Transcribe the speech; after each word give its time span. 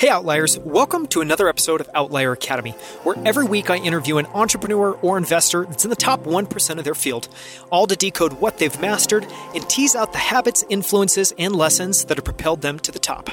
Hey 0.00 0.08
Outliers, 0.08 0.58
welcome 0.60 1.06
to 1.08 1.20
another 1.20 1.46
episode 1.46 1.82
of 1.82 1.90
Outlier 1.94 2.32
Academy, 2.32 2.70
where 3.02 3.16
every 3.26 3.44
week 3.44 3.68
I 3.68 3.76
interview 3.76 4.16
an 4.16 4.24
entrepreneur 4.32 4.92
or 5.02 5.18
investor 5.18 5.66
that's 5.66 5.84
in 5.84 5.90
the 5.90 5.94
top 5.94 6.24
1% 6.24 6.78
of 6.78 6.84
their 6.84 6.94
field, 6.94 7.28
all 7.70 7.86
to 7.86 7.94
decode 7.94 8.32
what 8.40 8.56
they've 8.56 8.80
mastered 8.80 9.26
and 9.54 9.68
tease 9.68 9.94
out 9.94 10.12
the 10.12 10.18
habits, 10.18 10.64
influences, 10.70 11.34
and 11.36 11.54
lessons 11.54 12.06
that 12.06 12.16
have 12.16 12.24
propelled 12.24 12.62
them 12.62 12.78
to 12.78 12.90
the 12.90 12.98
top. 12.98 13.28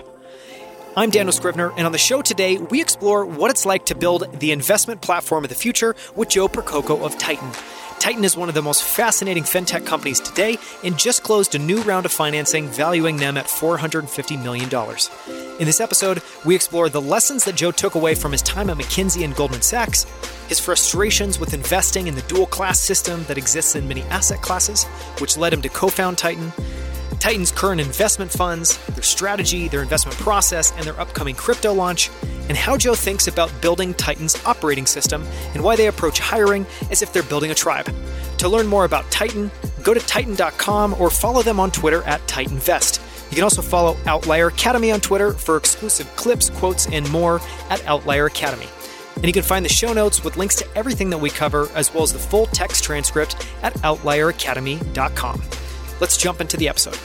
I'm 0.97 1.09
Daniel 1.09 1.31
Scrivner, 1.31 1.73
and 1.77 1.85
on 1.85 1.93
the 1.93 1.97
show 1.97 2.21
today, 2.21 2.57
we 2.57 2.81
explore 2.81 3.25
what 3.25 3.49
it's 3.49 3.65
like 3.65 3.85
to 3.85 3.95
build 3.95 4.41
the 4.41 4.51
investment 4.51 5.01
platform 5.01 5.45
of 5.45 5.49
the 5.49 5.55
future 5.55 5.95
with 6.17 6.27
Joe 6.27 6.49
Percoco 6.49 7.01
of 7.05 7.17
Titan. 7.17 7.49
Titan 7.99 8.23
is 8.23 8.37
one 8.37 8.47
of 8.47 8.55
the 8.55 8.61
most 8.61 8.83
fascinating 8.83 9.43
fintech 9.43 9.85
companies 9.85 10.19
today 10.19 10.57
and 10.83 10.97
just 10.97 11.23
closed 11.23 11.55
a 11.55 11.59
new 11.59 11.81
round 11.81 12.05
of 12.05 12.11
financing, 12.11 12.67
valuing 12.67 13.17
them 13.17 13.37
at 13.37 13.47
$450 13.47 14.41
million. 14.43 14.69
In 15.59 15.65
this 15.65 15.81
episode, 15.81 16.21
we 16.45 16.55
explore 16.55 16.89
the 16.89 17.01
lessons 17.01 17.43
that 17.45 17.55
Joe 17.55 17.71
took 17.71 17.95
away 17.95 18.13
from 18.13 18.31
his 18.31 18.43
time 18.43 18.69
at 18.69 18.77
McKinsey 18.77 19.25
and 19.25 19.35
Goldman 19.35 19.63
Sachs, 19.63 20.05
his 20.47 20.59
frustrations 20.59 21.39
with 21.39 21.55
investing 21.55 22.07
in 22.07 22.13
the 22.13 22.21
dual 22.23 22.45
class 22.45 22.79
system 22.79 23.23
that 23.23 23.37
exists 23.37 23.75
in 23.75 23.87
many 23.87 24.03
asset 24.03 24.41
classes, 24.41 24.85
which 25.19 25.35
led 25.35 25.51
him 25.51 25.61
to 25.63 25.69
co 25.69 25.87
found 25.87 26.17
Titan, 26.17 26.53
Titan's 27.19 27.51
current 27.51 27.81
investment 27.81 28.31
funds, 28.31 28.77
their 28.87 29.03
strategy, 29.03 29.67
their 29.67 29.81
investment 29.81 30.17
process, 30.17 30.71
and 30.73 30.83
their 30.83 30.99
upcoming 30.99 31.35
crypto 31.35 31.73
launch, 31.73 32.09
and 32.47 32.57
how 32.57 32.77
Joe 32.77 32.95
thinks 32.95 33.27
about 33.27 33.51
building 33.61 33.93
Titan's 33.93 34.35
operating 34.45 34.85
system 34.85 35.23
and 35.53 35.63
why 35.63 35.75
they 35.75 35.87
approach 35.87 36.19
hiring 36.19 36.65
as 36.91 37.01
if 37.01 37.11
they're 37.11 37.23
building 37.23 37.51
a 37.51 37.55
tribe. 37.55 37.93
To 38.37 38.47
learn 38.49 38.67
more 38.67 38.85
about 38.85 39.09
Titan, 39.11 39.51
go 39.83 39.93
to 39.93 39.99
titan.com 39.99 40.95
or 40.99 41.09
follow 41.09 41.41
them 41.41 41.59
on 41.59 41.71
Twitter 41.71 42.03
at 42.03 42.21
TitanVest. 42.27 43.03
You 43.29 43.35
can 43.35 43.43
also 43.43 43.61
follow 43.61 43.97
Outlier 44.05 44.47
Academy 44.47 44.91
on 44.91 45.01
Twitter 45.01 45.33
for 45.33 45.57
exclusive 45.57 46.07
clips, 46.15 46.49
quotes, 46.49 46.87
and 46.87 47.09
more 47.11 47.41
at 47.69 47.85
Outlier 47.85 48.27
Academy. 48.27 48.67
And 49.15 49.25
you 49.25 49.33
can 49.33 49.43
find 49.43 49.65
the 49.65 49.69
show 49.69 49.93
notes 49.93 50.23
with 50.23 50.37
links 50.37 50.55
to 50.57 50.67
everything 50.75 51.09
that 51.09 51.17
we 51.17 51.29
cover, 51.29 51.69
as 51.73 51.93
well 51.93 52.03
as 52.03 52.13
the 52.13 52.19
full 52.19 52.45
text 52.47 52.83
transcript 52.83 53.47
at 53.63 53.73
outlieracademy.com. 53.75 55.41
Let's 55.99 56.17
jump 56.17 56.39
into 56.39 56.57
the 56.57 56.69
episode. 56.69 56.97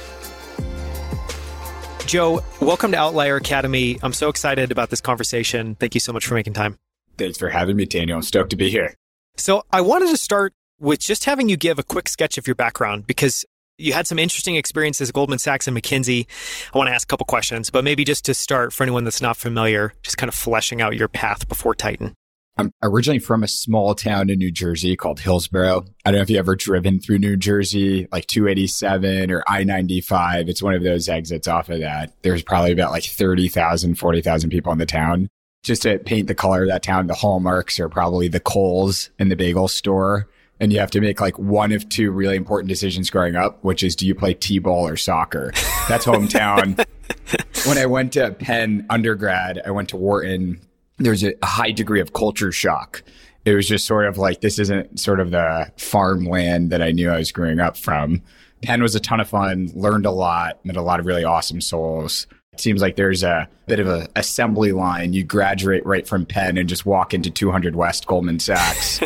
Joe, 2.06 2.42
welcome 2.61 2.92
to 2.92 2.98
Outlier 2.98 3.36
Academy. 3.36 3.98
I'm 4.03 4.12
so 4.12 4.28
excited 4.28 4.70
about 4.70 4.91
this 4.91 5.00
conversation. 5.00 5.77
Thank 5.77 5.95
you 5.95 6.00
so 6.00 6.12
much 6.12 6.27
for 6.27 6.34
making 6.34 6.53
time. 6.53 6.77
Thanks 7.17 7.39
for 7.39 7.48
having 7.48 7.77
me, 7.77 7.86
Daniel. 7.86 8.17
I'm 8.17 8.22
stoked 8.22 8.50
to 8.50 8.56
be 8.56 8.70
here. 8.70 8.95
So, 9.36 9.62
I 9.72 9.81
wanted 9.81 10.08
to 10.11 10.17
start 10.17 10.53
with 10.78 10.98
just 10.98 11.25
having 11.25 11.48
you 11.48 11.56
give 11.56 11.78
a 11.78 11.83
quick 11.83 12.08
sketch 12.08 12.36
of 12.36 12.47
your 12.47 12.55
background 12.56 13.06
because 13.06 13.45
you 13.78 13.92
had 13.92 14.06
some 14.06 14.19
interesting 14.19 14.56
experiences 14.56 15.08
at 15.08 15.14
Goldman 15.14 15.39
Sachs 15.39 15.67
and 15.67 15.77
McKinsey. 15.77 16.27
I 16.75 16.78
want 16.78 16.89
to 16.89 16.95
ask 16.95 17.06
a 17.06 17.11
couple 17.11 17.25
questions, 17.27 17.70
but 17.70 17.84
maybe 17.84 18.05
just 18.05 18.25
to 18.27 18.34
start 18.34 18.73
for 18.73 18.83
anyone 18.83 19.05
that's 19.05 19.23
not 19.23 19.36
familiar, 19.36 19.95
just 20.03 20.19
kind 20.19 20.28
of 20.28 20.34
fleshing 20.34 20.83
out 20.83 20.97
your 20.97 21.08
path 21.08 21.48
before 21.48 21.75
Titan. 21.75 22.14
I'm 22.58 22.72
originally 22.83 23.19
from 23.19 23.42
a 23.42 23.48
small 23.48 23.95
town 23.95 24.28
in 24.28 24.39
New 24.39 24.50
Jersey 24.50 24.95
called 24.95 25.20
Hillsborough. 25.20 25.86
I 26.05 26.11
don't 26.11 26.19
know 26.19 26.22
if 26.22 26.31
you've 26.31 26.39
ever 26.39 26.55
driven 26.55 27.00
through 27.00 27.19
New 27.19 27.36
Jersey, 27.36 28.08
like 28.12 28.27
287 28.27 29.31
or 29.31 29.42
I 29.48 29.64
95. 29.64 30.48
It's 30.48 30.62
one 30.62 30.75
of 30.75 30.83
those 30.83 31.08
exits 31.08 31.48
off 31.48 31.70
of 31.70 31.80
that. 31.80 32.12
There's 32.23 32.42
probably 32.42 32.73
about 32.73 32.91
like 32.91 33.05
30,000, 33.05 33.95
40,000 33.95 34.50
people 34.50 34.70
in 34.70 34.78
the 34.78 34.86
town. 34.86 35.28
Just 35.62 35.83
to 35.83 35.98
paint 35.98 36.28
the 36.28 36.34
color 36.34 36.62
of 36.62 36.69
that 36.69 36.83
town, 36.83 37.06
the 37.06 37.14
hallmarks 37.14 37.80
are 37.80 37.89
probably 37.89 38.28
the 38.28 38.41
Kohl's 38.41 39.11
and 39.19 39.30
the 39.30 39.36
bagel 39.36 39.69
store. 39.69 40.28
And 40.61 40.73
you 40.73 40.78
have 40.78 40.91
to 40.91 41.00
make 41.00 41.20
like 41.20 41.39
one 41.39 41.73
of 41.73 41.89
two 41.89 42.11
really 42.11 42.36
important 42.36 42.69
decisions 42.69 43.08
growing 43.08 43.34
up, 43.34 43.64
which 43.64 43.83
is 43.83 43.97
do 43.97 44.06
you 44.06 44.14
play 44.14 44.34
T-ball 44.34 44.86
or 44.86 44.97
soccer? 44.97 45.53
That's 45.89 46.05
hometown. 46.05 46.84
when 47.67 47.78
I 47.78 47.86
went 47.86 48.12
to 48.12 48.30
Penn 48.33 48.86
undergrad, 48.91 49.62
I 49.64 49.70
went 49.70 49.89
to 49.89 49.97
Wharton 49.97 50.61
there's 51.05 51.24
a 51.24 51.35
high 51.42 51.70
degree 51.70 52.01
of 52.01 52.13
culture 52.13 52.52
shock. 52.52 53.02
It 53.45 53.55
was 53.55 53.67
just 53.67 53.86
sort 53.86 54.07
of 54.07 54.18
like, 54.18 54.40
this 54.40 54.58
isn't 54.58 55.01
sort 55.01 55.20
of 55.20 55.30
the 55.30 55.70
farmland 55.77 56.70
that 56.70 56.83
I 56.83 56.92
knew 56.92 57.11
I 57.11 57.18
was 57.18 57.33
growing 57.33 57.61
up 57.61 57.77
from. 57.77 58.23
Penn 58.63 58.83
was 58.83 58.95
a 58.95 59.01
ton 59.01 59.20
of 59.20 59.29
fun, 59.29 59.70
learned 59.74 60.07
a 60.07 60.13
lot, 60.13 60.64
met 60.64 60.77
a 60.77 60.83
lot 60.83 61.01
of 61.01 61.07
really 61.07 61.24
awesome 61.24 61.61
souls. 61.61 62.27
It 62.52 62.61
seems 62.61 62.80
like 62.80 62.96
there's 62.96 63.23
a 63.23 63.48
bit 63.67 63.80
of 63.80 63.89
an 63.89 64.07
assembly 64.14 64.73
line. 64.73 65.13
You 65.13 65.24
graduate 65.24 65.85
right 65.85 66.07
from 66.07 66.27
Penn 66.27 66.58
and 66.58 66.68
just 66.68 66.86
walk 66.86 67.14
into 67.14 67.30
200 67.30 67.74
West 67.74 68.07
Goldman 68.07 68.39
Sachs. 68.39 69.01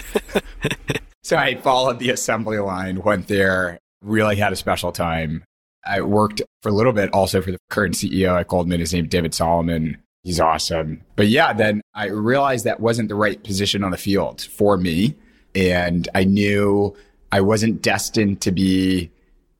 so 1.22 1.36
I 1.36 1.54
followed 1.54 1.98
the 1.98 2.10
assembly 2.10 2.58
line, 2.58 3.02
went 3.02 3.28
there, 3.28 3.78
really 4.02 4.36
had 4.36 4.52
a 4.52 4.56
special 4.56 4.92
time. 4.92 5.44
I 5.86 6.00
worked 6.00 6.42
for 6.62 6.68
a 6.68 6.72
little 6.72 6.92
bit 6.92 7.12
also 7.12 7.40
for 7.40 7.52
the 7.52 7.58
current 7.70 7.94
CEO 7.94 8.38
at 8.38 8.48
Goldman. 8.48 8.80
His 8.80 8.92
name 8.92 9.06
David 9.06 9.32
Solomon. 9.32 9.98
He's 10.26 10.40
awesome. 10.40 11.02
But 11.14 11.28
yeah, 11.28 11.52
then 11.52 11.82
I 11.94 12.06
realized 12.06 12.64
that 12.64 12.80
wasn't 12.80 13.08
the 13.08 13.14
right 13.14 13.40
position 13.44 13.84
on 13.84 13.92
the 13.92 13.96
field 13.96 14.40
for 14.42 14.76
me. 14.76 15.14
And 15.54 16.08
I 16.16 16.24
knew 16.24 16.96
I 17.30 17.42
wasn't 17.42 17.80
destined 17.80 18.40
to 18.40 18.50
be 18.50 19.12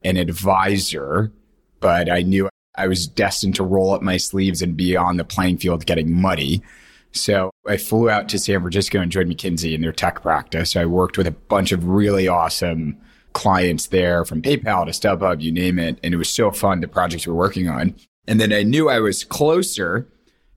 an 0.03 0.17
advisor, 0.17 1.31
but 1.79 2.11
I 2.11 2.23
knew 2.23 2.49
I 2.75 2.89
was 2.89 3.07
destined 3.07 3.55
to 3.55 3.63
roll 3.63 3.93
up 3.93 4.03
my 4.03 4.17
sleeves 4.17 4.61
and 4.61 4.77
be 4.77 4.97
on 4.97 5.19
the 5.19 5.25
playing 5.25 5.59
field 5.59 5.87
getting 5.87 6.13
muddy. 6.13 6.65
So 7.13 7.53
I 7.65 7.77
flew 7.77 8.11
out 8.11 8.29
to 8.31 8.39
San 8.41 8.59
Francisco 8.59 8.99
and 8.99 9.13
joined 9.13 9.31
McKinsey 9.31 9.73
in 9.73 9.83
their 9.83 9.93
tech 9.93 10.21
practice. 10.21 10.75
I 10.75 10.87
worked 10.87 11.17
with 11.17 11.29
a 11.29 11.31
bunch 11.31 11.71
of 11.71 11.87
really 11.87 12.27
awesome 12.27 13.01
clients 13.35 13.87
there 13.87 14.25
from 14.25 14.43
PayPal 14.43 14.85
to 14.85 14.91
StubHub, 14.91 15.41
you 15.41 15.53
name 15.53 15.79
it. 15.79 16.01
And 16.03 16.13
it 16.13 16.17
was 16.17 16.29
so 16.29 16.51
fun, 16.51 16.81
the 16.81 16.89
projects 16.89 17.25
we 17.25 17.33
we're 17.33 17.39
working 17.39 17.69
on. 17.69 17.95
And 18.27 18.41
then 18.41 18.53
I 18.53 18.65
knew 18.65 18.89
I 18.89 18.99
was 18.99 19.23
closer 19.23 20.09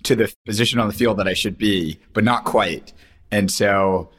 to 0.03 0.15
the 0.15 0.33
position 0.45 0.79
on 0.79 0.87
the 0.87 0.93
field 0.93 1.17
that 1.17 1.27
I 1.27 1.33
should 1.33 1.57
be, 1.57 1.99
but 2.13 2.23
not 2.23 2.45
quite. 2.45 2.93
And 3.31 3.51
so 3.51 4.09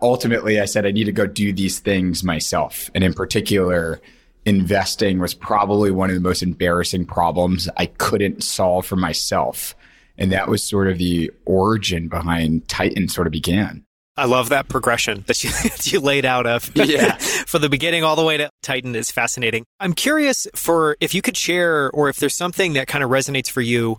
ultimately 0.00 0.60
I 0.60 0.64
said 0.64 0.86
I 0.86 0.90
need 0.90 1.04
to 1.04 1.12
go 1.12 1.26
do 1.26 1.52
these 1.52 1.78
things 1.78 2.22
myself. 2.22 2.90
And 2.94 3.04
in 3.04 3.14
particular, 3.14 4.00
investing 4.44 5.18
was 5.18 5.34
probably 5.34 5.90
one 5.90 6.10
of 6.10 6.14
the 6.14 6.20
most 6.20 6.42
embarrassing 6.42 7.06
problems 7.06 7.68
I 7.76 7.86
couldn't 7.86 8.42
solve 8.42 8.86
for 8.86 8.96
myself. 8.96 9.74
And 10.18 10.32
that 10.32 10.48
was 10.48 10.62
sort 10.62 10.88
of 10.88 10.98
the 10.98 11.30
origin 11.46 12.08
behind 12.08 12.68
Titan 12.68 13.08
sort 13.08 13.26
of 13.26 13.32
began. 13.32 13.84
I 14.16 14.26
love 14.26 14.50
that 14.50 14.68
progression 14.68 15.24
that 15.28 15.42
you, 15.42 15.50
that 15.62 15.90
you 15.90 16.00
laid 16.00 16.26
out 16.26 16.46
of 16.46 16.70
yeah. 16.74 17.16
from 17.16 17.62
the 17.62 17.70
beginning 17.70 18.04
all 18.04 18.16
the 18.16 18.24
way 18.24 18.36
to 18.36 18.50
Titan 18.62 18.94
is 18.94 19.10
fascinating. 19.10 19.64
I'm 19.78 19.94
curious 19.94 20.46
for 20.54 20.96
if 21.00 21.14
you 21.14 21.22
could 21.22 21.36
share 21.36 21.90
or 21.92 22.08
if 22.10 22.16
there's 22.16 22.36
something 22.36 22.74
that 22.74 22.86
kind 22.86 23.02
of 23.02 23.10
resonates 23.10 23.50
for 23.50 23.62
you 23.62 23.98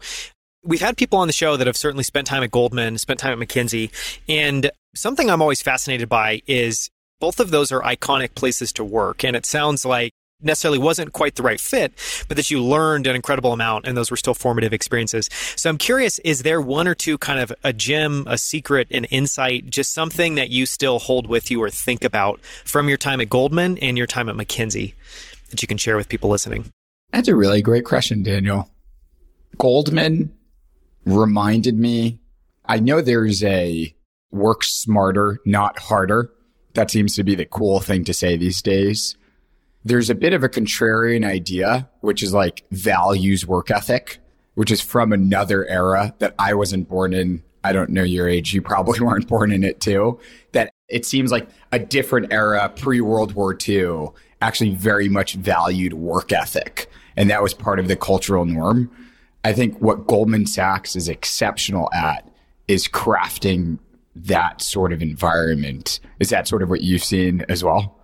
We've 0.63 0.81
had 0.81 0.95
people 0.95 1.17
on 1.19 1.27
the 1.27 1.33
show 1.33 1.57
that 1.57 1.65
have 1.65 1.77
certainly 1.77 2.03
spent 2.03 2.27
time 2.27 2.43
at 2.43 2.51
Goldman, 2.51 2.97
spent 2.99 3.19
time 3.19 3.41
at 3.41 3.47
McKinsey, 3.47 3.89
and 4.29 4.69
something 4.95 5.29
I'm 5.29 5.41
always 5.41 5.61
fascinated 5.61 6.07
by 6.07 6.43
is 6.45 6.89
both 7.19 7.39
of 7.39 7.49
those 7.49 7.71
are 7.71 7.81
iconic 7.81 8.35
places 8.35 8.71
to 8.73 8.83
work. 8.83 9.23
And 9.23 9.35
it 9.35 9.45
sounds 9.45 9.85
like 9.85 10.11
necessarily 10.41 10.79
wasn't 10.79 11.13
quite 11.13 11.35
the 11.35 11.43
right 11.43 11.59
fit, 11.59 11.93
but 12.27 12.37
that 12.37 12.49
you 12.49 12.63
learned 12.63 13.07
an 13.07 13.15
incredible 13.15 13.53
amount 13.53 13.87
and 13.87 13.95
those 13.95 14.11
were 14.11 14.17
still 14.17 14.33
formative 14.33 14.73
experiences. 14.73 15.29
So 15.55 15.69
I'm 15.69 15.77
curious, 15.77 16.19
is 16.19 16.43
there 16.43 16.61
one 16.61 16.87
or 16.87 16.95
two 16.95 17.17
kind 17.17 17.39
of 17.39 17.53
a 17.63 17.73
gem, 17.73 18.25
a 18.27 18.37
secret, 18.37 18.87
an 18.91 19.05
insight, 19.05 19.69
just 19.69 19.93
something 19.93 20.35
that 20.35 20.49
you 20.49 20.65
still 20.65 20.99
hold 20.99 21.27
with 21.27 21.51
you 21.51 21.61
or 21.61 21.69
think 21.69 22.03
about 22.03 22.41
from 22.65 22.89
your 22.89 22.97
time 22.97 23.21
at 23.21 23.29
Goldman 23.29 23.77
and 23.79 23.97
your 23.97 24.07
time 24.07 24.29
at 24.29 24.35
McKinsey 24.35 24.93
that 25.49 25.61
you 25.61 25.67
can 25.67 25.77
share 25.77 25.97
with 25.97 26.09
people 26.09 26.29
listening? 26.29 26.65
That's 27.11 27.27
a 27.27 27.35
really 27.35 27.61
great 27.61 27.85
question, 27.85 28.23
Daniel. 28.23 28.69
Goldman 29.57 30.31
reminded 31.05 31.77
me. 31.77 32.19
I 32.65 32.79
know 32.79 33.01
there's 33.01 33.43
a 33.43 33.93
work 34.31 34.63
smarter, 34.63 35.39
not 35.45 35.79
harder. 35.79 36.31
That 36.73 36.91
seems 36.91 37.15
to 37.15 37.23
be 37.23 37.35
the 37.35 37.45
cool 37.45 37.79
thing 37.79 38.03
to 38.05 38.13
say 38.13 38.37
these 38.37 38.61
days. 38.61 39.15
There's 39.83 40.09
a 40.09 40.15
bit 40.15 40.33
of 40.33 40.43
a 40.43 40.49
contrarian 40.49 41.25
idea, 41.25 41.89
which 42.01 42.21
is 42.21 42.33
like 42.33 42.63
values 42.71 43.45
work 43.45 43.71
ethic, 43.71 44.19
which 44.53 44.71
is 44.71 44.79
from 44.79 45.11
another 45.11 45.65
era 45.67 46.13
that 46.19 46.35
I 46.37 46.53
wasn't 46.53 46.87
born 46.87 47.13
in. 47.13 47.43
I 47.63 47.73
don't 47.73 47.89
know 47.89 48.03
your 48.03 48.27
age. 48.27 48.53
You 48.53 48.61
probably 48.61 48.99
weren't 49.05 49.27
born 49.27 49.51
in 49.51 49.63
it 49.63 49.81
too. 49.81 50.19
That 50.51 50.71
it 50.87 51.05
seems 51.05 51.31
like 51.31 51.47
a 51.71 51.79
different 51.79 52.31
era 52.31 52.71
pre 52.75 53.01
World 53.01 53.33
War 53.33 53.57
II 53.67 54.09
actually 54.41 54.75
very 54.75 55.09
much 55.09 55.33
valued 55.35 55.93
work 55.93 56.31
ethic. 56.31 56.89
And 57.15 57.29
that 57.29 57.43
was 57.43 57.53
part 57.53 57.79
of 57.79 57.87
the 57.87 57.95
cultural 57.95 58.45
norm. 58.45 58.89
I 59.43 59.53
think 59.53 59.79
what 59.79 60.07
Goldman 60.07 60.45
Sachs 60.45 60.95
is 60.95 61.09
exceptional 61.09 61.89
at 61.93 62.27
is 62.67 62.87
crafting 62.87 63.79
that 64.15 64.61
sort 64.61 64.93
of 64.93 65.01
environment. 65.01 65.99
Is 66.19 66.29
that 66.29 66.47
sort 66.47 66.61
of 66.61 66.69
what 66.69 66.81
you've 66.81 67.03
seen 67.03 67.45
as 67.49 67.63
well? 67.63 67.97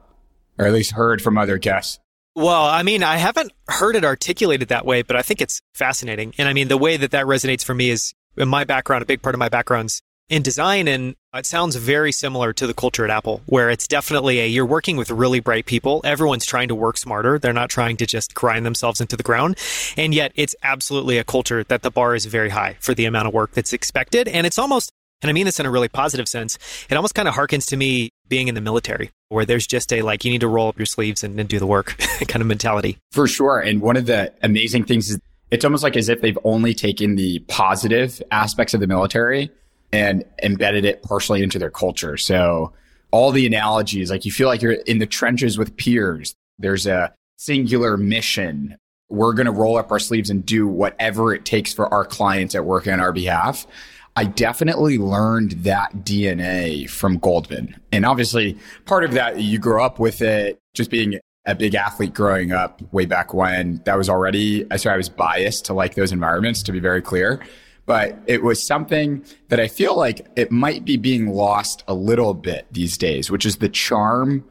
Or 0.57 0.65
at 0.65 0.73
least 0.73 0.91
heard 0.91 1.21
from 1.21 1.37
other 1.37 1.57
guests? 1.57 1.99
Well, 2.35 2.65
I 2.65 2.83
mean, 2.83 3.03
I 3.03 3.17
haven't 3.17 3.51
heard 3.67 3.95
it 3.95 4.05
articulated 4.05 4.69
that 4.69 4.85
way, 4.85 5.01
but 5.01 5.15
I 5.15 5.21
think 5.21 5.41
it's 5.41 5.61
fascinating. 5.73 6.33
And 6.37 6.47
I 6.47 6.53
mean, 6.53 6.67
the 6.67 6.77
way 6.77 6.97
that 6.97 7.11
that 7.11 7.25
resonates 7.25 7.63
for 7.63 7.73
me 7.73 7.89
is 7.89 8.13
in 8.35 8.47
my 8.47 8.63
background, 8.63 9.01
a 9.01 9.07
big 9.07 9.21
part 9.21 9.35
of 9.35 9.39
my 9.39 9.49
background's 9.49 10.01
in 10.29 10.41
design 10.41 10.87
and 10.87 11.15
it 11.33 11.45
sounds 11.45 11.75
very 11.75 12.11
similar 12.11 12.51
to 12.51 12.67
the 12.67 12.73
culture 12.73 13.05
at 13.05 13.11
Apple 13.11 13.41
where 13.45 13.69
it's 13.69 13.87
definitely 13.87 14.39
a 14.39 14.47
you're 14.47 14.65
working 14.65 14.97
with 14.97 15.09
really 15.09 15.39
bright 15.39 15.65
people. 15.65 16.01
Everyone's 16.03 16.45
trying 16.45 16.67
to 16.67 16.75
work 16.75 16.97
smarter. 16.97 17.39
They're 17.39 17.53
not 17.53 17.69
trying 17.69 17.97
to 17.97 18.05
just 18.05 18.33
grind 18.33 18.65
themselves 18.65 18.99
into 18.99 19.15
the 19.15 19.23
ground. 19.23 19.57
And 19.95 20.13
yet 20.13 20.31
it's 20.35 20.55
absolutely 20.63 21.17
a 21.17 21.23
culture 21.23 21.63
that 21.65 21.81
the 21.81 21.91
bar 21.91 22.15
is 22.15 22.25
very 22.25 22.49
high 22.49 22.77
for 22.79 22.93
the 22.93 23.05
amount 23.05 23.27
of 23.27 23.33
work 23.33 23.51
that's 23.51 23.73
expected. 23.73 24.27
And 24.27 24.45
it's 24.45 24.59
almost 24.59 24.91
and 25.21 25.29
I 25.29 25.33
mean 25.33 25.45
this 25.45 25.59
in 25.59 25.65
a 25.65 25.71
really 25.71 25.89
positive 25.89 26.27
sense 26.27 26.59
it 26.89 26.95
almost 26.95 27.15
kind 27.15 27.27
of 27.27 27.33
harkens 27.33 27.67
to 27.69 27.77
me 27.77 28.09
being 28.27 28.47
in 28.49 28.55
the 28.55 28.61
military 28.61 29.09
where 29.29 29.45
there's 29.45 29.65
just 29.65 29.91
a 29.93 30.01
like 30.01 30.25
you 30.25 30.31
need 30.31 30.41
to 30.41 30.47
roll 30.47 30.67
up 30.67 30.77
your 30.77 30.85
sleeves 30.85 31.23
and, 31.23 31.39
and 31.39 31.47
do 31.47 31.59
the 31.59 31.67
work 31.67 31.97
kind 32.27 32.41
of 32.41 32.47
mentality. 32.47 32.97
For 33.11 33.27
sure. 33.27 33.59
And 33.59 33.81
one 33.81 33.95
of 33.95 34.05
the 34.07 34.33
amazing 34.43 34.83
things 34.83 35.09
is 35.09 35.19
it's 35.51 35.63
almost 35.63 35.83
like 35.83 35.95
as 35.95 36.09
if 36.09 36.21
they've 36.21 36.37
only 36.43 36.73
taken 36.73 37.15
the 37.15 37.39
positive 37.47 38.21
aspects 38.31 38.73
of 38.73 38.81
the 38.81 38.87
military 38.87 39.49
and 39.91 40.23
embedded 40.43 40.85
it 40.85 41.03
partially 41.03 41.41
into 41.41 41.59
their 41.59 41.69
culture. 41.69 42.17
So 42.17 42.73
all 43.11 43.31
the 43.31 43.45
analogies, 43.45 44.11
like 44.11 44.25
you 44.25 44.31
feel 44.31 44.47
like 44.47 44.61
you're 44.61 44.73
in 44.73 44.99
the 44.99 45.05
trenches 45.05 45.57
with 45.57 45.77
peers. 45.77 46.35
There's 46.59 46.87
a 46.87 47.13
singular 47.37 47.97
mission. 47.97 48.77
We're 49.09 49.33
going 49.33 49.45
to 49.45 49.51
roll 49.51 49.77
up 49.77 49.91
our 49.91 49.99
sleeves 49.99 50.29
and 50.29 50.45
do 50.45 50.67
whatever 50.67 51.33
it 51.33 51.45
takes 51.45 51.73
for 51.73 51.91
our 51.93 52.03
clients 52.03 52.55
at 52.55 52.65
work 52.65 52.87
on 52.87 52.99
our 52.99 53.13
behalf. 53.13 53.65
I 54.15 54.25
definitely 54.25 54.97
learned 54.97 55.51
that 55.63 55.97
DNA 55.97 56.89
from 56.89 57.19
Goldman. 57.19 57.79
And 57.91 58.05
obviously, 58.05 58.57
part 58.85 59.03
of 59.03 59.13
that, 59.13 59.39
you 59.39 59.59
grow 59.59 59.85
up 59.85 59.99
with 59.99 60.21
it, 60.21 60.59
just 60.73 60.89
being 60.89 61.19
a 61.45 61.53
big 61.55 61.75
athlete 61.75 62.13
growing 62.13 62.51
up 62.51 62.81
way 62.91 63.05
back 63.05 63.33
when. 63.33 63.81
That 63.85 63.97
was 63.97 64.09
already, 64.09 64.65
I 64.71 64.77
so 64.77 64.89
I 64.89 64.97
was 64.97 65.07
biased 65.07 65.65
to 65.65 65.73
like 65.73 65.93
those 65.95 66.11
environments, 66.11 66.63
to 66.63 66.71
be 66.71 66.79
very 66.79 67.01
clear 67.01 67.41
but 67.87 68.19
it 68.27 68.43
was 68.43 68.61
something 68.61 69.23
that 69.47 69.59
I 69.59 69.69
feel 69.69 69.97
like 69.97 70.27
it 70.35 70.51
might 70.51 70.85
be 70.85 70.97
being 70.97 71.29
lost 71.29 71.83
a 71.87 71.93
little 71.95 72.33
bit 72.35 72.67
these 72.69 72.97
days, 72.97 73.31
which 73.31 73.45
is 73.45 73.55
the 73.55 73.69
charm 73.69 74.43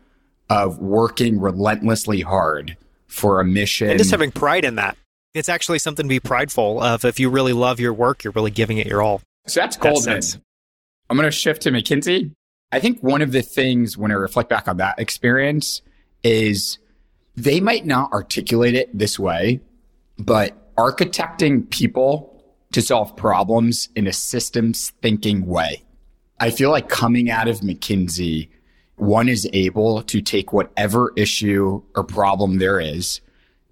of 0.48 0.78
working 0.78 1.38
relentlessly 1.38 2.22
hard 2.22 2.76
for 3.06 3.38
a 3.38 3.44
mission. 3.44 3.90
And 3.90 3.98
just 3.98 4.10
having 4.10 4.32
pride 4.32 4.64
in 4.64 4.76
that. 4.76 4.96
It's 5.34 5.50
actually 5.50 5.80
something 5.80 6.06
to 6.06 6.08
be 6.08 6.18
prideful 6.18 6.82
of. 6.82 7.04
If 7.04 7.20
you 7.20 7.28
really 7.28 7.52
love 7.52 7.78
your 7.78 7.92
work, 7.92 8.24
you're 8.24 8.32
really 8.32 8.50
giving 8.50 8.78
it 8.78 8.86
your 8.86 9.02
all. 9.02 9.20
So 9.46 9.60
that's 9.60 9.76
Goldman. 9.76 10.22
I'm 11.10 11.16
going 11.16 11.28
to 11.28 11.30
shift 11.30 11.62
to 11.62 11.70
McKinsey. 11.70 12.32
I 12.72 12.80
think 12.80 13.02
one 13.02 13.20
of 13.20 13.32
the 13.32 13.42
things 13.42 13.98
when 13.98 14.10
I 14.10 14.14
reflect 14.14 14.48
back 14.48 14.66
on 14.66 14.78
that 14.78 14.98
experience 14.98 15.82
is 16.24 16.78
they 17.36 17.60
might 17.60 17.84
not 17.84 18.12
articulate 18.12 18.74
it 18.74 18.96
this 18.96 19.18
way, 19.18 19.60
but 20.18 20.74
architecting 20.76 21.68
people 21.68 22.35
to 22.76 22.82
solve 22.82 23.17
problems 23.17 23.88
in 23.96 24.06
a 24.06 24.12
systems 24.12 24.93
thinking 25.00 25.46
way. 25.46 25.82
I 26.38 26.50
feel 26.50 26.70
like 26.70 26.90
coming 26.90 27.31
out 27.31 27.49
of 27.49 27.61
McKinsey, 27.61 28.50
one 28.96 29.31
is 29.31 29.49
able 29.55 30.02
to 30.02 30.20
take 30.20 30.52
whatever 30.52 31.11
issue 31.17 31.82
or 31.94 32.05
problem 32.05 32.58
there 32.58 32.78
is, 32.78 33.23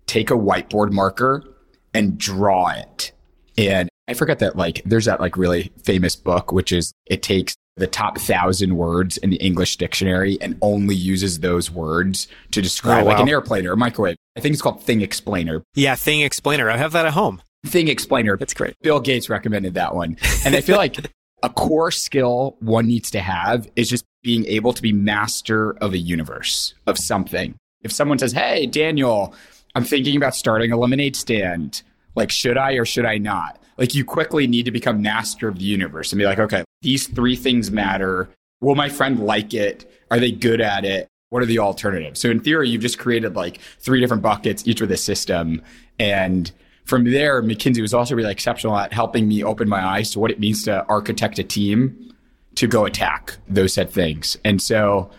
take 0.06 0.30
a 0.30 0.34
whiteboard 0.34 0.90
marker 0.90 1.44
and 1.92 2.16
draw 2.16 2.70
it. 2.70 3.12
And 3.58 3.90
I 4.08 4.14
forget 4.14 4.38
that 4.38 4.56
like 4.56 4.80
there's 4.86 5.04
that 5.04 5.20
like 5.20 5.36
really 5.36 5.70
famous 5.82 6.16
book, 6.16 6.50
which 6.50 6.72
is 6.72 6.94
it 7.04 7.22
takes 7.22 7.54
the 7.76 7.86
top 7.86 8.16
thousand 8.16 8.74
words 8.74 9.18
in 9.18 9.28
the 9.28 9.36
English 9.36 9.76
dictionary 9.76 10.38
and 10.40 10.56
only 10.62 10.94
uses 10.94 11.40
those 11.40 11.70
words 11.70 12.26
to 12.52 12.62
describe 12.62 13.02
oh, 13.02 13.06
wow. 13.08 13.12
like 13.12 13.20
an 13.20 13.28
airplane 13.28 13.66
or 13.66 13.72
a 13.72 13.76
microwave. 13.76 14.16
I 14.34 14.40
think 14.40 14.54
it's 14.54 14.62
called 14.62 14.82
Thing 14.82 15.02
Explainer. 15.02 15.62
Yeah, 15.74 15.94
Thing 15.94 16.22
Explainer. 16.22 16.70
I 16.70 16.78
have 16.78 16.92
that 16.92 17.04
at 17.04 17.12
home 17.12 17.42
thing 17.64 17.88
explainer. 17.88 18.36
That's 18.36 18.54
great. 18.54 18.74
Bill 18.82 19.00
Gates 19.00 19.28
recommended 19.28 19.74
that 19.74 19.94
one. 19.94 20.16
And 20.44 20.54
I 20.54 20.60
feel 20.60 20.76
like 20.76 21.10
a 21.42 21.48
core 21.48 21.90
skill 21.90 22.56
one 22.60 22.86
needs 22.86 23.10
to 23.12 23.20
have 23.20 23.70
is 23.76 23.88
just 23.88 24.04
being 24.22 24.46
able 24.46 24.72
to 24.72 24.82
be 24.82 24.92
master 24.92 25.72
of 25.78 25.92
a 25.92 25.98
universe 25.98 26.74
of 26.86 26.98
something. 26.98 27.54
If 27.82 27.92
someone 27.92 28.18
says, 28.18 28.32
Hey, 28.32 28.66
Daniel, 28.66 29.34
I'm 29.74 29.84
thinking 29.84 30.16
about 30.16 30.34
starting 30.34 30.72
a 30.72 30.76
lemonade 30.76 31.16
stand. 31.16 31.82
Like, 32.14 32.30
should 32.30 32.56
I 32.56 32.72
or 32.72 32.84
should 32.84 33.04
I 33.04 33.18
not? 33.18 33.60
Like, 33.76 33.94
you 33.94 34.04
quickly 34.04 34.46
need 34.46 34.66
to 34.66 34.70
become 34.70 35.02
master 35.02 35.48
of 35.48 35.58
the 35.58 35.64
universe 35.64 36.12
and 36.12 36.18
be 36.18 36.24
like, 36.24 36.38
okay, 36.38 36.64
these 36.82 37.08
three 37.08 37.34
things 37.34 37.70
matter. 37.72 38.28
Will 38.60 38.76
my 38.76 38.88
friend 38.88 39.18
like 39.20 39.52
it? 39.52 39.90
Are 40.10 40.20
they 40.20 40.30
good 40.30 40.60
at 40.60 40.84
it? 40.84 41.08
What 41.30 41.42
are 41.42 41.46
the 41.46 41.58
alternatives? 41.58 42.20
So 42.20 42.30
in 42.30 42.38
theory, 42.38 42.68
you've 42.68 42.82
just 42.82 42.98
created 42.98 43.34
like 43.34 43.58
three 43.80 44.00
different 44.00 44.22
buckets, 44.22 44.66
each 44.66 44.80
with 44.80 44.92
a 44.92 44.96
system. 44.96 45.60
And 45.98 46.52
from 46.84 47.10
there, 47.10 47.42
McKinsey 47.42 47.80
was 47.80 47.94
also 47.94 48.14
really 48.14 48.32
exceptional 48.32 48.76
at 48.76 48.92
helping 48.92 49.26
me 49.26 49.42
open 49.42 49.68
my 49.68 49.84
eyes 49.84 50.10
to 50.12 50.20
what 50.20 50.30
it 50.30 50.38
means 50.38 50.64
to 50.64 50.84
architect 50.86 51.38
a 51.38 51.44
team 51.44 52.14
to 52.56 52.66
go 52.66 52.84
attack 52.84 53.36
those 53.48 53.74
said 53.74 53.90
things. 53.90 54.36
And 54.44 54.60
so 54.60 55.10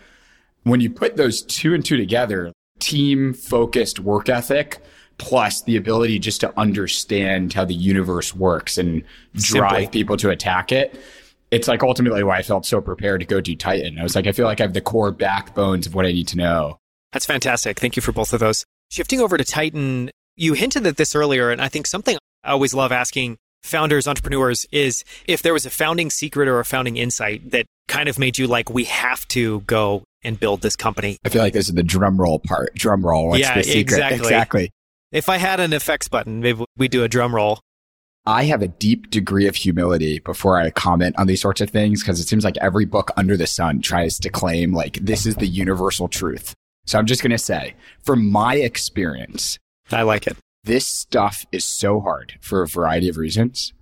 when 0.62 0.80
you 0.80 0.90
put 0.90 1.16
those 1.16 1.42
two 1.42 1.74
and 1.74 1.84
two 1.84 1.96
together, 1.96 2.52
team 2.78 3.34
focused 3.34 3.98
work 4.00 4.28
ethic 4.28 4.78
plus 5.18 5.62
the 5.62 5.76
ability 5.76 6.18
just 6.18 6.40
to 6.42 6.58
understand 6.58 7.52
how 7.52 7.64
the 7.64 7.74
universe 7.74 8.34
works 8.34 8.78
and 8.78 9.02
drive 9.34 9.70
Simply. 9.70 9.86
people 9.86 10.16
to 10.18 10.30
attack 10.30 10.72
it. 10.72 10.98
It's 11.50 11.68
like 11.68 11.82
ultimately 11.82 12.22
why 12.22 12.38
I 12.38 12.42
felt 12.42 12.66
so 12.66 12.80
prepared 12.80 13.20
to 13.20 13.26
go 13.26 13.40
do 13.40 13.56
Titan. 13.56 13.98
I 13.98 14.02
was 14.02 14.14
like, 14.14 14.26
I 14.26 14.32
feel 14.32 14.44
like 14.44 14.60
I 14.60 14.64
have 14.64 14.74
the 14.74 14.80
core 14.80 15.12
backbones 15.12 15.86
of 15.86 15.94
what 15.94 16.04
I 16.04 16.12
need 16.12 16.28
to 16.28 16.36
know. 16.36 16.78
That's 17.12 17.24
fantastic. 17.24 17.78
Thank 17.78 17.96
you 17.96 18.02
for 18.02 18.12
both 18.12 18.32
of 18.32 18.40
those. 18.40 18.64
Shifting 18.90 19.20
over 19.20 19.38
to 19.38 19.44
Titan, 19.44 20.10
you 20.36 20.52
hinted 20.52 20.86
at 20.86 20.96
this 20.96 21.14
earlier, 21.14 21.50
and 21.50 21.60
I 21.60 21.68
think 21.68 21.86
something 21.86 22.16
I 22.44 22.52
always 22.52 22.74
love 22.74 22.92
asking 22.92 23.38
founders, 23.62 24.06
entrepreneurs 24.06 24.66
is 24.70 25.04
if 25.26 25.42
there 25.42 25.52
was 25.52 25.66
a 25.66 25.70
founding 25.70 26.10
secret 26.10 26.48
or 26.48 26.60
a 26.60 26.64
founding 26.64 26.96
insight 26.96 27.50
that 27.50 27.66
kind 27.88 28.08
of 28.08 28.18
made 28.18 28.38
you 28.38 28.46
like, 28.46 28.70
we 28.70 28.84
have 28.84 29.26
to 29.28 29.60
go 29.62 30.04
and 30.22 30.38
build 30.38 30.62
this 30.62 30.76
company. 30.76 31.18
I 31.24 31.28
feel 31.28 31.42
like 31.42 31.52
this 31.52 31.68
is 31.68 31.74
the 31.74 31.82
drum 31.82 32.20
roll 32.20 32.38
part. 32.38 32.74
Drum 32.74 33.04
roll. 33.04 33.28
What's 33.28 33.40
yeah, 33.40 33.54
the 33.54 33.62
secret? 33.62 33.80
exactly. 33.80 34.18
Exactly. 34.18 34.70
If 35.12 35.28
I 35.28 35.36
had 35.36 35.60
an 35.60 35.72
effects 35.72 36.08
button, 36.08 36.40
maybe 36.40 36.64
we 36.76 36.88
do 36.88 37.04
a 37.04 37.08
drum 37.08 37.34
roll. 37.34 37.60
I 38.28 38.44
have 38.44 38.60
a 38.60 38.68
deep 38.68 39.10
degree 39.10 39.46
of 39.46 39.54
humility 39.54 40.18
before 40.18 40.60
I 40.60 40.70
comment 40.70 41.14
on 41.16 41.28
these 41.28 41.40
sorts 41.40 41.60
of 41.60 41.70
things 41.70 42.02
because 42.02 42.18
it 42.18 42.26
seems 42.26 42.44
like 42.44 42.56
every 42.58 42.84
book 42.84 43.12
under 43.16 43.36
the 43.36 43.46
sun 43.46 43.80
tries 43.80 44.18
to 44.18 44.30
claim 44.30 44.72
like 44.72 44.94
this 44.94 45.26
is 45.26 45.36
the 45.36 45.46
universal 45.46 46.08
truth. 46.08 46.52
So 46.86 46.98
I'm 46.98 47.06
just 47.06 47.22
going 47.22 47.30
to 47.30 47.38
say, 47.38 47.74
from 48.02 48.30
my 48.30 48.56
experience, 48.56 49.60
I 49.90 50.02
like 50.02 50.26
it. 50.26 50.36
This 50.64 50.86
stuff 50.86 51.46
is 51.52 51.64
so 51.64 52.00
hard 52.00 52.38
for 52.40 52.62
a 52.62 52.68
variety 52.68 53.08
of 53.08 53.16
reasons. 53.16 53.72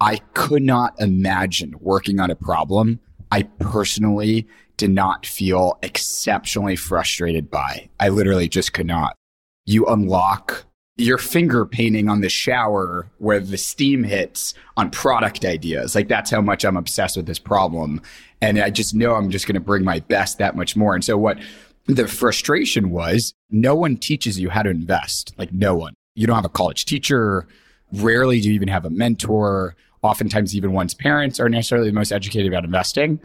I 0.00 0.18
could 0.34 0.62
not 0.62 1.00
imagine 1.00 1.74
working 1.80 2.20
on 2.20 2.30
a 2.30 2.34
problem 2.34 3.00
I 3.34 3.42
personally 3.58 4.46
did 4.76 4.90
not 4.90 5.26
feel 5.26 5.76
exceptionally 5.82 6.76
frustrated 6.76 7.50
by. 7.50 7.88
I 7.98 8.08
literally 8.08 8.48
just 8.48 8.72
could 8.72 8.86
not. 8.86 9.16
You 9.66 9.86
unlock 9.86 10.66
your 10.96 11.18
finger 11.18 11.66
painting 11.66 12.08
on 12.08 12.20
the 12.20 12.28
shower 12.28 13.10
where 13.18 13.40
the 13.40 13.58
steam 13.58 14.04
hits 14.04 14.54
on 14.76 14.88
product 14.90 15.44
ideas. 15.44 15.96
Like 15.96 16.06
that's 16.06 16.30
how 16.30 16.40
much 16.40 16.64
I'm 16.64 16.76
obsessed 16.76 17.16
with 17.16 17.26
this 17.26 17.40
problem. 17.40 18.00
And 18.40 18.60
I 18.60 18.70
just 18.70 18.94
know 18.94 19.14
I'm 19.14 19.30
just 19.30 19.48
going 19.48 19.54
to 19.54 19.60
bring 19.60 19.82
my 19.82 19.98
best 19.98 20.38
that 20.38 20.54
much 20.54 20.76
more. 20.76 20.94
And 20.94 21.04
so 21.04 21.18
what 21.18 21.38
the 21.86 22.08
frustration 22.08 22.90
was 22.90 23.34
no 23.50 23.74
one 23.74 23.96
teaches 23.96 24.40
you 24.40 24.50
how 24.50 24.62
to 24.62 24.70
invest. 24.70 25.34
Like 25.36 25.52
no 25.52 25.74
one. 25.74 25.94
You 26.14 26.26
don't 26.26 26.36
have 26.36 26.44
a 26.44 26.50
college 26.50 26.84
teacher. 26.84 27.46
Rarely 27.92 28.40
do 28.40 28.48
you 28.48 28.54
even 28.54 28.68
have 28.68 28.84
a 28.84 28.90
mentor. 28.90 29.76
Oftentimes, 30.02 30.54
even 30.54 30.72
one's 30.72 30.94
parents 30.94 31.40
are 31.40 31.48
necessarily 31.48 31.88
the 31.88 31.94
most 31.94 32.12
educated 32.12 32.52
about 32.52 32.64
investing. 32.64 33.20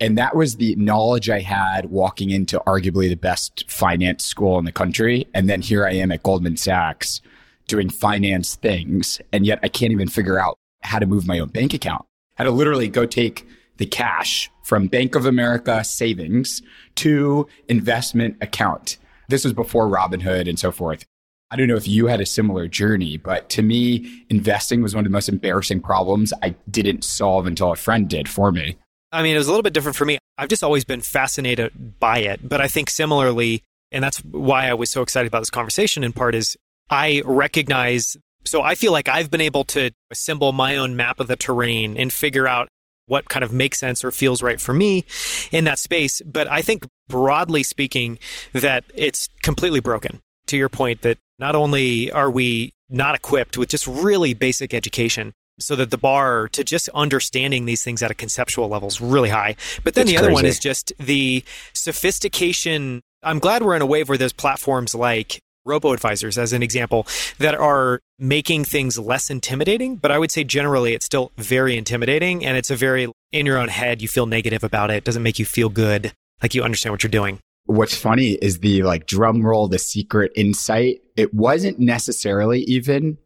And 0.00 0.18
that 0.18 0.34
was 0.34 0.56
the 0.56 0.74
knowledge 0.76 1.30
I 1.30 1.40
had 1.40 1.90
walking 1.90 2.30
into 2.30 2.60
arguably 2.66 3.08
the 3.08 3.14
best 3.14 3.70
finance 3.70 4.24
school 4.24 4.58
in 4.58 4.64
the 4.64 4.72
country. 4.72 5.26
And 5.34 5.48
then 5.48 5.62
here 5.62 5.86
I 5.86 5.92
am 5.92 6.10
at 6.10 6.22
Goldman 6.22 6.56
Sachs 6.56 7.20
doing 7.68 7.88
finance 7.88 8.56
things. 8.56 9.20
And 9.32 9.46
yet 9.46 9.60
I 9.62 9.68
can't 9.68 9.92
even 9.92 10.08
figure 10.08 10.38
out 10.38 10.58
how 10.82 10.98
to 10.98 11.06
move 11.06 11.26
my 11.26 11.38
own 11.38 11.48
bank 11.48 11.74
account, 11.74 12.04
how 12.36 12.44
to 12.44 12.50
literally 12.50 12.88
go 12.88 13.06
take 13.06 13.46
the 13.76 13.86
cash 13.86 14.50
from 14.64 14.88
Bank 14.88 15.14
of 15.14 15.26
America 15.26 15.84
savings 15.84 16.62
to 16.96 17.46
investment 17.68 18.36
account. 18.40 18.96
This 19.28 19.44
was 19.44 19.52
before 19.52 19.88
Robinhood 19.88 20.48
and 20.48 20.58
so 20.58 20.72
forth. 20.72 21.04
I 21.50 21.56
don't 21.56 21.68
know 21.68 21.76
if 21.76 21.86
you 21.86 22.06
had 22.06 22.20
a 22.20 22.26
similar 22.26 22.66
journey, 22.66 23.16
but 23.16 23.48
to 23.50 23.62
me, 23.62 24.24
investing 24.28 24.82
was 24.82 24.94
one 24.94 25.04
of 25.04 25.10
the 25.10 25.14
most 25.14 25.28
embarrassing 25.28 25.80
problems 25.80 26.32
I 26.42 26.56
didn't 26.68 27.04
solve 27.04 27.46
until 27.46 27.70
a 27.70 27.76
friend 27.76 28.08
did 28.08 28.28
for 28.28 28.50
me. 28.50 28.76
I 29.12 29.22
mean, 29.22 29.36
it 29.36 29.38
was 29.38 29.46
a 29.46 29.50
little 29.50 29.62
bit 29.62 29.72
different 29.72 29.96
for 29.96 30.04
me. 30.04 30.18
I've 30.36 30.48
just 30.48 30.64
always 30.64 30.84
been 30.84 31.00
fascinated 31.00 32.00
by 32.00 32.18
it. 32.18 32.48
But 32.48 32.60
I 32.60 32.66
think 32.66 32.90
similarly, 32.90 33.62
and 33.92 34.02
that's 34.02 34.18
why 34.24 34.68
I 34.68 34.74
was 34.74 34.90
so 34.90 35.02
excited 35.02 35.28
about 35.28 35.40
this 35.40 35.50
conversation 35.50 36.02
in 36.02 36.12
part, 36.12 36.34
is 36.34 36.56
I 36.90 37.22
recognize. 37.24 38.16
So 38.44 38.62
I 38.62 38.74
feel 38.74 38.90
like 38.90 39.08
I've 39.08 39.30
been 39.30 39.40
able 39.40 39.64
to 39.66 39.92
assemble 40.10 40.52
my 40.52 40.76
own 40.76 40.96
map 40.96 41.20
of 41.20 41.28
the 41.28 41.36
terrain 41.36 41.96
and 41.96 42.12
figure 42.12 42.48
out 42.48 42.68
what 43.06 43.28
kind 43.28 43.44
of 43.44 43.52
makes 43.52 43.78
sense 43.78 44.04
or 44.04 44.10
feels 44.10 44.42
right 44.42 44.60
for 44.60 44.72
me 44.72 45.04
in 45.52 45.64
that 45.64 45.78
space. 45.78 46.22
But 46.24 46.50
I 46.50 46.62
think 46.62 46.86
broadly 47.08 47.62
speaking, 47.62 48.18
that 48.52 48.84
it's 48.94 49.28
completely 49.42 49.80
broken. 49.80 50.20
To 50.48 50.56
your 50.56 50.68
point, 50.68 51.02
that 51.02 51.18
not 51.38 51.54
only 51.54 52.12
are 52.12 52.30
we 52.30 52.72
not 52.90 53.14
equipped 53.14 53.56
with 53.56 53.70
just 53.70 53.86
really 53.86 54.34
basic 54.34 54.74
education, 54.74 55.32
so 55.58 55.76
that 55.76 55.90
the 55.90 55.98
bar 55.98 56.48
to 56.48 56.64
just 56.64 56.88
understanding 56.90 57.64
these 57.64 57.82
things 57.82 58.02
at 58.02 58.10
a 58.10 58.14
conceptual 58.14 58.68
level 58.68 58.88
is 58.88 59.00
really 59.00 59.28
high. 59.28 59.56
But 59.84 59.94
then 59.94 60.02
it's 60.02 60.12
the 60.12 60.18
other 60.18 60.32
one 60.32 60.44
is 60.44 60.58
just 60.58 60.92
the 60.98 61.44
sophistication. 61.72 63.02
I'm 63.22 63.38
glad 63.38 63.62
we're 63.62 63.76
in 63.76 63.82
a 63.82 63.86
wave 63.86 64.08
where 64.08 64.18
there's 64.18 64.32
platforms 64.32 64.94
like 64.94 65.40
robo 65.64 65.92
advisors, 65.92 66.38
as 66.38 66.52
an 66.52 66.62
example, 66.62 67.06
that 67.38 67.54
are 67.54 68.00
making 68.18 68.64
things 68.64 68.98
less 68.98 69.30
intimidating. 69.30 69.96
But 69.96 70.10
I 70.10 70.18
would 70.18 70.30
say 70.30 70.44
generally 70.44 70.94
it's 70.94 71.06
still 71.06 71.32
very 71.36 71.76
intimidating 71.76 72.44
and 72.44 72.56
it's 72.56 72.70
a 72.70 72.76
very 72.76 73.10
in 73.32 73.46
your 73.46 73.58
own 73.58 73.68
head, 73.68 74.00
you 74.00 74.08
feel 74.08 74.26
negative 74.26 74.62
about 74.62 74.90
it. 74.90 74.98
It 74.98 75.04
doesn't 75.04 75.22
make 75.22 75.38
you 75.38 75.44
feel 75.44 75.68
good, 75.68 76.12
like 76.42 76.54
you 76.54 76.62
understand 76.62 76.92
what 76.92 77.02
you're 77.02 77.10
doing. 77.10 77.40
What's 77.66 77.96
funny 77.96 78.32
is 78.32 78.60
the 78.60 78.82
like 78.82 79.06
drum 79.06 79.44
roll, 79.44 79.68
the 79.68 79.78
secret 79.78 80.30
insight. 80.36 81.00
It 81.16 81.34
wasn't 81.34 81.78
necessarily 81.78 82.60
even 82.60 83.18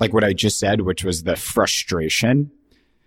like 0.00 0.12
what 0.12 0.24
I 0.24 0.32
just 0.32 0.58
said, 0.58 0.82
which 0.82 1.04
was 1.04 1.22
the 1.22 1.36
frustration. 1.36 2.50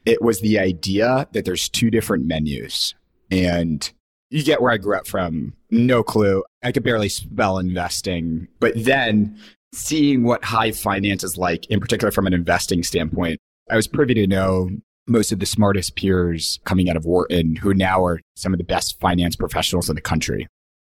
It 0.06 0.22
was 0.22 0.40
the 0.40 0.58
idea 0.58 1.28
that 1.34 1.46
there's 1.46 1.70
two 1.70 1.92
different 1.92 2.26
menus. 2.26 2.96
And 3.30 3.92
you 4.30 4.44
get 4.44 4.62
where 4.62 4.72
I 4.72 4.78
grew 4.78 4.96
up 4.96 5.08
from. 5.08 5.54
No 5.72 6.04
clue. 6.04 6.44
I 6.64 6.72
could 6.72 6.84
barely 6.84 7.10
spell 7.10 7.58
investing. 7.58 8.48
But 8.60 8.74
then 8.76 9.38
seeing 9.74 10.24
what 10.24 10.44
high 10.44 10.72
finance 10.72 11.24
is 11.24 11.38
like, 11.38 11.66
in 11.68 11.80
particular 11.80 12.12
from 12.12 12.28
an 12.28 12.34
investing 12.34 12.84
standpoint, 12.84 13.40
I 13.70 13.76
was 13.76 13.88
privy 13.88 14.14
to 14.16 14.28
know 14.28 14.70
most 15.08 15.32
of 15.32 15.40
the 15.40 15.46
smartest 15.46 15.96
peers 15.96 16.60
coming 16.66 16.90
out 16.90 16.98
of 16.98 17.06
Wharton 17.06 17.56
who 17.56 17.74
now 17.74 18.04
are 18.04 18.20
some 18.36 18.54
of 18.54 18.58
the 18.58 18.64
best 18.64 19.00
finance 19.00 19.36
professionals 19.36 19.90
in 19.90 19.96
the 19.96 20.02
country. 20.02 20.48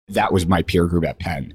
That 0.07 0.33
was 0.33 0.47
my 0.47 0.63
peer 0.63 0.87
group 0.87 1.05
at 1.05 1.19
Penn. 1.19 1.53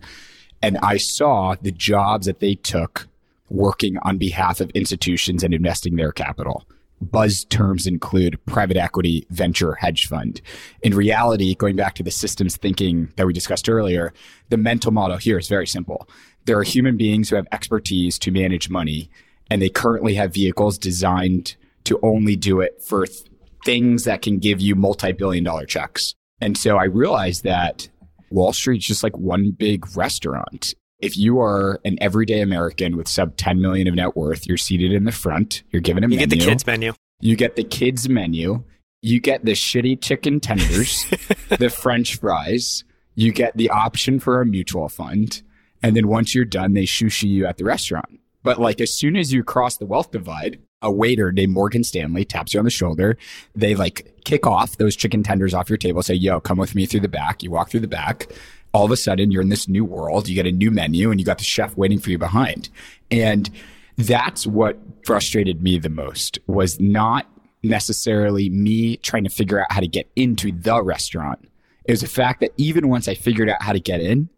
And 0.63 0.79
I 0.79 0.97
saw 0.97 1.57
the 1.61 1.73
jobs 1.73 2.27
that 2.27 2.39
they 2.39 2.55
took 2.55 3.09
working 3.49 3.99
on 4.03 4.19
behalf 4.19 4.61
of 4.61 4.71
institutions 4.71 5.43
and 5.43 5.53
investing 5.53 5.97
their 5.97 6.13
capital. 6.13 6.65
Buzz 7.03 7.45
terms 7.45 7.87
include 7.87 8.39
private 8.47 8.77
equity, 8.77 9.27
venture, 9.31 9.75
hedge 9.75 10.07
fund. 10.07 10.41
In 10.83 10.95
reality, 10.95 11.55
going 11.55 11.77
back 11.77 11.95
to 11.97 12.03
the 12.03 12.11
systems 12.11 12.57
thinking 12.57 13.13
that 13.17 13.27
we 13.27 13.33
discussed 13.33 13.69
earlier, 13.69 14.13
the 14.49 14.57
mental 14.57 14.93
model 14.93 15.17
here 15.17 15.39
is 15.39 15.49
very 15.49 15.67
simple. 15.67 16.09
There 16.45 16.59
are 16.59 16.63
human 16.63 16.97
beings 16.97 17.29
who 17.29 17.37
have 17.37 17.47
expertise 17.53 18.19
to 18.21 18.31
manage 18.31 18.71
money, 18.71 19.11
and 19.51 19.61
they 19.61 19.69
currently 19.69 20.15
have 20.15 20.35
vehicles 20.35 20.79
designed 20.79 21.57
to 21.85 21.99
only 22.03 22.37
do 22.37 22.61
it 22.61 22.81
for 22.83 23.07
th- 23.07 23.25
things 23.65 24.05
that 24.05 24.23
can 24.23 24.39
give 24.39 24.61
you 24.61 24.75
multi 24.75 25.13
billion 25.13 25.45
dollar 25.45 25.67
checks. 25.67 26.15
And 26.41 26.57
so 26.57 26.77
I 26.77 26.85
realized 26.85 27.45
that 27.45 27.89
Wall 28.31 28.53
Street's 28.53 28.87
just 28.87 29.03
like 29.03 29.17
one 29.17 29.51
big 29.51 29.97
restaurant 29.97 30.75
if 31.03 31.17
you 31.17 31.41
are 31.41 31.81
an 31.85 31.99
everyday 32.01 32.41
American 32.41 32.97
with 32.97 33.09
sub 33.09 33.37
10 33.37 33.61
million 33.61 33.89
of 33.89 33.95
net 33.95 34.17
worth, 34.17 34.47
you're 34.47 34.57
seated 34.57 34.93
in 34.93 35.05
the 35.05 35.13
front. 35.13 35.65
You're 35.71 35.83
given 35.83 36.05
a 36.05 36.07
you 36.07 36.17
menu. 36.17 36.21
You 36.21 36.27
get 36.29 36.39
the 36.39 36.47
kids 36.47 36.67
menu. 36.67 36.93
You 37.21 37.37
get 37.37 37.57
the 37.57 37.65
kids 37.65 38.09
menu. 38.09 38.65
You 39.03 39.21
get 39.21 39.45
the 39.45 39.53
shitty 39.53 40.01
chicken 40.01 40.39
tenders, 40.39 41.05
the 41.59 41.69
French 41.69 42.17
fries. 42.19 42.85
You 43.17 43.33
get 43.33 43.57
the 43.57 43.69
option 43.69 44.21
for 44.21 44.41
a 44.41 44.47
mutual 44.47 44.89
fund. 44.89 45.43
And 45.83 45.97
then 45.97 46.07
once 46.07 46.37
you're 46.37 46.45
done, 46.45 46.75
they 46.75 46.85
sushi 46.85 47.29
you 47.29 47.47
at 47.47 47.59
the 47.59 47.65
restaurant. 47.65 48.21
But 48.45 48.61
like 48.61 48.81
as 48.81 48.95
soon 48.95 49.17
as 49.17 49.33
you 49.33 49.43
cross 49.43 49.77
the 49.77 49.87
wealth 49.87 50.13
divide, 50.13 50.61
a 50.83 50.91
waiter 50.91 51.33
named 51.33 51.53
Morgan 51.53 51.83
Stanley 51.83 52.25
taps 52.25 52.55
you 52.55 52.61
on 52.61 52.65
the 52.65 52.71
shoulder. 52.71 53.17
They 53.55 53.75
like 53.75 54.21
kick 54.25 54.47
off 54.47 54.77
those 54.77 54.95
chicken 54.95 55.25
tenders 55.25 55.55
off 55.55 55.69
your 55.69 55.79
table, 55.79 56.03
say, 56.03 56.15
yo, 56.15 56.41
come 56.41 56.59
with 56.59 56.75
me 56.77 56.87
through 56.87 57.01
the 57.01 57.09
back. 57.09 57.43
You 57.43 57.51
walk 57.51 57.71
through 57.71 57.81
the 57.81 57.89
back 57.89 58.29
all 58.73 58.85
of 58.85 58.91
a 58.91 58.97
sudden 58.97 59.31
you're 59.31 59.43
in 59.43 59.49
this 59.49 59.69
new 59.69 59.85
world. 59.85 60.29
You 60.29 60.35
get 60.35 60.47
a 60.47 60.53
new 60.53 60.71
menu 60.71 61.11
and 61.11 61.21
you 61.21 61.27
got 61.27 61.39
the 61.39 61.45
chef 61.45 61.77
waiting 61.77 61.99
for 61.99 62.11
you 62.11 62.19
behind. 62.19 62.69
And 63.11 63.51
that's 63.97 64.47
what 64.47 64.79
frustrated 65.05 65.63
me 65.63 65.79
the 65.79 65.91
most 65.91 66.39
was 66.47 66.81
not 66.81 67.27
necessarily 67.63 68.49
me 68.49 68.97
trying 68.97 69.25
to 69.25 69.31
figure 69.31 69.61
out 69.61 69.71
how 69.71 69.81
to 69.81 69.89
get 69.89 70.11
into 70.17 70.53
the 70.53 70.83
restaurant. 70.83 71.49
It 71.85 71.93
was 71.93 72.01
the 72.01 72.09
fact 72.09 72.41
that 72.41 72.53
even 72.57 72.89
once 72.89 73.09
I 73.09 73.15
figured 73.15 73.49
out 73.49 73.63
how 73.63 73.73
to 73.73 73.81
get 73.81 74.01
in, 74.01 74.29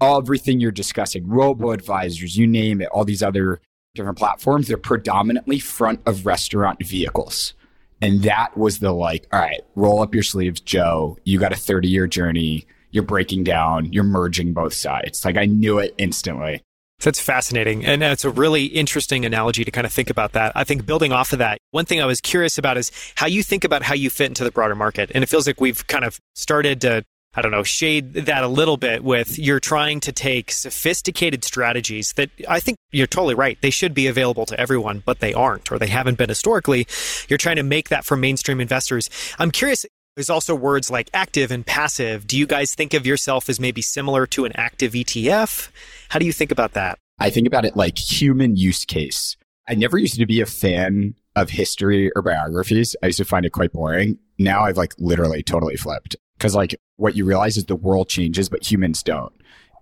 everything 0.00 0.60
you're 0.60 0.70
discussing, 0.70 1.26
robo 1.26 1.70
advisors, 1.70 2.36
you 2.36 2.46
name 2.46 2.80
it, 2.80 2.88
all 2.88 3.04
these 3.04 3.22
other 3.22 3.60
different 3.94 4.18
platforms, 4.18 4.68
they're 4.68 4.76
predominantly 4.76 5.58
front 5.58 6.00
of 6.06 6.26
restaurant 6.26 6.84
vehicles. 6.84 7.54
And 8.02 8.22
that 8.22 8.56
was 8.56 8.80
the 8.80 8.92
like, 8.92 9.26
all 9.32 9.40
right, 9.40 9.62
roll 9.74 10.02
up 10.02 10.14
your 10.14 10.22
sleeves, 10.22 10.60
Joe. 10.60 11.16
You 11.24 11.38
got 11.38 11.52
a 11.52 11.56
30 11.56 11.88
year 11.88 12.06
journey 12.06 12.66
you're 12.96 13.04
breaking 13.04 13.44
down, 13.44 13.92
you're 13.92 14.02
merging 14.02 14.52
both 14.52 14.74
sides. 14.74 15.24
Like 15.24 15.36
I 15.36 15.44
knew 15.44 15.78
it 15.78 15.94
instantly. 15.98 16.62
That's 16.98 17.20
fascinating. 17.20 17.84
And 17.84 18.02
it's 18.02 18.24
a 18.24 18.30
really 18.30 18.64
interesting 18.64 19.26
analogy 19.26 19.64
to 19.64 19.70
kind 19.70 19.86
of 19.86 19.92
think 19.92 20.08
about 20.08 20.32
that. 20.32 20.52
I 20.56 20.64
think 20.64 20.86
building 20.86 21.12
off 21.12 21.32
of 21.34 21.38
that, 21.40 21.58
one 21.70 21.84
thing 21.84 22.00
I 22.00 22.06
was 22.06 22.22
curious 22.22 22.56
about 22.56 22.78
is 22.78 22.90
how 23.16 23.26
you 23.26 23.42
think 23.42 23.64
about 23.64 23.82
how 23.82 23.94
you 23.94 24.08
fit 24.08 24.28
into 24.28 24.44
the 24.44 24.50
broader 24.50 24.74
market. 24.74 25.12
And 25.14 25.22
it 25.22 25.28
feels 25.28 25.46
like 25.46 25.60
we've 25.60 25.86
kind 25.88 26.06
of 26.06 26.18
started 26.34 26.80
to, 26.80 27.04
I 27.34 27.42
don't 27.42 27.50
know, 27.50 27.62
shade 27.62 28.14
that 28.14 28.42
a 28.42 28.48
little 28.48 28.78
bit 28.78 29.04
with 29.04 29.38
you're 29.38 29.60
trying 29.60 30.00
to 30.00 30.12
take 30.12 30.50
sophisticated 30.50 31.44
strategies 31.44 32.14
that 32.14 32.30
I 32.48 32.60
think 32.60 32.78
you're 32.92 33.06
totally 33.06 33.34
right. 33.34 33.60
They 33.60 33.68
should 33.68 33.92
be 33.92 34.06
available 34.06 34.46
to 34.46 34.58
everyone, 34.58 35.02
but 35.04 35.20
they 35.20 35.34
aren't, 35.34 35.70
or 35.70 35.78
they 35.78 35.88
haven't 35.88 36.16
been 36.16 36.30
historically. 36.30 36.86
You're 37.28 37.36
trying 37.36 37.56
to 37.56 37.62
make 37.62 37.90
that 37.90 38.06
for 38.06 38.16
mainstream 38.16 38.58
investors. 38.58 39.10
I'm 39.38 39.50
curious, 39.50 39.84
there's 40.16 40.30
also 40.30 40.54
words 40.54 40.90
like 40.90 41.10
active 41.12 41.50
and 41.50 41.64
passive. 41.64 42.26
Do 42.26 42.38
you 42.38 42.46
guys 42.46 42.74
think 42.74 42.94
of 42.94 43.06
yourself 43.06 43.48
as 43.48 43.60
maybe 43.60 43.82
similar 43.82 44.26
to 44.28 44.46
an 44.46 44.52
active 44.54 44.92
ETF? 44.92 45.70
How 46.08 46.18
do 46.18 46.24
you 46.24 46.32
think 46.32 46.50
about 46.50 46.72
that? 46.72 46.98
I 47.18 47.30
think 47.30 47.46
about 47.46 47.66
it 47.66 47.76
like 47.76 47.98
human 47.98 48.56
use 48.56 48.84
case. 48.84 49.36
I 49.68 49.74
never 49.74 49.98
used 49.98 50.16
to 50.16 50.26
be 50.26 50.40
a 50.40 50.46
fan 50.46 51.14
of 51.34 51.50
history 51.50 52.10
or 52.16 52.22
biographies. 52.22 52.96
I 53.02 53.06
used 53.06 53.18
to 53.18 53.24
find 53.26 53.44
it 53.44 53.50
quite 53.50 53.72
boring. 53.72 54.18
Now 54.38 54.62
I've 54.64 54.78
like 54.78 54.94
literally 54.98 55.42
totally 55.42 55.76
flipped 55.76 56.16
because 56.38 56.54
like 56.54 56.74
what 56.96 57.14
you 57.14 57.26
realize 57.26 57.58
is 57.58 57.66
the 57.66 57.76
world 57.76 58.08
changes, 58.08 58.48
but 58.48 58.70
humans 58.70 59.02
don't. 59.02 59.34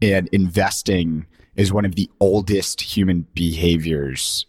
And 0.02 0.28
investing 0.32 1.26
is 1.54 1.72
one 1.72 1.84
of 1.84 1.94
the 1.94 2.10
oldest 2.18 2.80
human 2.80 3.28
behaviors 3.34 4.46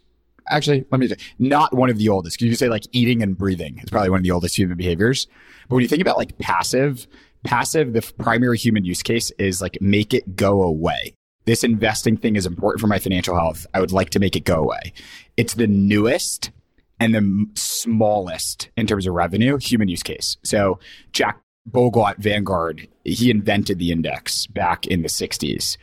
actually, 0.49 0.85
let 0.91 0.99
me 0.99 1.07
say, 1.07 1.15
not 1.39 1.73
one 1.73 1.89
of 1.89 1.97
the 1.97 2.09
oldest. 2.09 2.37
Because 2.37 2.49
you 2.49 2.55
say 2.55 2.69
like 2.69 2.85
eating 2.91 3.21
and 3.21 3.37
breathing 3.37 3.79
is 3.83 3.89
probably 3.89 4.09
one 4.09 4.19
of 4.19 4.23
the 4.23 4.31
oldest 4.31 4.57
human 4.57 4.77
behaviors. 4.77 5.27
But 5.67 5.75
when 5.75 5.81
you 5.81 5.87
think 5.87 6.01
about 6.01 6.17
like 6.17 6.37
passive, 6.37 7.07
passive, 7.43 7.93
the 7.93 8.01
primary 8.17 8.57
human 8.57 8.85
use 8.85 9.03
case 9.03 9.31
is 9.37 9.61
like 9.61 9.77
make 9.81 10.13
it 10.13 10.35
go 10.35 10.63
away. 10.63 11.13
This 11.45 11.63
investing 11.63 12.17
thing 12.17 12.35
is 12.35 12.45
important 12.45 12.81
for 12.81 12.87
my 12.87 12.99
financial 12.99 13.35
health. 13.35 13.67
I 13.73 13.79
would 13.79 13.91
like 13.91 14.09
to 14.11 14.19
make 14.19 14.35
it 14.35 14.45
go 14.45 14.55
away. 14.55 14.93
It's 15.37 15.53
the 15.53 15.67
newest 15.67 16.51
and 16.99 17.13
the 17.13 17.45
smallest 17.55 18.69
in 18.77 18.87
terms 18.87 19.05
of 19.05 19.13
revenue 19.13 19.57
human 19.57 19.87
use 19.87 20.01
case. 20.01 20.37
So 20.43 20.79
Jack 21.11 21.39
Bogle 21.65 22.07
at 22.07 22.17
Vanguard, 22.17 22.87
he 23.03 23.29
invented 23.29 23.79
the 23.79 23.91
index 23.91 24.47
back 24.47 24.87
in 24.87 25.01
the 25.01 25.07
60s. 25.07 25.77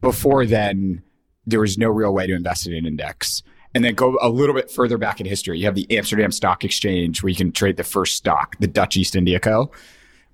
Before 0.00 0.46
then, 0.46 1.02
there 1.46 1.60
was 1.60 1.78
no 1.78 1.88
real 1.88 2.14
way 2.14 2.26
to 2.26 2.34
invest 2.34 2.66
in 2.66 2.74
an 2.74 2.86
index 2.86 3.42
and 3.74 3.84
then 3.84 3.94
go 3.94 4.18
a 4.20 4.28
little 4.28 4.54
bit 4.54 4.70
further 4.70 4.98
back 4.98 5.20
in 5.20 5.26
history. 5.26 5.58
You 5.58 5.64
have 5.66 5.74
the 5.74 5.86
Amsterdam 5.96 6.30
Stock 6.30 6.64
Exchange 6.64 7.22
where 7.22 7.30
you 7.30 7.36
can 7.36 7.52
trade 7.52 7.76
the 7.76 7.84
first 7.84 8.16
stock, 8.16 8.56
the 8.60 8.68
Dutch 8.68 8.96
East 8.96 9.16
India 9.16 9.40
Co. 9.40 9.70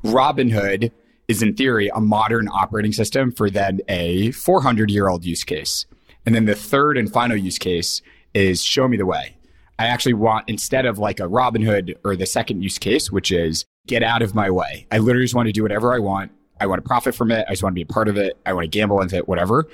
Robinhood 0.05 0.91
is 1.29 1.43
in 1.43 1.55
theory 1.55 1.91
a 1.95 2.01
modern 2.01 2.49
operating 2.49 2.93
system 2.93 3.31
for 3.31 3.49
then 3.49 3.81
a 3.89 4.31
400 4.33 4.91
year 4.91 5.09
old 5.09 5.25
use 5.25 5.45
case. 5.45 5.87
And 6.27 6.35
then 6.35 6.45
the 6.45 6.55
third 6.55 6.99
and 6.99 7.11
final 7.11 7.37
use 7.37 7.59
case 7.59 8.03
is 8.35 8.63
show 8.63 8.89
me 8.89 8.97
the 8.97 9.07
way. 9.07 9.37
I 9.79 9.87
actually 9.87 10.15
want, 10.15 10.49
instead 10.49 10.85
of 10.85 10.99
like 10.99 11.21
a 11.21 11.25
Robinhood 11.25 11.95
or 12.05 12.15
the 12.15 12.27
second 12.27 12.63
use 12.63 12.79
case, 12.79 13.11
which 13.11 13.33
is 13.33 13.65
get 13.87 14.03
out 14.03 14.21
of 14.21 14.35
my 14.35 14.51
way. 14.51 14.87
I 14.91 14.99
literally 14.99 15.25
just 15.25 15.35
want 15.35 15.47
to 15.47 15.53
do 15.53 15.63
whatever 15.63 15.95
I 15.95 15.99
want. 15.99 16.33
I 16.61 16.67
want 16.67 16.83
to 16.83 16.87
profit 16.87 17.15
from 17.15 17.31
it. 17.31 17.47
I 17.49 17.53
just 17.53 17.63
want 17.63 17.73
to 17.73 17.75
be 17.75 17.83
a 17.83 17.87
part 17.87 18.09
of 18.09 18.19
it. 18.19 18.37
I 18.45 18.53
want 18.53 18.65
to 18.65 18.69
gamble 18.69 19.01
into 19.01 19.17
it, 19.17 19.27
whatever. 19.27 19.67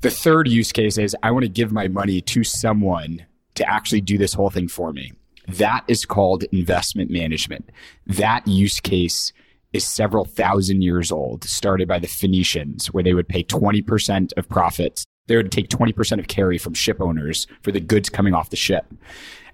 The 0.00 0.10
third 0.10 0.46
use 0.46 0.70
case 0.70 0.96
is 0.96 1.16
I 1.24 1.32
want 1.32 1.42
to 1.42 1.48
give 1.48 1.72
my 1.72 1.88
money 1.88 2.20
to 2.20 2.44
someone 2.44 3.26
to 3.56 3.68
actually 3.68 4.00
do 4.00 4.16
this 4.16 4.32
whole 4.32 4.50
thing 4.50 4.68
for 4.68 4.92
me. 4.92 5.12
That 5.48 5.82
is 5.88 6.04
called 6.04 6.44
investment 6.52 7.10
management. 7.10 7.70
That 8.06 8.46
use 8.46 8.78
case 8.78 9.32
is 9.72 9.84
several 9.84 10.24
thousand 10.24 10.82
years 10.82 11.10
old, 11.10 11.42
started 11.44 11.88
by 11.88 11.98
the 11.98 12.06
Phoenicians, 12.06 12.92
where 12.92 13.02
they 13.02 13.12
would 13.12 13.28
pay 13.28 13.42
20% 13.42 14.32
of 14.36 14.48
profits. 14.48 15.04
They 15.26 15.36
would 15.36 15.50
take 15.50 15.68
20% 15.68 16.20
of 16.20 16.28
carry 16.28 16.58
from 16.58 16.74
ship 16.74 17.00
owners 17.00 17.48
for 17.62 17.72
the 17.72 17.80
goods 17.80 18.08
coming 18.08 18.34
off 18.34 18.50
the 18.50 18.56
ship. 18.56 18.86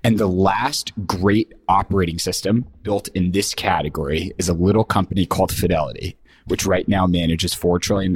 And 0.04 0.18
the 0.18 0.28
last 0.28 0.92
great 1.06 1.54
operating 1.68 2.18
system 2.18 2.66
built 2.82 3.08
in 3.08 3.32
this 3.32 3.54
category 3.54 4.32
is 4.36 4.50
a 4.50 4.54
little 4.54 4.84
company 4.84 5.24
called 5.24 5.52
Fidelity, 5.52 6.18
which 6.44 6.66
right 6.66 6.86
now 6.86 7.06
manages 7.06 7.54
$4 7.54 7.80
trillion 7.80 8.12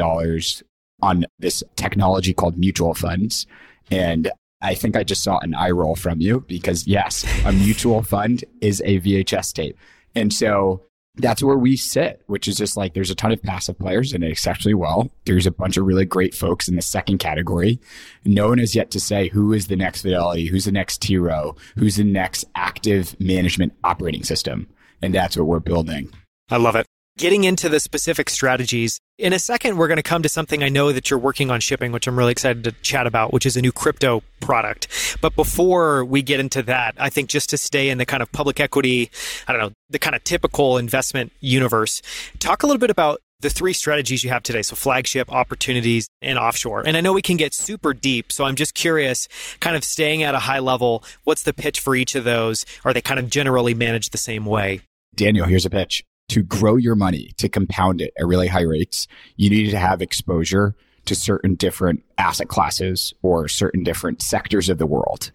on 1.02 1.26
this 1.38 1.62
technology 1.76 2.35
called 2.35 2.59
mutual 2.59 2.95
funds. 2.95 3.47
And 3.90 4.31
I 4.61 4.75
think 4.75 4.97
I 4.97 5.05
just 5.05 5.23
saw 5.23 5.38
an 5.38 5.55
eye 5.55 5.71
roll 5.71 5.95
from 5.95 6.21
you 6.21 6.45
because 6.49 6.87
yes, 6.87 7.25
a 7.45 7.52
mutual 7.52 8.02
fund 8.02 8.45
is 8.61 8.83
a 8.85 9.00
VHS 9.00 9.52
tape. 9.52 9.78
And 10.14 10.33
so 10.33 10.83
that's 11.17 11.43
where 11.43 11.59
we 11.59 11.76
sit, 11.76 12.23
which 12.26 12.49
is 12.49 12.57
just 12.57 12.76
like 12.76 12.95
there's 12.95 13.11
a 13.11 13.14
ton 13.14 13.33
of 13.33 13.43
passive 13.43 13.78
players 13.78 14.12
and 14.12 14.25
exceptionally 14.25 14.75
well. 14.75 15.11
There's 15.26 15.47
a 15.47 15.52
bunch 15.52 15.76
of 15.76 15.85
really 15.85 16.05
great 16.05 16.35
folks 16.35 16.69
in 16.69 16.76
the 16.76 16.83
second 16.83 17.19
category. 17.19 17.81
No 18.25 18.49
one 18.49 18.59
has 18.59 18.75
yet 18.75 18.90
to 18.93 19.00
say 19.00 19.28
who 19.28 19.52
is 19.52 19.67
the 19.67 19.76
next 19.76 20.02
Fidelity, 20.02 20.47
who's 20.47 20.64
the 20.64 20.73
next 20.73 21.02
T 21.02 21.17
Rowe, 21.19 21.57
who's 21.76 21.97
the 21.97 22.05
next 22.05 22.45
active 22.55 23.19
management 23.21 23.75
operating 23.85 24.25
system. 24.25 24.69
And 25.02 25.14
that's 25.14 25.37
what 25.37 25.47
we're 25.47 25.61
building. 25.61 26.11
I 26.50 26.57
love 26.57 26.76
it 26.76 26.87
getting 27.18 27.44
into 27.44 27.68
the 27.68 27.80
specific 27.80 28.30
strategies. 28.30 29.00
In 29.18 29.32
a 29.32 29.38
second, 29.38 29.76
we're 29.76 29.88
going 29.88 29.96
to 29.96 30.02
come 30.02 30.22
to 30.22 30.28
something 30.28 30.62
I 30.62 30.68
know 30.68 30.92
that 30.92 31.10
you're 31.10 31.18
working 31.18 31.50
on 31.50 31.60
shipping, 31.60 31.90
which 31.90 32.06
I'm 32.06 32.16
really 32.16 32.30
excited 32.32 32.64
to 32.64 32.72
chat 32.72 33.06
about, 33.06 33.32
which 33.32 33.44
is 33.44 33.56
a 33.56 33.60
new 33.60 33.72
crypto 33.72 34.22
product. 34.40 35.18
But 35.20 35.34
before 35.34 36.04
we 36.04 36.22
get 36.22 36.40
into 36.40 36.62
that, 36.62 36.94
I 36.96 37.10
think 37.10 37.28
just 37.28 37.50
to 37.50 37.58
stay 37.58 37.90
in 37.90 37.98
the 37.98 38.06
kind 38.06 38.22
of 38.22 38.30
public 38.30 38.60
equity, 38.60 39.10
I 39.48 39.52
don't 39.52 39.60
know, 39.60 39.72
the 39.90 39.98
kind 39.98 40.14
of 40.14 40.22
typical 40.22 40.78
investment 40.78 41.32
universe, 41.40 42.00
talk 42.38 42.62
a 42.62 42.66
little 42.66 42.78
bit 42.78 42.90
about 42.90 43.20
the 43.40 43.50
three 43.50 43.72
strategies 43.72 44.22
you 44.22 44.30
have 44.30 44.44
today. 44.44 44.62
So 44.62 44.76
flagship, 44.76 45.30
opportunities, 45.32 46.08
and 46.22 46.38
offshore. 46.38 46.87
And 46.87 46.96
I 46.96 47.00
know 47.00 47.12
we 47.12 47.22
can 47.22 47.37
get 47.37 47.52
super 47.52 47.94
deep. 47.94 48.30
So 48.30 48.44
I'm 48.44 48.54
just 48.56 48.75
curious, 48.75 49.28
kind 49.58 49.75
of 49.75 49.82
staying 49.82 50.22
at 50.22 50.34
a 50.34 50.40
high 50.40 50.58
level, 50.60 51.02
what's 51.25 51.42
the 51.42 51.52
pitch 51.52 51.80
for 51.80 51.96
each 51.96 52.14
of 52.14 52.22
those? 52.22 52.64
Are 52.84 52.92
they 52.92 53.00
kind 53.00 53.18
of 53.18 53.28
generally 53.28 53.75
managed 53.75 54.12
the 54.12 54.18
same 54.18 54.44
way? 54.44 54.82
Daniel, 55.16 55.46
here's 55.46 55.66
a 55.66 55.70
pitch 55.70 56.04
to 56.28 56.42
grow 56.42 56.76
your 56.76 56.94
money, 56.94 57.32
to 57.38 57.49
compound 57.49 58.00
it 58.00 58.12
at 58.18 58.26
really 58.26 58.49
high 58.49 58.62
rates, 58.62 59.08
you 59.37 59.50
need 59.50 59.70
to 59.70 59.78
have 59.78 60.02
exposure 60.02 60.75
to 61.06 61.14
certain 61.14 61.54
different 61.54 62.04
asset 62.18 62.49
classes 62.49 63.14
or 63.23 63.49
certain 63.49 63.82
different 63.82 64.20
sectors 64.23 64.68
of 64.68 64.78
the 64.78 64.87
world. 64.87 65.30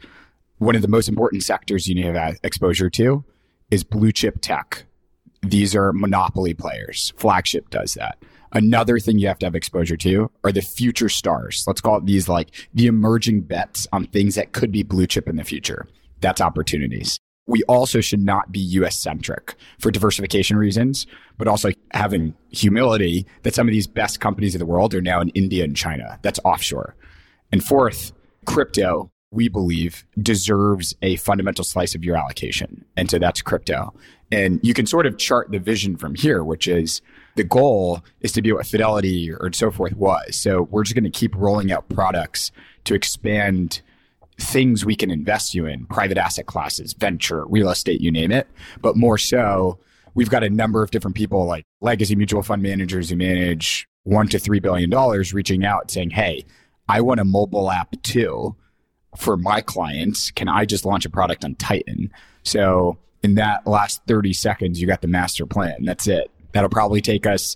One 0.59 0.75
of 0.75 0.81
the 0.83 0.87
most 0.87 1.09
important 1.09 1.43
sectors 1.43 1.87
you 1.87 1.95
need 1.95 2.03
to 2.03 2.19
have 2.19 2.37
exposure 2.43 2.89
to 2.91 3.25
is 3.71 3.83
blue 3.83 4.11
chip 4.11 4.39
tech. 4.39 4.85
These 5.41 5.75
are 5.75 5.91
monopoly 5.91 6.53
players. 6.53 7.11
Flagship 7.17 7.69
does 7.69 7.95
that. 7.95 8.17
Another 8.53 8.99
thing 8.99 9.17
you 9.17 9.27
have 9.27 9.39
to 9.39 9.47
have 9.47 9.55
exposure 9.55 9.97
to 9.97 10.29
are 10.43 10.51
the 10.51 10.61
future 10.61 11.09
stars. 11.09 11.63
Let's 11.65 11.81
call 11.81 11.97
it 11.97 12.05
these 12.05 12.29
like 12.29 12.69
the 12.73 12.85
emerging 12.85 13.41
bets 13.41 13.87
on 13.91 14.05
things 14.05 14.35
that 14.35 14.51
could 14.51 14.71
be 14.71 14.83
blue 14.83 15.07
chip 15.07 15.27
in 15.27 15.37
the 15.37 15.43
future. 15.43 15.87
That's 16.21 16.39
opportunities 16.39 17.19
we 17.45 17.63
also 17.63 17.99
should 18.01 18.21
not 18.21 18.51
be 18.51 18.59
US 18.59 18.97
centric 18.97 19.55
for 19.79 19.91
diversification 19.91 20.57
reasons, 20.57 21.05
but 21.37 21.47
also 21.47 21.69
having 21.91 22.33
humility 22.49 23.25
that 23.43 23.53
some 23.53 23.67
of 23.67 23.73
these 23.73 23.87
best 23.87 24.19
companies 24.19 24.55
in 24.55 24.59
the 24.59 24.65
world 24.65 24.93
are 24.93 25.01
now 25.01 25.19
in 25.19 25.29
India 25.29 25.63
and 25.63 25.75
China. 25.75 26.19
That's 26.21 26.39
offshore. 26.45 26.95
And 27.51 27.63
fourth, 27.63 28.13
crypto, 28.45 29.11
we 29.31 29.49
believe, 29.49 30.05
deserves 30.21 30.95
a 31.01 31.17
fundamental 31.17 31.63
slice 31.63 31.95
of 31.95 32.03
your 32.03 32.15
allocation. 32.15 32.85
And 32.95 33.09
so 33.09 33.19
that's 33.19 33.41
crypto. 33.41 33.93
And 34.31 34.59
you 34.63 34.73
can 34.73 34.85
sort 34.85 35.05
of 35.05 35.17
chart 35.17 35.51
the 35.51 35.59
vision 35.59 35.97
from 35.97 36.15
here, 36.15 36.43
which 36.43 36.67
is 36.67 37.01
the 37.35 37.43
goal 37.43 38.03
is 38.21 38.31
to 38.33 38.41
be 38.41 38.51
what 38.51 38.65
Fidelity 38.65 39.31
or 39.31 39.51
so 39.53 39.69
forth 39.69 39.93
was. 39.93 40.35
So 40.35 40.63
we're 40.71 40.83
just 40.83 40.95
going 40.95 41.03
to 41.03 41.09
keep 41.09 41.35
rolling 41.35 41.71
out 41.71 41.89
products 41.89 42.51
to 42.85 42.93
expand 42.93 43.81
things 44.43 44.85
we 44.85 44.95
can 44.95 45.09
invest 45.09 45.53
you 45.53 45.65
in 45.65 45.85
private 45.85 46.17
asset 46.17 46.45
classes, 46.45 46.93
venture, 46.93 47.45
real 47.47 47.69
estate, 47.69 48.01
you 48.01 48.11
name 48.11 48.31
it. 48.31 48.47
But 48.81 48.95
more 48.95 49.17
so, 49.17 49.79
we've 50.13 50.29
got 50.29 50.43
a 50.43 50.49
number 50.49 50.83
of 50.83 50.91
different 50.91 51.15
people 51.15 51.45
like 51.45 51.65
legacy 51.81 52.15
mutual 52.15 52.43
fund 52.43 52.61
managers 52.61 53.09
who 53.09 53.15
manage 53.15 53.87
one 54.03 54.27
to 54.27 54.39
three 54.39 54.59
billion 54.59 54.89
dollars 54.89 55.33
reaching 55.33 55.65
out 55.65 55.89
saying, 55.89 56.11
Hey, 56.11 56.45
I 56.87 57.01
want 57.01 57.19
a 57.19 57.25
mobile 57.25 57.71
app 57.71 57.95
too 58.03 58.55
for 59.17 59.37
my 59.37 59.61
clients. 59.61 60.31
Can 60.31 60.47
I 60.47 60.65
just 60.65 60.85
launch 60.85 61.05
a 61.05 61.09
product 61.09 61.45
on 61.45 61.55
Titan? 61.55 62.11
So 62.43 62.97
in 63.23 63.35
that 63.35 63.65
last 63.65 64.01
30 64.07 64.33
seconds, 64.33 64.81
you 64.81 64.87
got 64.87 65.01
the 65.01 65.07
master 65.07 65.45
plan. 65.45 65.85
That's 65.85 66.07
it. 66.07 66.29
That'll 66.51 66.69
probably 66.69 67.01
take 67.01 67.25
us 67.25 67.55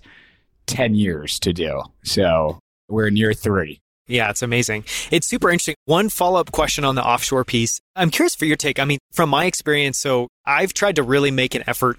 10 0.66 0.94
years 0.94 1.38
to 1.40 1.52
do. 1.52 1.82
So 2.04 2.58
we're 2.88 3.10
near 3.10 3.34
three. 3.34 3.80
Yeah, 4.08 4.30
it's 4.30 4.42
amazing. 4.42 4.84
It's 5.10 5.26
super 5.26 5.50
interesting. 5.50 5.74
One 5.84 6.08
follow 6.08 6.40
up 6.40 6.50
question 6.50 6.84
on 6.84 6.94
the 6.94 7.04
offshore 7.04 7.44
piece. 7.44 7.78
I'm 7.94 8.10
curious 8.10 8.34
for 8.34 8.46
your 8.46 8.56
take. 8.56 8.80
I 8.80 8.84
mean, 8.84 8.98
from 9.12 9.28
my 9.28 9.44
experience, 9.44 9.98
so 9.98 10.28
I've 10.46 10.72
tried 10.72 10.96
to 10.96 11.02
really 11.02 11.30
make 11.30 11.54
an 11.54 11.62
effort 11.66 11.98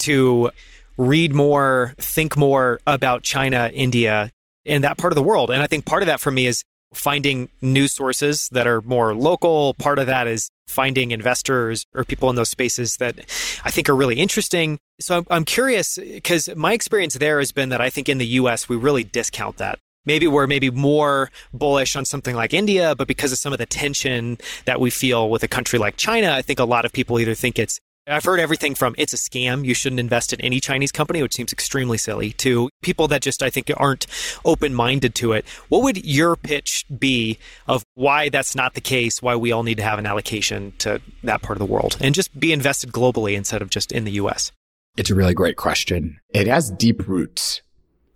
to 0.00 0.50
read 0.96 1.32
more, 1.32 1.94
think 1.98 2.36
more 2.36 2.80
about 2.86 3.22
China, 3.22 3.70
India, 3.72 4.30
and 4.66 4.82
that 4.84 4.98
part 4.98 5.12
of 5.12 5.16
the 5.16 5.22
world. 5.22 5.50
And 5.50 5.62
I 5.62 5.66
think 5.68 5.84
part 5.84 6.02
of 6.02 6.06
that 6.06 6.20
for 6.20 6.30
me 6.30 6.46
is 6.46 6.64
finding 6.92 7.48
news 7.60 7.92
sources 7.92 8.48
that 8.52 8.66
are 8.66 8.80
more 8.82 9.14
local. 9.14 9.74
Part 9.74 9.98
of 9.98 10.06
that 10.06 10.26
is 10.26 10.50
finding 10.66 11.10
investors 11.10 11.84
or 11.94 12.04
people 12.04 12.30
in 12.30 12.36
those 12.36 12.48
spaces 12.48 12.96
that 12.96 13.18
I 13.64 13.70
think 13.70 13.88
are 13.88 13.96
really 13.96 14.16
interesting. 14.16 14.78
So 15.00 15.24
I'm, 15.30 15.44
curious 15.44 15.98
because 15.98 16.48
my 16.56 16.72
experience 16.72 17.14
there 17.14 17.38
has 17.38 17.52
been 17.52 17.68
that 17.68 17.80
I 17.80 17.90
think 17.90 18.08
in 18.08 18.18
the 18.18 18.26
US, 18.26 18.68
we 18.68 18.76
really 18.76 19.04
discount 19.04 19.58
that 19.58 19.78
maybe 20.04 20.26
we're 20.26 20.46
maybe 20.46 20.70
more 20.70 21.30
bullish 21.52 21.96
on 21.96 22.04
something 22.04 22.34
like 22.34 22.54
India, 22.54 22.94
but 22.94 23.08
because 23.08 23.32
of 23.32 23.38
some 23.38 23.52
of 23.52 23.58
the 23.58 23.66
tension 23.66 24.38
that 24.64 24.80
we 24.80 24.90
feel 24.90 25.30
with 25.30 25.42
a 25.42 25.48
country 25.48 25.78
like 25.78 25.96
China, 25.96 26.32
I 26.32 26.42
think 26.42 26.58
a 26.58 26.64
lot 26.64 26.84
of 26.84 26.92
people 26.92 27.18
either 27.18 27.34
think 27.34 27.58
it's 27.58 27.78
I've 28.06 28.24
heard 28.24 28.38
everything 28.38 28.74
from 28.74 28.94
it's 28.98 29.14
a 29.14 29.16
scam, 29.16 29.64
you 29.64 29.72
shouldn't 29.72 29.98
invest 29.98 30.34
in 30.34 30.40
any 30.42 30.60
Chinese 30.60 30.92
company, 30.92 31.22
which 31.22 31.34
seems 31.34 31.54
extremely 31.54 31.96
silly, 31.96 32.32
to 32.34 32.68
people 32.82 33.08
that 33.08 33.22
just 33.22 33.42
I 33.42 33.48
think 33.48 33.70
aren't 33.78 34.06
open 34.44 34.74
minded 34.74 35.14
to 35.16 35.32
it. 35.32 35.46
What 35.70 35.82
would 35.82 36.04
your 36.04 36.36
pitch 36.36 36.84
be 36.98 37.38
of 37.66 37.82
why 37.94 38.28
that's 38.28 38.54
not 38.54 38.74
the 38.74 38.82
case, 38.82 39.22
why 39.22 39.36
we 39.36 39.52
all 39.52 39.62
need 39.62 39.78
to 39.78 39.82
have 39.82 39.98
an 39.98 40.04
allocation 40.04 40.74
to 40.78 41.00
that 41.22 41.40
part 41.40 41.56
of 41.56 41.66
the 41.66 41.72
world 41.72 41.96
and 41.98 42.14
just 42.14 42.38
be 42.38 42.52
invested 42.52 42.92
globally 42.92 43.34
instead 43.34 43.62
of 43.62 43.70
just 43.70 43.90
in 43.90 44.04
the 44.04 44.12
US? 44.12 44.52
It's 44.98 45.10
a 45.10 45.14
really 45.14 45.34
great 45.34 45.56
question. 45.56 46.18
It 46.34 46.46
has 46.46 46.70
deep 46.70 47.08
roots 47.08 47.62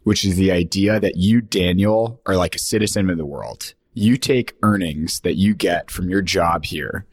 which 0.08 0.24
is 0.24 0.36
the 0.36 0.50
idea 0.50 0.98
that 0.98 1.18
you, 1.18 1.42
Daniel, 1.42 2.18
are 2.24 2.34
like 2.34 2.54
a 2.54 2.58
citizen 2.58 3.10
of 3.10 3.18
the 3.18 3.26
world. 3.26 3.74
You 3.92 4.16
take 4.16 4.56
earnings 4.62 5.20
that 5.20 5.36
you 5.36 5.54
get 5.54 5.90
from 5.90 6.08
your 6.08 6.22
job 6.22 6.64
here, 6.64 7.04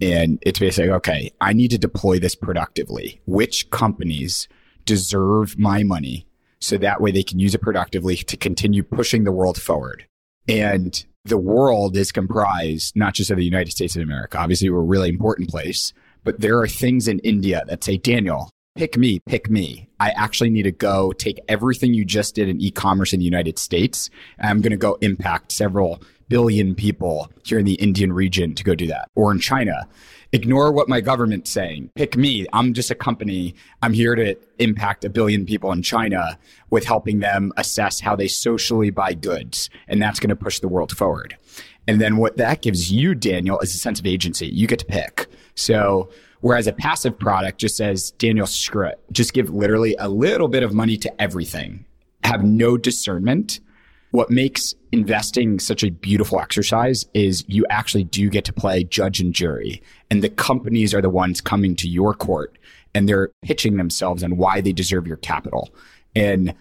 and 0.00 0.38
it's 0.42 0.60
basically, 0.60 0.92
okay, 0.92 1.32
I 1.40 1.52
need 1.52 1.72
to 1.72 1.78
deploy 1.78 2.20
this 2.20 2.36
productively. 2.36 3.20
Which 3.26 3.68
companies 3.70 4.46
deserve 4.84 5.58
my 5.58 5.82
money 5.82 6.28
so 6.60 6.78
that 6.78 7.00
way 7.00 7.10
they 7.10 7.24
can 7.24 7.40
use 7.40 7.52
it 7.52 7.62
productively 7.62 8.14
to 8.14 8.36
continue 8.36 8.84
pushing 8.84 9.24
the 9.24 9.32
world 9.32 9.60
forward? 9.60 10.06
And 10.46 11.04
the 11.24 11.38
world 11.38 11.96
is 11.96 12.12
comprised 12.12 12.94
not 12.94 13.14
just 13.14 13.32
of 13.32 13.38
the 13.38 13.44
United 13.44 13.72
States 13.72 13.96
of 13.96 14.02
America. 14.02 14.38
Obviously, 14.38 14.70
we're 14.70 14.78
a 14.78 14.82
really 14.84 15.08
important 15.08 15.50
place, 15.50 15.92
but 16.22 16.38
there 16.38 16.60
are 16.60 16.68
things 16.68 17.08
in 17.08 17.18
India 17.20 17.64
that 17.66 17.82
say, 17.82 17.96
Daniel, 17.96 18.50
pick 18.76 18.96
me, 18.96 19.18
pick 19.20 19.50
me. 19.50 19.88
I 19.98 20.10
actually 20.10 20.50
need 20.50 20.64
to 20.64 20.72
go 20.72 21.12
take 21.12 21.40
everything 21.48 21.94
you 21.94 22.04
just 22.04 22.34
did 22.34 22.48
in 22.48 22.60
e-commerce 22.60 23.12
in 23.12 23.18
the 23.18 23.24
United 23.24 23.58
States. 23.58 24.10
I'm 24.38 24.60
going 24.60 24.70
to 24.70 24.76
go 24.76 24.98
impact 25.00 25.50
several 25.50 26.02
billion 26.28 26.74
people 26.74 27.30
here 27.44 27.58
in 27.58 27.64
the 27.64 27.74
Indian 27.74 28.12
region 28.12 28.54
to 28.54 28.64
go 28.64 28.74
do 28.74 28.86
that 28.88 29.10
or 29.14 29.32
in 29.32 29.40
China. 29.40 29.88
Ignore 30.32 30.72
what 30.72 30.88
my 30.88 31.00
government's 31.00 31.50
saying. 31.50 31.90
Pick 31.94 32.16
me. 32.16 32.46
I'm 32.52 32.74
just 32.74 32.90
a 32.90 32.94
company. 32.94 33.54
I'm 33.80 33.92
here 33.92 34.14
to 34.14 34.36
impact 34.58 35.04
a 35.04 35.08
billion 35.08 35.46
people 35.46 35.72
in 35.72 35.82
China 35.82 36.38
with 36.68 36.84
helping 36.84 37.20
them 37.20 37.52
assess 37.56 38.00
how 38.00 38.16
they 38.16 38.28
socially 38.28 38.90
buy 38.90 39.14
goods. 39.14 39.70
And 39.88 40.02
that's 40.02 40.20
going 40.20 40.30
to 40.30 40.36
push 40.36 40.58
the 40.58 40.68
world 40.68 40.94
forward. 40.94 41.36
And 41.88 42.00
then 42.00 42.16
what 42.16 42.36
that 42.36 42.60
gives 42.60 42.92
you, 42.92 43.14
Daniel, 43.14 43.60
is 43.60 43.74
a 43.74 43.78
sense 43.78 44.00
of 44.00 44.06
agency. 44.06 44.48
You 44.48 44.66
get 44.66 44.80
to 44.80 44.84
pick. 44.84 45.28
So 45.54 46.10
Whereas 46.40 46.66
a 46.66 46.72
passive 46.72 47.18
product 47.18 47.58
just 47.58 47.76
says, 47.76 48.10
Daniel, 48.12 48.46
screw 48.46 48.86
it. 48.86 49.00
Just 49.12 49.32
give 49.32 49.50
literally 49.50 49.96
a 49.98 50.08
little 50.08 50.48
bit 50.48 50.62
of 50.62 50.74
money 50.74 50.96
to 50.98 51.22
everything. 51.22 51.84
Have 52.24 52.44
no 52.44 52.76
discernment. 52.76 53.60
What 54.10 54.30
makes 54.30 54.74
investing 54.92 55.58
such 55.58 55.82
a 55.82 55.90
beautiful 55.90 56.40
exercise 56.40 57.04
is 57.14 57.44
you 57.48 57.66
actually 57.70 58.04
do 58.04 58.30
get 58.30 58.44
to 58.46 58.52
play 58.52 58.84
judge 58.84 59.20
and 59.20 59.34
jury. 59.34 59.82
And 60.10 60.22
the 60.22 60.28
companies 60.28 60.94
are 60.94 61.02
the 61.02 61.10
ones 61.10 61.40
coming 61.40 61.76
to 61.76 61.88
your 61.88 62.14
court 62.14 62.56
and 62.94 63.08
they're 63.08 63.30
pitching 63.42 63.76
themselves 63.76 64.22
on 64.22 64.36
why 64.36 64.60
they 64.60 64.72
deserve 64.72 65.06
your 65.06 65.18
capital. 65.18 65.70
And 66.14 66.54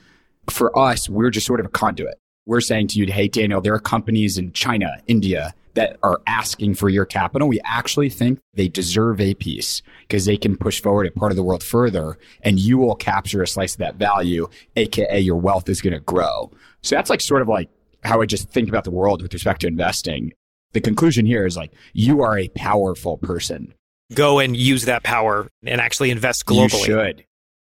for 0.50 0.78
us, 0.78 1.08
we're 1.10 1.30
just 1.30 1.48
sort 1.48 1.60
of 1.62 1.66
a 1.66 1.70
conduit. 1.70 2.20
We're 2.46 2.62
saying 2.62 2.90
to 2.90 3.00
you, 3.00 3.12
hey, 3.12 3.28
Daniel, 3.28 3.62
there 3.62 3.74
are 3.74 3.80
companies 3.80 4.38
in 4.38 4.52
China, 4.52 4.98
India, 5.08 5.56
that 5.76 5.98
are 6.04 6.22
asking 6.26 6.74
for 6.74 6.90
your 6.90 7.06
capital, 7.06 7.48
we 7.48 7.60
actually 7.64 8.10
think 8.10 8.40
they 8.54 8.68
deserve 8.68 9.22
a 9.22 9.34
piece 9.36 9.82
because 10.02 10.26
they 10.26 10.38
can 10.38 10.58
push 10.58 10.82
forward 10.82 11.06
a 11.06 11.12
part 11.12 11.32
of 11.32 11.36
the 11.36 11.44
world 11.44 11.64
further 11.64 12.18
and 12.42 12.60
you 12.60 12.78
will 12.78 12.96
capture 12.96 13.44
a 13.44 13.48
slice 13.48 13.74
of 13.74 13.80
that 13.80 13.96
value, 13.96 14.48
aka 14.76 15.20
your 15.20 15.36
wealth 15.36 15.70
is 15.70 15.82
going 15.82 15.94
to 15.94 16.00
grow. 16.00 16.52
So 16.82 16.96
that's 16.96 17.10
like 17.10 17.22
sort 17.22 17.42
of 17.42 17.48
like 17.48 17.70
how 18.04 18.22
I 18.22 18.26
just 18.26 18.50
think 18.50 18.70
about 18.70 18.84
the 18.84 18.92
world 18.92 19.22
with 19.22 19.34
respect 19.34 19.62
to 19.62 19.68
investing. 19.68 20.34
The 20.74 20.82
conclusion 20.82 21.26
here 21.26 21.46
is 21.46 21.56
like 21.56 21.72
you 21.94 22.22
are 22.22 22.38
a 22.38 22.48
powerful 22.50 23.18
person. 23.18 23.74
Go 24.14 24.40
and 24.40 24.56
use 24.56 24.86
that 24.86 25.04
power 25.04 25.48
and 25.66 25.82
actually 25.82 26.12
invest 26.12 26.46
globally. 26.46 26.74
You 26.74 26.86
should 26.86 27.26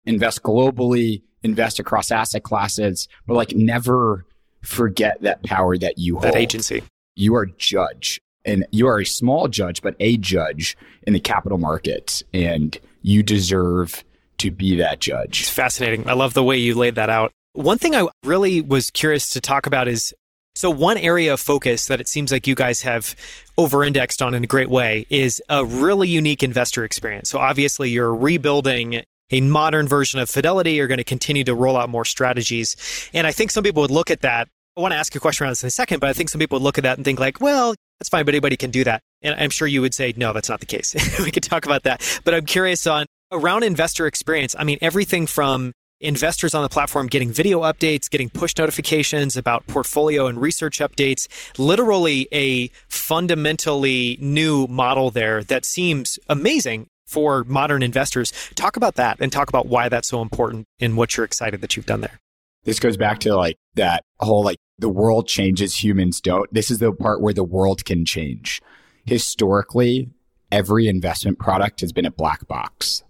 invest 0.06 0.42
globally, 0.42 1.22
invest 1.42 1.78
across 1.78 2.10
asset 2.10 2.42
classes, 2.42 3.06
but 3.26 3.34
like 3.34 3.54
never 3.54 4.24
forget 4.62 5.20
that 5.22 5.42
power 5.42 5.76
that 5.78 5.98
you 5.98 6.14
hold. 6.14 6.24
That 6.24 6.36
agency 6.36 6.82
you 7.14 7.34
are 7.34 7.46
judge 7.46 8.20
and 8.44 8.66
you 8.70 8.86
are 8.88 9.00
a 9.00 9.06
small 9.06 9.48
judge, 9.48 9.82
but 9.82 9.94
a 10.00 10.16
judge 10.16 10.76
in 11.06 11.12
the 11.12 11.20
capital 11.20 11.58
markets 11.58 12.22
and 12.32 12.78
you 13.02 13.22
deserve 13.22 14.04
to 14.38 14.50
be 14.50 14.76
that 14.76 15.00
judge. 15.00 15.42
It's 15.42 15.50
fascinating. 15.50 16.08
I 16.08 16.14
love 16.14 16.34
the 16.34 16.42
way 16.42 16.56
you 16.56 16.74
laid 16.74 16.96
that 16.96 17.10
out. 17.10 17.32
One 17.52 17.78
thing 17.78 17.94
I 17.94 18.08
really 18.24 18.60
was 18.60 18.90
curious 18.90 19.30
to 19.30 19.40
talk 19.40 19.66
about 19.66 19.86
is 19.86 20.14
so 20.54 20.70
one 20.70 20.98
area 20.98 21.32
of 21.32 21.40
focus 21.40 21.86
that 21.86 22.00
it 22.00 22.08
seems 22.08 22.32
like 22.32 22.46
you 22.46 22.54
guys 22.54 22.82
have 22.82 23.14
over-indexed 23.56 24.20
on 24.20 24.34
in 24.34 24.44
a 24.44 24.46
great 24.46 24.68
way 24.68 25.06
is 25.08 25.42
a 25.48 25.64
really 25.64 26.08
unique 26.08 26.42
investor 26.42 26.84
experience. 26.84 27.30
So 27.30 27.38
obviously 27.38 27.90
you're 27.90 28.14
rebuilding 28.14 29.02
a 29.30 29.40
modern 29.40 29.88
version 29.88 30.20
of 30.20 30.28
Fidelity. 30.28 30.72
You're 30.72 30.88
going 30.88 30.98
to 30.98 31.04
continue 31.04 31.44
to 31.44 31.54
roll 31.54 31.76
out 31.76 31.88
more 31.88 32.04
strategies. 32.04 32.76
And 33.14 33.26
I 33.26 33.32
think 33.32 33.50
some 33.50 33.64
people 33.64 33.80
would 33.82 33.90
look 33.90 34.10
at 34.10 34.20
that. 34.22 34.48
I 34.76 34.80
want 34.80 34.92
to 34.92 34.98
ask 34.98 35.14
a 35.14 35.20
question 35.20 35.44
around 35.44 35.52
this 35.52 35.62
in 35.62 35.68
a 35.68 35.70
second, 35.70 36.00
but 36.00 36.08
I 36.08 36.14
think 36.14 36.30
some 36.30 36.38
people 36.38 36.58
look 36.58 36.78
at 36.78 36.84
that 36.84 36.96
and 36.96 37.04
think 37.04 37.20
like, 37.20 37.40
well, 37.40 37.74
that's 37.98 38.08
fine, 38.08 38.24
but 38.24 38.34
anybody 38.34 38.56
can 38.56 38.70
do 38.70 38.84
that. 38.84 39.02
And 39.20 39.34
I'm 39.38 39.50
sure 39.50 39.68
you 39.68 39.82
would 39.82 39.92
say, 39.92 40.14
no, 40.16 40.32
that's 40.32 40.48
not 40.48 40.60
the 40.60 40.66
case. 40.66 40.94
we 41.24 41.30
could 41.30 41.42
talk 41.42 41.66
about 41.66 41.82
that. 41.82 42.20
But 42.24 42.34
I'm 42.34 42.46
curious 42.46 42.86
on 42.86 43.06
around 43.30 43.64
investor 43.64 44.06
experience. 44.06 44.56
I 44.58 44.64
mean, 44.64 44.78
everything 44.80 45.26
from 45.26 45.72
investors 46.00 46.54
on 46.54 46.62
the 46.62 46.68
platform 46.68 47.06
getting 47.06 47.32
video 47.32 47.60
updates, 47.60 48.10
getting 48.10 48.28
push 48.28 48.54
notifications 48.58 49.36
about 49.36 49.66
portfolio 49.66 50.26
and 50.26 50.40
research 50.40 50.78
updates, 50.80 51.28
literally 51.58 52.26
a 52.32 52.68
fundamentally 52.88 54.18
new 54.20 54.66
model 54.66 55.10
there 55.10 55.44
that 55.44 55.64
seems 55.64 56.18
amazing 56.28 56.88
for 57.06 57.44
modern 57.44 57.82
investors. 57.82 58.32
Talk 58.54 58.76
about 58.76 58.96
that 58.96 59.18
and 59.20 59.30
talk 59.30 59.48
about 59.48 59.66
why 59.66 59.88
that's 59.88 60.08
so 60.08 60.22
important 60.22 60.66
and 60.80 60.96
what 60.96 61.16
you're 61.16 61.24
excited 61.24 61.60
that 61.60 61.76
you've 61.76 61.86
done 61.86 62.00
there. 62.00 62.18
This 62.64 62.78
goes 62.78 62.96
back 62.96 63.20
to 63.20 63.34
like 63.36 63.56
that 63.74 64.04
whole 64.20 64.44
like 64.44 64.58
the 64.78 64.88
world 64.88 65.28
changes, 65.28 65.82
humans 65.82 66.20
don't. 66.20 66.52
This 66.52 66.70
is 66.70 66.78
the 66.78 66.92
part 66.92 67.20
where 67.20 67.34
the 67.34 67.44
world 67.44 67.84
can 67.84 68.04
change. 68.04 68.60
Historically, 69.04 70.10
every 70.50 70.88
investment 70.88 71.38
product 71.38 71.80
has 71.80 71.92
been 71.92 72.06
a 72.06 72.10
black 72.10 72.46
box 72.48 73.02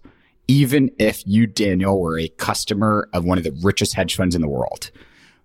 even 0.47 0.91
if 0.99 1.25
you, 1.25 1.47
Daniel, 1.47 1.99
were 1.99 2.19
a 2.19 2.27
customer 2.27 3.09
of 3.13 3.25
one 3.25 3.37
of 3.37 3.43
the 3.43 3.57
richest 3.63 3.95
hedge 3.95 4.15
funds 4.15 4.35
in 4.35 4.41
the 4.41 4.47
world, 4.47 4.91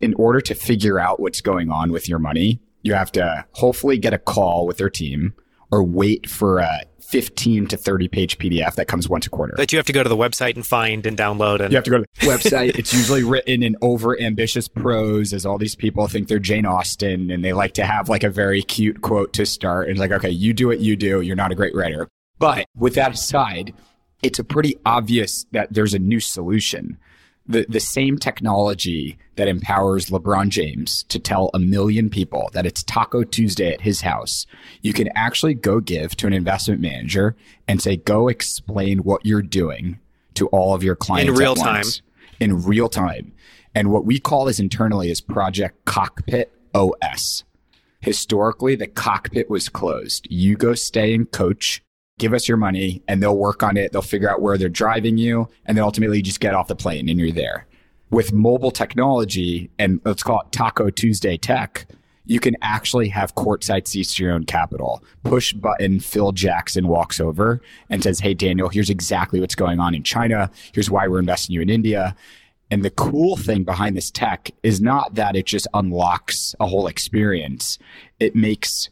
in 0.00 0.14
order 0.14 0.40
to 0.40 0.54
figure 0.54 0.98
out 0.98 1.20
what's 1.20 1.40
going 1.40 1.70
on 1.70 1.92
with 1.92 2.09
your 2.09 2.18
money, 2.18 2.61
you 2.83 2.94
have 2.94 3.12
to 3.12 3.44
hopefully 3.52 3.98
get 3.98 4.14
a 4.14 4.18
call 4.18 4.66
with 4.66 4.78
their 4.78 4.90
team 4.90 5.35
or 5.70 5.83
wait 5.83 6.28
for 6.28 6.59
a 6.59 6.83
15 7.09 7.68
to 7.68 7.77
30 7.77 8.09
page 8.09 8.38
PDF 8.38 8.75
that 8.75 8.87
comes 8.87 9.09
once 9.09 9.27
a 9.27 9.31
quarter. 9.31 9.55
That 9.57 9.73
you 9.73 9.79
have 9.79 9.87
to 9.87 9.92
go 9.92 10.03
to 10.03 10.09
the 10.09 10.16
website 10.16 10.57
and 10.57 10.66
find 10.66 11.07
and 11.07 11.16
download. 11.16 11.61
And 11.61 11.73
you 11.73 11.77
have 11.77 11.85
to 11.85 11.90
go 11.90 11.99
to 11.99 12.05
the 12.21 12.27
website. 12.27 12.79
it's 12.79 12.92
usually 12.92 13.23
written 13.23 13.62
in 13.62 13.77
over 13.81 14.21
ambitious 14.21 14.68
prose 14.68 15.33
as 15.33 15.47
all 15.47 15.57
these 15.57 15.75
people 15.75 16.07
think 16.07 16.29
they're 16.29 16.38
Jane 16.38 16.66
Austen 16.66 17.31
and 17.31 17.42
they 17.42 17.55
like 17.55 17.73
to 17.75 17.85
have 17.85 18.11
like 18.11 18.25
a 18.25 18.31
very 18.31 18.62
cute 18.62 19.01
quote 19.01 19.33
to 19.33 19.47
start. 19.47 19.88
And 19.88 19.99
like, 19.99 20.12
okay, 20.12 20.29
you 20.29 20.53
do 20.53 20.66
what 20.66 20.81
you 20.81 20.97
do. 20.97 21.23
You're 21.23 21.37
not 21.37 21.51
a 21.51 21.55
great 21.55 21.75
writer. 21.75 22.09
But 22.38 22.66
with 22.77 22.94
that 22.94 23.12
aside, 23.12 23.73
it's 24.23 24.38
a 24.38 24.44
pretty 24.44 24.77
obvious 24.85 25.47
that 25.53 25.73
there's 25.73 25.94
a 25.94 25.99
new 25.99 26.21
solution. 26.21 26.99
The, 27.48 27.64
the 27.68 27.80
same 27.80 28.18
technology 28.18 29.18
that 29.37 29.48
empowers 29.48 30.11
LeBron 30.11 30.50
James 30.50 31.04
to 31.04 31.18
tell 31.18 31.50
a 31.54 31.58
million 31.58 32.11
people 32.11 32.50
that 32.52 32.66
it's 32.66 32.82
Taco 32.82 33.24
Tuesday 33.24 33.72
at 33.72 33.80
his 33.80 34.02
house, 34.02 34.44
you 34.82 34.92
can 34.92 35.08
actually 35.14 35.54
go 35.54 35.80
give 35.80 36.14
to 36.16 36.26
an 36.26 36.34
investment 36.34 36.80
manager 36.80 37.37
and 37.66 37.80
say, 37.80 37.96
go 37.96 38.28
explain 38.28 38.98
what 38.98 39.24
you're 39.24 39.40
doing 39.40 39.98
to 40.34 40.46
all 40.48 40.74
of 40.74 40.82
your 40.82 40.94
clients 40.94 41.30
in 41.30 41.37
real 41.37 41.54
time. 41.54 41.84
In 42.38 42.62
real 42.62 42.88
time. 42.88 43.32
And 43.74 43.90
what 43.90 44.04
we 44.04 44.18
call 44.18 44.44
this 44.44 44.61
internally 44.61 45.11
is 45.11 45.20
Project 45.20 45.84
Cockpit 45.84 46.52
OS. 46.74 47.44
Historically, 48.00 48.76
the 48.76 48.87
cockpit 48.87 49.50
was 49.50 49.68
closed. 49.68 50.26
You 50.30 50.56
go 50.56 50.74
stay 50.74 51.14
and 51.14 51.30
coach 51.30 51.82
give 52.18 52.35
us 52.35 52.48
your 52.48 52.57
money 52.57 53.02
and 53.09 53.22
they'll 53.22 53.37
work 53.37 53.62
on 53.62 53.76
it. 53.76 53.92
They'll 53.92 54.02
figure 54.02 54.31
out 54.31 54.42
where 54.42 54.59
they're 54.59 54.68
driving 54.68 55.16
you. 55.16 55.48
And 55.66 55.76
then 55.76 55.85
ultimately 55.85 56.18
you 56.18 56.22
just 56.22 56.40
get 56.40 56.54
off 56.54 56.68
the 56.68 56.76
plane 56.76 57.09
and 57.09 57.18
you're 57.18 57.33
there. 57.33 57.66
With 58.11 58.33
mobile 58.33 58.70
technology 58.70 59.70
and 59.78 60.00
let's 60.04 60.22
call 60.22 60.40
it 60.40 60.52
Taco 60.52 60.90
Tuesday 60.90 61.37
tech, 61.37 61.87
you 62.24 62.40
can 62.40 62.57
actually 62.61 63.09
have 63.09 63.35
courtside 63.35 63.87
seats 63.87 64.14
to 64.14 64.22
your 64.22 64.33
own 64.33 64.44
capital. 64.44 65.02
Push 65.24 65.54
button, 65.54 65.98
Phil 65.98 66.33
Jackson 66.33 66.87
walks 66.87 67.20
over 67.20 67.61
and 67.88 68.02
says, 68.02 68.20
Hey, 68.20 68.35
Daniel, 68.35 68.68
here's 68.68 68.90
exactly 68.90 69.40
what's 69.40 69.54
going 69.54 69.81
on 69.81 69.94
in 69.94 70.02
China. 70.02 70.50
Here's 70.72 70.90
why 70.90 71.09
we're 71.09 71.20
investing 71.20 71.54
you 71.54 71.62
in 71.62 71.70
India. 71.70 72.14
And 72.70 72.85
the 72.85 72.90
cool 72.90 73.37
thing 73.37 73.64
behind 73.64 73.96
this 73.96 74.11
tech 74.11 74.50
is 74.62 74.81
not 74.81 75.14
that 75.14 75.37
it 75.37 75.46
just 75.46 75.66
unlocks 75.72 76.54
a 76.61 76.66
whole 76.66 76.87
experience. 76.87 77.78
It 78.20 78.37
makes 78.37 78.90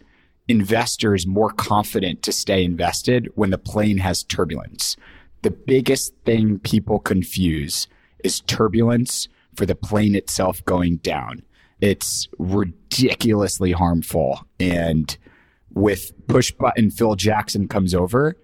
investors 0.49 1.27
more 1.27 1.51
confident 1.51 2.23
to 2.23 2.33
stay 2.33 2.65
invested 2.65 3.29
when 3.35 3.51
the 3.51 3.59
plane 3.59 3.99
has 3.99 4.23
turbulence. 4.23 4.97
The 5.43 5.51
biggest 5.51 6.15
thing 6.25 6.59
people 6.61 6.99
confuse 6.99 7.89
is 8.25 8.41
turbulence 8.41 9.29
for 9.55 9.67
the 9.67 9.75
plane 9.75 10.15
itself 10.15 10.65
going 10.65 10.97
down. 10.99 11.43
It's 11.81 12.29
ridiculously 12.39 13.73
harmful. 13.73 14.47
And 14.59 15.17
with 15.75 16.13
push 16.27 16.53
button 16.53 16.91
Phil 16.91 17.17
Jackson 17.17 17.69
comes 17.69 17.95
over, 17.95 18.37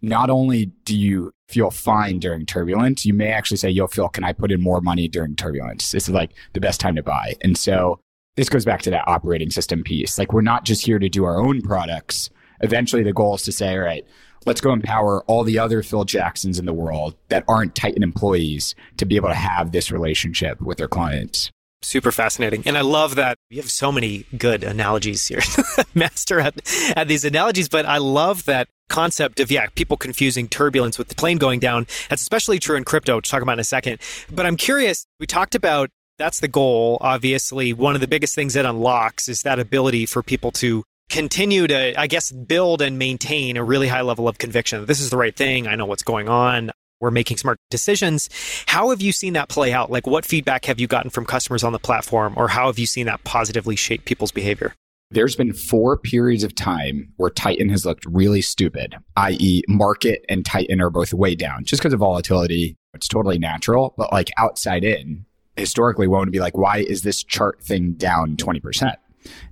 not 0.00 0.30
only 0.30 0.66
do 0.84 0.96
you 0.96 1.32
feel 1.48 1.70
fine 1.70 2.18
during 2.18 2.46
turbulence, 2.46 3.04
you 3.04 3.14
may 3.14 3.28
actually 3.28 3.56
say, 3.56 3.70
Yo, 3.70 3.86
Phil, 3.86 4.08
can 4.08 4.24
I 4.24 4.32
put 4.32 4.52
in 4.52 4.60
more 4.60 4.80
money 4.80 5.08
during 5.08 5.36
turbulence? 5.36 5.90
This 5.90 6.08
is 6.08 6.14
like 6.14 6.32
the 6.52 6.60
best 6.60 6.80
time 6.80 6.96
to 6.96 7.02
buy. 7.02 7.34
And 7.42 7.56
so 7.56 8.00
this 8.36 8.48
goes 8.48 8.64
back 8.64 8.82
to 8.82 8.90
that 8.90 9.06
operating 9.06 9.50
system 9.50 9.82
piece. 9.82 10.18
Like 10.18 10.32
we're 10.32 10.42
not 10.42 10.64
just 10.64 10.84
here 10.84 10.98
to 10.98 11.08
do 11.08 11.24
our 11.24 11.40
own 11.40 11.62
products. 11.62 12.30
Eventually 12.60 13.02
the 13.02 13.12
goal 13.12 13.36
is 13.36 13.42
to 13.42 13.52
say, 13.52 13.74
all 13.74 13.80
right, 13.80 14.04
let's 14.46 14.60
go 14.60 14.72
empower 14.72 15.22
all 15.24 15.44
the 15.44 15.58
other 15.58 15.82
Phil 15.82 16.04
Jacksons 16.04 16.58
in 16.58 16.66
the 16.66 16.72
world 16.72 17.14
that 17.28 17.44
aren't 17.48 17.74
Titan 17.74 18.02
employees 18.02 18.74
to 18.96 19.04
be 19.04 19.16
able 19.16 19.28
to 19.28 19.34
have 19.34 19.72
this 19.72 19.90
relationship 19.90 20.60
with 20.60 20.78
their 20.78 20.88
clients. 20.88 21.50
Super 21.82 22.12
fascinating. 22.12 22.62
And 22.64 22.78
I 22.78 22.80
love 22.80 23.16
that 23.16 23.36
you 23.50 23.60
have 23.60 23.70
so 23.70 23.92
many 23.92 24.24
good 24.38 24.64
analogies 24.64 25.26
here. 25.28 25.40
Master 25.94 26.40
at, 26.40 26.54
at 26.96 27.08
these 27.08 27.26
analogies, 27.26 27.68
but 27.68 27.84
I 27.84 27.98
love 27.98 28.46
that 28.46 28.68
concept 28.88 29.38
of, 29.38 29.50
yeah, 29.50 29.66
people 29.74 29.98
confusing 29.98 30.48
turbulence 30.48 30.98
with 30.98 31.08
the 31.08 31.14
plane 31.14 31.36
going 31.36 31.60
down. 31.60 31.86
That's 32.08 32.22
especially 32.22 32.58
true 32.58 32.76
in 32.76 32.84
crypto, 32.84 33.16
which 33.16 33.26
we'll 33.26 33.38
talk 33.38 33.42
about 33.42 33.54
in 33.54 33.60
a 33.60 33.64
second. 33.64 33.98
But 34.32 34.46
I'm 34.46 34.56
curious, 34.56 35.06
we 35.20 35.26
talked 35.26 35.54
about 35.54 35.90
that's 36.18 36.40
the 36.40 36.48
goal. 36.48 36.98
Obviously, 37.00 37.72
one 37.72 37.94
of 37.94 38.00
the 38.00 38.08
biggest 38.08 38.34
things 38.34 38.54
that 38.54 38.66
unlocks 38.66 39.28
is 39.28 39.42
that 39.42 39.58
ability 39.58 40.06
for 40.06 40.22
people 40.22 40.50
to 40.52 40.84
continue 41.10 41.66
to, 41.66 41.98
I 41.98 42.06
guess, 42.06 42.32
build 42.32 42.80
and 42.80 42.98
maintain 42.98 43.56
a 43.56 43.64
really 43.64 43.88
high 43.88 44.02
level 44.02 44.28
of 44.28 44.38
conviction. 44.38 44.86
This 44.86 45.00
is 45.00 45.10
the 45.10 45.16
right 45.16 45.34
thing. 45.34 45.66
I 45.66 45.74
know 45.74 45.86
what's 45.86 46.02
going 46.02 46.28
on. 46.28 46.70
We're 47.00 47.10
making 47.10 47.36
smart 47.36 47.58
decisions. 47.70 48.30
How 48.66 48.90
have 48.90 49.02
you 49.02 49.12
seen 49.12 49.34
that 49.34 49.48
play 49.48 49.72
out? 49.72 49.90
Like, 49.90 50.06
what 50.06 50.24
feedback 50.24 50.64
have 50.64 50.80
you 50.80 50.86
gotten 50.86 51.10
from 51.10 51.26
customers 51.26 51.62
on 51.62 51.72
the 51.72 51.78
platform, 51.78 52.34
or 52.36 52.48
how 52.48 52.66
have 52.66 52.78
you 52.78 52.86
seen 52.86 53.06
that 53.06 53.24
positively 53.24 53.76
shape 53.76 54.04
people's 54.04 54.32
behavior? 54.32 54.74
There's 55.10 55.36
been 55.36 55.52
four 55.52 55.98
periods 55.98 56.44
of 56.44 56.54
time 56.54 57.12
where 57.16 57.30
Titan 57.30 57.68
has 57.68 57.84
looked 57.84 58.06
really 58.06 58.40
stupid, 58.40 58.96
i.e., 59.16 59.62
market 59.68 60.24
and 60.28 60.46
Titan 60.46 60.80
are 60.80 60.90
both 60.90 61.12
way 61.12 61.34
down 61.34 61.64
just 61.64 61.82
because 61.82 61.92
of 61.92 62.00
volatility. 62.00 62.76
It's 62.94 63.06
totally 63.06 63.38
natural, 63.38 63.94
but 63.98 64.12
like 64.12 64.30
outside 64.38 64.82
in, 64.82 65.26
historically 65.56 66.06
want 66.06 66.26
to 66.26 66.32
be 66.32 66.40
like, 66.40 66.56
why 66.56 66.78
is 66.78 67.02
this 67.02 67.22
chart 67.22 67.62
thing 67.62 67.92
down 67.92 68.36
20%? 68.36 68.94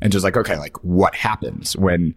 And 0.00 0.12
just 0.12 0.24
like, 0.24 0.36
okay, 0.36 0.58
like 0.58 0.82
what 0.84 1.14
happens 1.14 1.76
when 1.76 2.14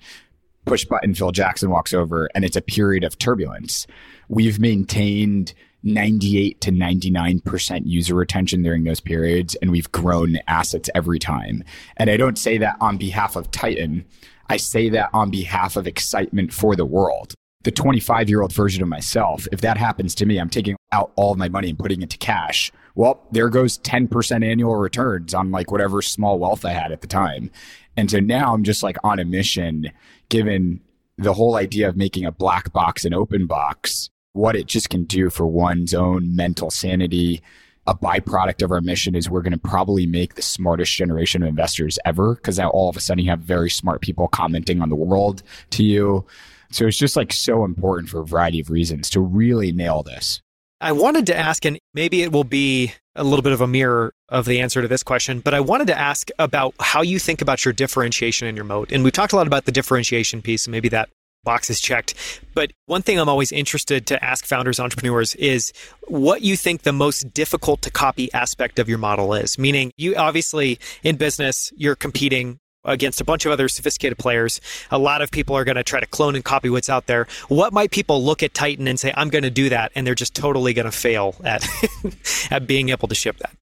push 0.65 0.84
button 0.86 1.13
Phil 1.13 1.32
Jackson 1.32 1.69
walks 1.69 1.93
over 1.93 2.30
and 2.36 2.43
it's 2.43 2.58
a 2.58 2.62
period 2.62 3.04
of 3.04 3.17
turbulence? 3.17 3.88
We've 4.28 4.60
maintained 4.60 5.54
98 5.84 6.60
to 6.62 6.71
99% 6.71 7.82
user 7.86 8.15
retention 8.15 8.63
during 8.63 8.84
those 8.84 9.00
periods, 9.00 9.54
and 9.62 9.71
we've 9.71 9.91
grown 9.91 10.38
assets 10.48 10.89
every 10.95 11.19
time. 11.19 11.63
And 11.98 12.10
I 12.10 12.17
don't 12.17 12.39
say 12.39 12.58
that 12.58 12.78
on 12.82 12.98
behalf 12.98 13.36
of 13.36 13.52
Titan. 13.52 14.04
I 14.50 14.58
say 14.58 14.89
that 14.89 15.12
on 15.13 15.30
behalf 15.30 15.76
of 15.76 15.86
excitement 15.86 16.52
for 16.52 16.76
the 16.76 16.86
world 16.86 17.36
the 17.65 17.71
25 17.71 18.30
year 18.30 18.41
old 18.41 18.54
version 18.54 18.82
of 18.82 18.88
myself, 18.88 19.48
if 19.52 19.60
that 19.62 19.76
happens 19.76 20.15
to 20.15 20.26
me, 20.26 20.38
I'm 20.39 20.50
taking 20.50 20.78
out 20.91 21.12
all 21.15 21.36
my 21.36 21.50
money 21.50 21.71
and 21.71 21.78
putting 21.78 22.02
it 22.02 22.12
to 22.12 22.17
cash. 22.17 22.71
Well, 22.95 23.25
there 23.31 23.49
goes 23.49 23.77
10% 23.79 24.45
annual 24.45 24.75
returns 24.75 25.34
on 25.34 25.51
like 25.51 25.71
whatever 25.71 26.01
small 26.01 26.39
wealth 26.39 26.65
I 26.65 26.71
had 26.71 26.91
at 26.91 27.01
the 27.01 27.08
time. 27.08 27.51
And 27.97 28.10
so 28.10 28.19
now 28.19 28.53
I'm 28.53 28.63
just 28.63 28.84
like 28.84 28.97
on 29.03 29.19
a 29.19 29.25
mission, 29.25 29.91
given 30.29 30.81
the 31.17 31.34
whole 31.34 31.55
idea 31.55 31.88
of 31.88 31.97
making 31.97 32.25
a 32.25 32.31
black 32.31 32.71
box 32.73 33.05
an 33.05 33.13
open 33.13 33.47
box, 33.47 34.10
what 34.34 34.55
it 34.55 34.67
just 34.67 34.89
can 34.89 35.03
do 35.03 35.29
for 35.29 35.45
one's 35.45 35.93
own 35.93 36.36
mental 36.36 36.71
sanity. 36.71 37.41
A 37.88 37.93
byproduct 37.95 38.63
of 38.63 38.71
our 38.71 38.81
mission 38.81 39.13
is 39.13 39.29
we're 39.29 39.43
going 39.43 39.53
to 39.53 39.60
probably 39.60 40.08
make 40.08 40.36
the 40.36 40.41
smartest 40.41 40.91
generation 40.93 41.43
of 41.43 41.49
investors 41.49 41.99
ever 42.03 42.36
because 42.36 42.58
now 42.58 42.69
all 42.69 42.89
of 42.89 42.97
a 42.97 42.99
sudden 42.99 43.23
you 43.23 43.29
have 43.29 43.41
very 43.41 43.69
smart 43.69 44.01
people 44.01 44.27
commenting 44.27 44.81
on 44.81 44.89
the 44.89 44.95
world 44.95 45.43
to 45.69 45.84
you 45.84 46.25
so 46.71 46.88
it's 46.88 46.97
just 46.97 47.15
like 47.15 47.31
so 47.31 47.63
important 47.63 48.10
for 48.10 48.21
a 48.21 48.25
variety 48.25 48.60
of 48.60 48.69
reasons 48.69 49.10
to 49.12 49.21
really 49.21 49.71
nail 49.71 50.03
this. 50.03 50.41
I 50.81 50.91
wanted 50.91 51.25
to 51.27 51.38
ask, 51.38 51.65
and 51.65 51.79
maybe 51.93 52.21
it 52.21 52.31
will 52.31 52.43
be 52.43 52.93
a 53.15 53.23
little 53.23 53.43
bit 53.43 53.53
of 53.53 53.61
a 53.61 53.67
mirror 53.67 54.13
of 54.27 54.45
the 54.45 54.59
answer 54.59 54.81
to 54.81 54.88
this 54.88 55.03
question, 55.03 55.39
but 55.39 55.53
I 55.53 55.59
wanted 55.61 55.88
to 55.88 55.97
ask 55.97 56.29
about 56.38 56.73
how 56.79 57.01
you 57.01 57.17
think 57.17 57.41
about 57.41 57.63
your 57.63 57.73
differentiation 57.73 58.47
and 58.47 58.57
your 58.57 58.65
moat. 58.65 58.91
And 58.91 59.03
we've 59.03 59.13
talked 59.13 59.33
a 59.33 59.38
lot 59.38 59.47
about 59.47 59.65
the 59.65 59.71
differentiation 59.71 60.41
piece, 60.41 60.65
and 60.65 60.71
maybe 60.71 60.89
that 60.89 61.09
box 61.45 61.69
is 61.69 61.79
checked. 61.79 62.15
But 62.53 62.71
one 62.88 63.01
thing 63.03 63.19
I'm 63.19 63.29
always 63.29 63.53
interested 63.53 64.05
to 64.07 64.21
ask 64.23 64.45
founders, 64.45 64.79
entrepreneurs 64.79 65.35
is 65.35 65.71
what 66.07 66.41
you 66.41 66.57
think 66.57 66.81
the 66.81 66.91
most 66.91 67.33
difficult 67.33 67.81
to 67.83 67.91
copy 67.91 68.33
aspect 68.33 68.79
of 68.79 68.89
your 68.89 68.97
model 68.97 69.33
is. 69.33 69.57
Meaning, 69.57 69.93
you 69.95 70.15
obviously 70.15 70.79
in 71.03 71.15
business, 71.15 71.71
you're 71.77 71.95
competing 71.95 72.59
against 72.86 73.19
a 73.21 73.24
bunch 73.26 73.45
of 73.45 73.52
other 73.52 73.67
sophisticated 73.67 74.17
players. 74.17 74.62
A 74.91 74.98
lot 74.98 75.21
of 75.21 75.32
people 75.32 75.56
are 75.58 75.63
going 75.63 75.76
to 75.76 75.84
try 75.84 76.00
to 76.00 76.06
clone 76.06 76.36
and 76.36 76.43
copy 76.45 76.69
what's 76.69 76.89
out 76.89 77.08
there. 77.08 77.28
What 77.48 77.74
might 77.74 77.91
people 77.91 78.24
look 78.24 78.43
at 78.43 78.54
Titan 78.54 78.88
and 78.88 79.00
say, 79.00 79.13
I'm 79.17 79.30
going 79.30 79.43
to 79.43 79.50
do 79.50 79.69
that? 79.69 79.91
And 79.95 80.06
they're 80.06 80.15
just 80.15 80.36
totally 80.36 80.74
going 80.74 80.86
to 80.86 80.91
fail 80.91 81.36
at, 81.43 81.67
at 82.52 82.67
being 82.67 82.89
able 82.89 83.08
to 83.08 83.15
ship 83.15 83.38
that. 83.39 83.56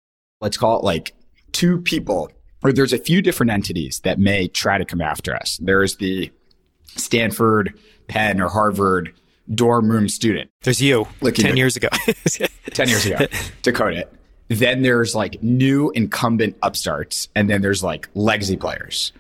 Let's 0.41 0.57
call 0.57 0.79
it 0.79 0.85
like 0.85 1.15
two 1.53 1.79
people, 1.81 2.31
or 2.65 2.73
there's 2.73 2.93
a 2.93 2.99
few 2.99 3.21
different 3.23 3.53
entities 3.53 4.01
that 4.01 4.19
may 4.19 4.49
try 4.49 4.79
to 4.79 4.85
come 4.85 5.01
after 5.01 5.35
us. 5.35 5.59
There's 5.63 5.97
the 5.97 6.31
Stanford, 6.97 7.79
Penn, 8.09 8.41
or 8.41 8.49
Harvard 8.49 9.13
dorm 9.53 9.91
room 9.91 10.09
student. 10.09 10.51
There's 10.63 10.81
you 10.81 11.07
Looking 11.21 11.43
10 11.45 11.53
to- 11.53 11.59
years 11.59 11.77
ago. 11.77 11.89
10 12.71 12.89
years 12.89 13.07
ago 13.07 13.27
to 13.63 13.73
code 13.73 13.95
it. 13.95 14.13
Then 14.51 14.83
there's 14.83 15.15
like 15.15 15.41
new 15.45 15.91
incumbent 15.91 16.57
upstarts, 16.63 17.29
and 17.37 17.49
then 17.49 17.63
there's 17.63 17.85
like 17.85 18.09
legacy 18.15 18.57
players. 18.57 19.13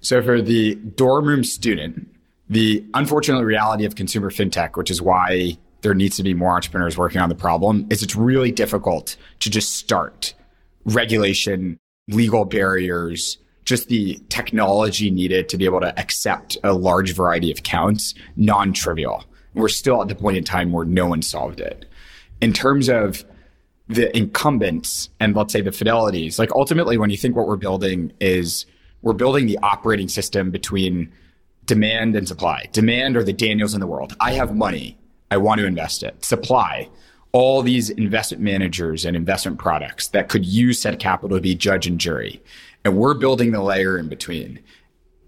So 0.00 0.22
for 0.22 0.40
the 0.40 0.76
dorm 0.76 1.26
room 1.26 1.42
student, 1.42 2.08
the 2.48 2.84
unfortunate 2.94 3.44
reality 3.44 3.84
of 3.84 3.96
consumer 3.96 4.30
fintech, 4.30 4.76
which 4.76 4.88
is 4.88 5.02
why 5.02 5.58
there 5.82 5.92
needs 5.92 6.16
to 6.18 6.22
be 6.22 6.34
more 6.34 6.52
entrepreneurs 6.52 6.96
working 6.96 7.20
on 7.20 7.28
the 7.28 7.34
problem, 7.34 7.88
is 7.90 8.04
it's 8.04 8.14
really 8.14 8.52
difficult 8.52 9.16
to 9.40 9.50
just 9.50 9.74
start 9.74 10.34
regulation, 10.84 11.80
legal 12.06 12.44
barriers, 12.44 13.38
just 13.64 13.88
the 13.88 14.20
technology 14.28 15.10
needed 15.10 15.48
to 15.48 15.56
be 15.56 15.64
able 15.64 15.80
to 15.80 15.98
accept 15.98 16.56
a 16.62 16.72
large 16.72 17.12
variety 17.12 17.50
of 17.50 17.58
accounts, 17.58 18.14
non 18.36 18.72
trivial. 18.72 19.24
We're 19.54 19.68
still 19.68 20.00
at 20.00 20.06
the 20.06 20.14
point 20.14 20.36
in 20.36 20.44
time 20.44 20.70
where 20.70 20.84
no 20.84 21.06
one 21.06 21.22
solved 21.22 21.58
it. 21.58 21.86
In 22.40 22.52
terms 22.52 22.88
of 22.88 23.24
the 23.88 24.14
incumbents 24.16 25.10
and 25.20 25.36
let's 25.36 25.52
say 25.52 25.60
the 25.60 25.70
fidelities, 25.70 26.38
like 26.38 26.50
ultimately, 26.52 26.98
when 26.98 27.10
you 27.10 27.16
think 27.16 27.36
what 27.36 27.46
we're 27.46 27.56
building 27.56 28.12
is 28.20 28.66
we're 29.02 29.12
building 29.12 29.46
the 29.46 29.58
operating 29.62 30.08
system 30.08 30.50
between 30.50 31.12
demand 31.64 32.16
and 32.16 32.26
supply. 32.26 32.68
Demand 32.72 33.16
are 33.16 33.22
the 33.22 33.32
Daniels 33.32 33.74
in 33.74 33.80
the 33.80 33.86
world. 33.86 34.16
I 34.20 34.32
have 34.32 34.54
money. 34.54 34.98
I 35.30 35.36
want 35.36 35.60
to 35.60 35.66
invest 35.66 36.02
it. 36.02 36.24
Supply, 36.24 36.88
all 37.32 37.62
these 37.62 37.90
investment 37.90 38.42
managers 38.42 39.04
and 39.04 39.16
investment 39.16 39.58
products 39.58 40.08
that 40.08 40.28
could 40.28 40.46
use 40.46 40.80
said 40.80 40.98
capital 40.98 41.36
to 41.36 41.42
be 41.42 41.54
judge 41.54 41.86
and 41.86 41.98
jury. 41.98 42.42
And 42.84 42.96
we're 42.96 43.14
building 43.14 43.50
the 43.50 43.62
layer 43.62 43.98
in 43.98 44.08
between. 44.08 44.60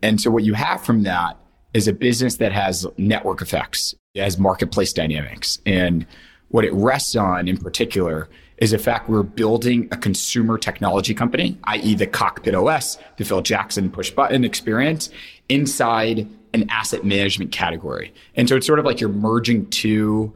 And 0.02 0.20
so 0.20 0.30
what 0.30 0.44
you 0.44 0.54
have 0.54 0.82
from 0.82 1.02
that 1.02 1.36
is 1.74 1.88
a 1.88 1.92
business 1.92 2.36
that 2.36 2.52
has 2.52 2.86
network 2.96 3.42
effects, 3.42 3.94
it 4.14 4.22
has 4.22 4.38
marketplace 4.38 4.92
dynamics. 4.92 5.58
And 5.66 6.06
what 6.48 6.64
it 6.64 6.72
rests 6.72 7.14
on 7.14 7.46
in 7.46 7.58
particular 7.58 8.28
is 8.58 8.72
the 8.72 8.78
fact 8.78 9.08
we're 9.08 9.22
building 9.22 9.88
a 9.92 9.96
consumer 9.96 10.58
technology 10.58 11.14
company, 11.14 11.58
i.e. 11.64 11.94
the 11.94 12.06
cockpit 12.06 12.54
OS, 12.54 12.98
the 13.16 13.24
Phil 13.24 13.40
Jackson 13.40 13.90
push 13.90 14.10
button 14.10 14.44
experience 14.44 15.10
inside 15.48 16.28
an 16.54 16.68
asset 16.70 17.04
management 17.04 17.52
category. 17.52 18.12
And 18.34 18.48
so 18.48 18.56
it's 18.56 18.66
sort 18.66 18.78
of 18.78 18.84
like 18.84 19.00
you're 19.00 19.10
merging 19.10 19.68
two 19.70 20.34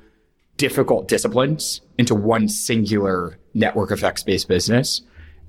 difficult 0.56 1.08
disciplines 1.08 1.80
into 1.98 2.14
one 2.14 2.48
singular 2.48 3.38
network 3.54 3.90
effects 3.90 4.22
based 4.22 4.48
business. 4.48 5.02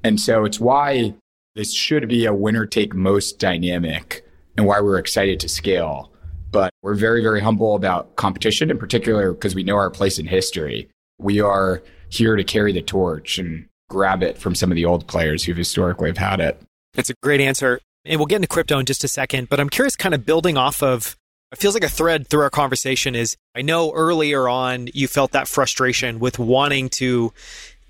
And 0.03 0.19
so 0.19 0.45
it's 0.45 0.59
why 0.59 1.13
this 1.55 1.71
should 1.71 2.07
be 2.09 2.25
a 2.25 2.33
winner 2.33 2.65
take 2.65 2.95
most 2.95 3.39
dynamic 3.39 4.25
and 4.57 4.65
why 4.65 4.81
we're 4.81 4.97
excited 4.97 5.39
to 5.41 5.49
scale. 5.49 6.11
But 6.51 6.71
we're 6.81 6.95
very, 6.95 7.21
very 7.21 7.41
humble 7.41 7.75
about 7.75 8.15
competition 8.15 8.71
in 8.71 8.77
particular 8.77 9.33
because 9.33 9.55
we 9.55 9.63
know 9.63 9.75
our 9.75 9.89
place 9.89 10.19
in 10.19 10.25
history. 10.25 10.89
We 11.19 11.41
are 11.41 11.83
here 12.15 12.35
to 12.35 12.43
carry 12.43 12.71
the 12.71 12.81
torch 12.81 13.37
and 13.37 13.67
grab 13.89 14.23
it 14.23 14.37
from 14.37 14.55
some 14.55 14.71
of 14.71 14.75
the 14.75 14.85
old 14.85 15.07
players 15.07 15.43
who've 15.43 15.57
historically 15.57 16.09
have 16.09 16.17
had 16.17 16.39
it. 16.39 16.61
That's 16.93 17.09
a 17.09 17.15
great 17.21 17.41
answer. 17.41 17.79
And 18.05 18.19
we'll 18.19 18.27
get 18.27 18.37
into 18.37 18.47
crypto 18.47 18.79
in 18.79 18.85
just 18.85 19.03
a 19.03 19.07
second, 19.07 19.49
but 19.49 19.59
I'm 19.59 19.69
curious, 19.69 19.95
kind 19.95 20.13
of 20.13 20.25
building 20.25 20.57
off 20.57 20.83
of 20.83 21.15
it 21.53 21.59
feels 21.59 21.75
like 21.75 21.83
a 21.83 21.89
thread 21.89 22.27
through 22.27 22.41
our 22.41 22.49
conversation 22.49 23.13
is 23.13 23.37
I 23.55 23.61
know 23.61 23.93
earlier 23.93 24.49
on 24.49 24.89
you 24.93 25.07
felt 25.07 25.31
that 25.33 25.47
frustration 25.47 26.19
with 26.19 26.39
wanting 26.39 26.89
to 26.89 27.31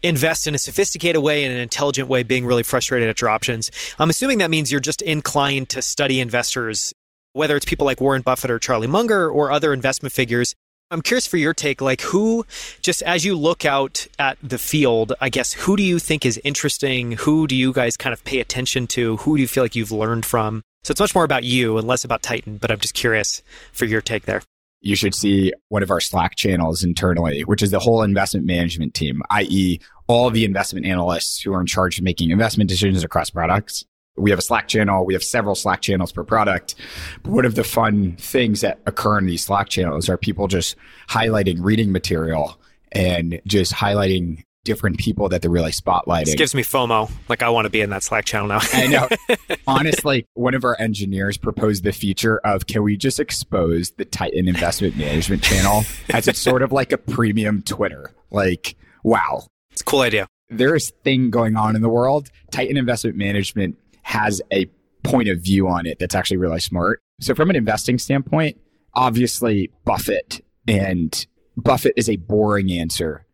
invest 0.04 0.48
in 0.48 0.54
a 0.54 0.58
sophisticated 0.58 1.24
way 1.24 1.46
and 1.46 1.54
an 1.54 1.62
intelligent 1.62 2.10
way, 2.10 2.24
being 2.24 2.46
really 2.46 2.64
frustrated 2.64 3.08
at 3.08 3.22
your 3.22 3.30
options. 3.30 3.72
I'm 3.98 4.10
assuming 4.10 4.40
that 4.40 4.50
means 4.50 4.70
you're 4.70 4.82
just 4.82 5.02
inclined 5.02 5.70
to 5.70 5.82
study 5.82 6.20
investors, 6.20 6.94
whether 7.32 7.56
it's 7.56 7.66
people 7.66 7.86
like 7.86 8.02
Warren 8.02 8.22
Buffett 8.22 8.52
or 8.52 8.60
Charlie 8.60 8.88
Munger 8.88 9.30
or 9.30 9.50
other 9.50 9.72
investment 9.72 10.14
figures. 10.14 10.54
I'm 10.92 11.02
curious 11.02 11.26
for 11.26 11.38
your 11.38 11.54
take, 11.56 11.82
like 11.82 12.02
who, 12.02 12.46
just 12.82 13.02
as 13.02 13.26
you 13.26 13.36
look 13.36 13.66
out 13.66 14.06
at 14.20 14.38
the 14.44 14.60
field, 14.60 15.14
I 15.20 15.30
guess, 15.30 15.54
who 15.54 15.76
do 15.76 15.82
you 15.82 15.98
think 15.98 16.24
is 16.26 16.40
interesting? 16.44 17.14
Who 17.14 17.48
do 17.48 17.56
you 17.56 17.74
guys 17.74 17.98
kind 17.98 18.14
of 18.14 18.24
pay 18.24 18.40
attention 18.40 18.86
to? 18.88 19.18
Who 19.18 19.36
do 19.36 19.42
you 19.42 19.48
feel 19.48 19.64
like 19.64 19.76
you've 19.76 19.92
learned 19.92 20.26
from? 20.26 20.62
So 20.84 20.92
it's 20.92 21.00
much 21.00 21.16
more 21.16 21.24
about 21.24 21.44
you 21.44 21.78
and 21.78 21.88
less 21.88 22.04
about 22.04 22.22
Titan, 22.22 22.58
but 22.58 22.70
I'm 22.70 22.80
just 22.80 22.94
curious 22.94 23.42
for 23.72 23.86
your 23.86 24.02
take 24.02 24.26
there. 24.26 24.44
You 24.82 24.96
should 24.96 25.16
see 25.16 25.54
one 25.70 25.82
of 25.82 25.90
our 25.90 26.02
Slack 26.02 26.36
channels 26.36 26.84
internally, 26.84 27.42
which 27.42 27.64
is 27.64 27.72
the 27.72 27.80
whole 27.80 28.04
investment 28.04 28.46
management 28.46 28.94
team, 28.94 29.22
i.e., 29.32 29.80
all 30.08 30.30
the 30.30 30.44
investment 30.44 30.86
analysts 30.86 31.40
who 31.40 31.54
are 31.54 31.62
in 31.62 31.66
charge 31.66 31.98
of 31.98 32.04
making 32.04 32.32
investment 32.32 32.70
decisions 32.70 33.04
across 33.04 33.30
products. 33.30 33.86
We 34.16 34.30
have 34.30 34.40
a 34.40 34.44
Slack 34.44 34.68
channel. 34.68 35.06
We 35.06 35.14
have 35.14 35.24
several 35.24 35.56
Slack 35.56 35.82
channels 35.82 36.12
per 36.12 36.24
product. 36.24 36.76
But 37.24 37.32
one 37.32 37.46
of 37.46 37.56
the 37.56 37.64
fun 37.64 38.16
things 38.18 38.62
that 38.62 38.80
occur 38.86 39.18
in 39.18 39.26
these 39.26 39.44
Slack 39.44 39.70
channels 39.70 40.10
are 40.10 40.18
people 40.18 40.48
just 40.48 40.76
highlighting 41.10 41.58
reading 41.60 41.92
material 41.92 42.60
and 42.92 43.42
just 43.46 43.74
highlighting 43.74 44.44
different 44.64 44.98
people 44.98 45.30
that 45.30 45.42
they're 45.42 45.52
really 45.52 45.72
spotlighting. 45.72 46.26
This 46.26 46.36
gives 46.36 46.56
me 46.56 46.64
FOMO. 46.64 47.12
Like 47.28 47.44
I 47.44 47.50
want 47.50 47.66
to 47.66 47.70
be 47.70 47.82
in 47.82 47.90
that 47.90 48.04
Slack 48.04 48.26
channel 48.26 48.48
now. 48.48 48.60
I 48.74 48.88
know. 48.88 49.10
Honestly, 49.68 50.26
one 50.34 50.54
of 50.54 50.64
our 50.64 50.80
engineers 50.80 51.38
proposed 51.38 51.84
the 51.84 51.92
feature 51.92 52.38
of 52.40 52.68
can 52.68 52.84
we 52.84 52.96
just 52.96 53.20
expose 53.20 53.92
the 53.92 54.06
Titan 54.06 54.48
Investment 54.48 54.96
Management 54.96 55.44
channel 55.44 55.84
as 56.10 56.28
it's 56.28 56.40
sort 56.40 56.62
of 56.62 56.72
like 56.72 56.92
a 56.92 56.98
premium 56.98 57.62
Twitter? 57.62 58.12
Like, 58.32 58.76
wow. 59.04 59.48
It's 59.72 59.82
a 59.82 59.86
cool 59.86 60.02
idea. 60.02 60.28
There's 60.50 60.92
thing 61.04 61.30
going 61.30 61.56
on 61.58 61.76
in 61.76 61.82
the 61.82 61.90
world. 61.90 62.30
Titan 62.52 62.78
Investment 62.78 63.18
Management 63.18 63.78
has 64.04 64.42
a 64.52 64.68
point 65.04 65.28
of 65.30 65.40
view 65.40 65.68
on 65.68 65.86
it 65.86 66.00
that's 66.00 66.16
actually 66.16 66.38
really 66.38 66.60
smart. 66.60 67.02
So 67.20 67.36
from 67.36 67.50
an 67.50 67.56
investing 67.56 68.00
standpoint, 68.00 68.60
obviously 68.94 69.72
Buffett 69.86 70.44
and 70.68 71.26
Buffett 71.58 71.94
is 71.98 72.10
a 72.10 72.16
boring 72.16 72.72
answer, 72.72 73.26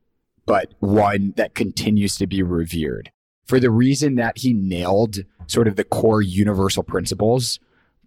but 0.45 0.73
one 0.79 1.33
that 1.37 1.55
continues 1.55 2.17
to 2.17 2.27
be 2.27 2.41
revered 2.43 3.11
for 3.45 3.59
the 3.59 3.71
reason 3.71 4.15
that 4.15 4.37
he 4.39 4.53
nailed 4.53 5.19
sort 5.47 5.67
of 5.67 5.75
the 5.75 5.83
core 5.83 6.21
universal 6.21 6.83
principles 6.83 7.59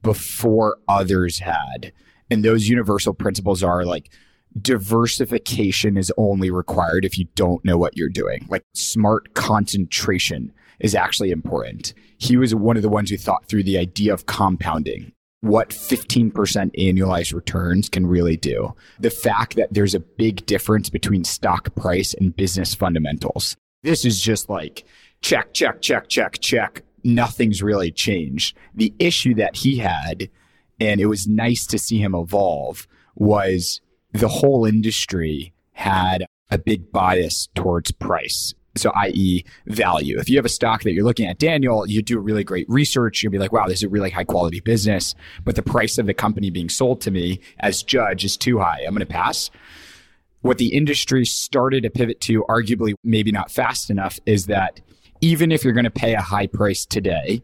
before 0.03 0.77
others 0.89 1.41
had. 1.41 1.93
And 2.31 2.45
those 2.45 2.69
universal 2.69 3.15
principles 3.15 3.63
are 3.63 3.85
like 3.85 4.11
diversification 4.61 5.97
is 5.97 6.13
only 6.17 6.51
required 6.51 7.05
if 7.05 7.19
you 7.19 7.27
don't 7.35 7.65
know 7.65 7.79
what 7.79 7.97
you're 7.97 8.09
doing. 8.09 8.47
Like 8.49 8.65
smart 8.75 9.35
concentration 9.35 10.53
is 10.81 10.95
actually 10.95 11.31
important. 11.31 11.95
He 12.19 12.37
was 12.37 12.55
one 12.55 12.77
of 12.77 12.83
the 12.83 12.89
ones 12.89 13.11
who 13.11 13.17
thought 13.17 13.47
through 13.47 13.63
the 13.63 13.79
idea 13.79 14.13
of 14.13 14.27
compounding. 14.27 15.13
What 15.41 15.71
15% 15.71 16.33
annualized 16.33 17.35
returns 17.35 17.89
can 17.89 18.07
really 18.07 18.37
do. 18.37 18.75
The 19.01 19.11
fact 19.11 19.57
that 19.57 19.75
there's 19.75 19.95
a 19.95 20.01
big 20.01 20.47
difference 20.47 20.89
between 20.89 21.25
stock 21.25 21.75
price 21.75 22.15
and 22.15 22.37
business 22.37 22.75
fundamentals. 22.75 23.57
This 23.83 24.05
is 24.05 24.21
just 24.21 24.49
like 24.49 24.85
check, 25.21 25.53
check, 25.53 25.81
check, 25.81 26.09
check, 26.09 26.39
check. 26.39 26.83
Nothing's 27.03 27.63
really 27.63 27.91
changed. 27.91 28.57
The 28.75 28.95
issue 29.01 29.35
that 29.35 29.57
he 29.57 29.79
had, 29.79 30.31
and 30.79 31.01
it 31.01 31.07
was 31.07 31.27
nice 31.27 31.67
to 31.67 31.79
see 31.79 31.99
him 31.99 32.15
evolve, 32.15 32.87
was 33.17 33.81
the 34.13 34.29
whole 34.29 34.65
industry 34.65 35.53
had 35.73 36.27
a 36.51 36.59
big 36.59 36.93
bias 36.93 37.49
towards 37.55 37.91
price. 37.93 38.55
So, 38.75 38.91
i.e., 38.95 39.45
value. 39.67 40.19
If 40.19 40.31
you 40.31 40.37
have 40.39 40.47
a 40.47 40.51
stock 40.51 40.83
that 40.85 40.93
you're 40.93 41.05
looking 41.05 41.27
at, 41.27 41.39
Daniel, 41.39 41.87
you 41.87 42.01
do 42.01 42.19
really 42.19 42.43
great 42.43 42.67
research. 42.71 43.23
You'll 43.23 43.33
be 43.33 43.39
like, 43.39 43.53
wow, 43.53 43.67
this 43.67 43.81
is 43.81 43.83
a 43.83 43.89
really 43.91 44.09
high 44.09 44.25
quality 44.25 44.61
business, 44.61 45.15
but 45.45 45.57
the 45.57 45.63
price 45.63 45.99
of 45.99 46.07
the 46.07 46.15
company 46.15 46.49
being 46.49 46.71
sold 46.71 47.03
to 47.03 47.11
me 47.11 47.41
as 47.59 47.83
judge 47.83 48.25
is 48.25 48.39
too 48.39 48.59
high. 48.59 48.83
I'm 48.87 48.95
going 48.95 49.01
to 49.01 49.07
pass. 49.07 49.51
What 50.41 50.57
the 50.57 50.75
industry 50.75 51.27
started 51.27 51.83
to 51.83 51.91
pivot 51.91 52.21
to, 52.23 52.45
arguably 52.45 52.95
maybe 53.05 53.31
not 53.31 53.51
fast 53.51 53.91
enough, 53.91 54.19
is 54.25 54.47
that 54.47 54.81
even 55.21 55.53
if 55.53 55.65
you're 55.65 55.75
going 55.75 55.85
to 55.85 55.91
pay 55.91 56.15
a 56.15 56.21
high 56.23 56.47
price 56.47 56.87
today, 56.87 57.43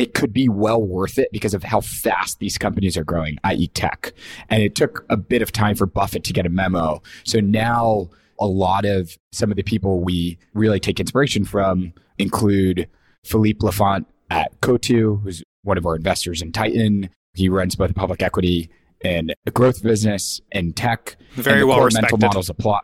it 0.00 0.14
could 0.14 0.32
be 0.32 0.48
well 0.48 0.82
worth 0.82 1.18
it 1.18 1.28
because 1.30 1.52
of 1.52 1.62
how 1.62 1.82
fast 1.82 2.38
these 2.38 2.56
companies 2.56 2.96
are 2.96 3.04
growing, 3.04 3.36
i.e., 3.44 3.68
tech. 3.68 4.14
And 4.48 4.62
it 4.62 4.74
took 4.74 5.04
a 5.10 5.16
bit 5.18 5.42
of 5.42 5.52
time 5.52 5.76
for 5.76 5.84
Buffett 5.84 6.24
to 6.24 6.32
get 6.32 6.46
a 6.46 6.48
memo. 6.48 7.02
So 7.24 7.38
now 7.38 8.08
a 8.38 8.46
lot 8.46 8.86
of 8.86 9.18
some 9.30 9.50
of 9.50 9.58
the 9.58 9.62
people 9.62 10.00
we 10.00 10.38
really 10.54 10.80
take 10.80 11.00
inspiration 11.00 11.44
from 11.44 11.92
include 12.16 12.88
Philippe 13.26 13.58
Laffont 13.58 14.06
at 14.30 14.58
Coatue, 14.62 15.20
who's 15.22 15.42
one 15.64 15.76
of 15.76 15.84
our 15.84 15.96
investors 15.96 16.40
in 16.40 16.50
Titan. 16.50 17.10
He 17.34 17.50
runs 17.50 17.76
both 17.76 17.94
public 17.94 18.22
equity 18.22 18.70
and 19.02 19.34
a 19.44 19.50
growth 19.50 19.82
business 19.82 20.40
and 20.50 20.74
tech. 20.74 21.16
Very 21.32 21.60
and 21.60 21.68
well 21.68 21.82
respected. 21.82 22.12
mental 22.12 22.26
models 22.26 22.48
apply. 22.48 22.80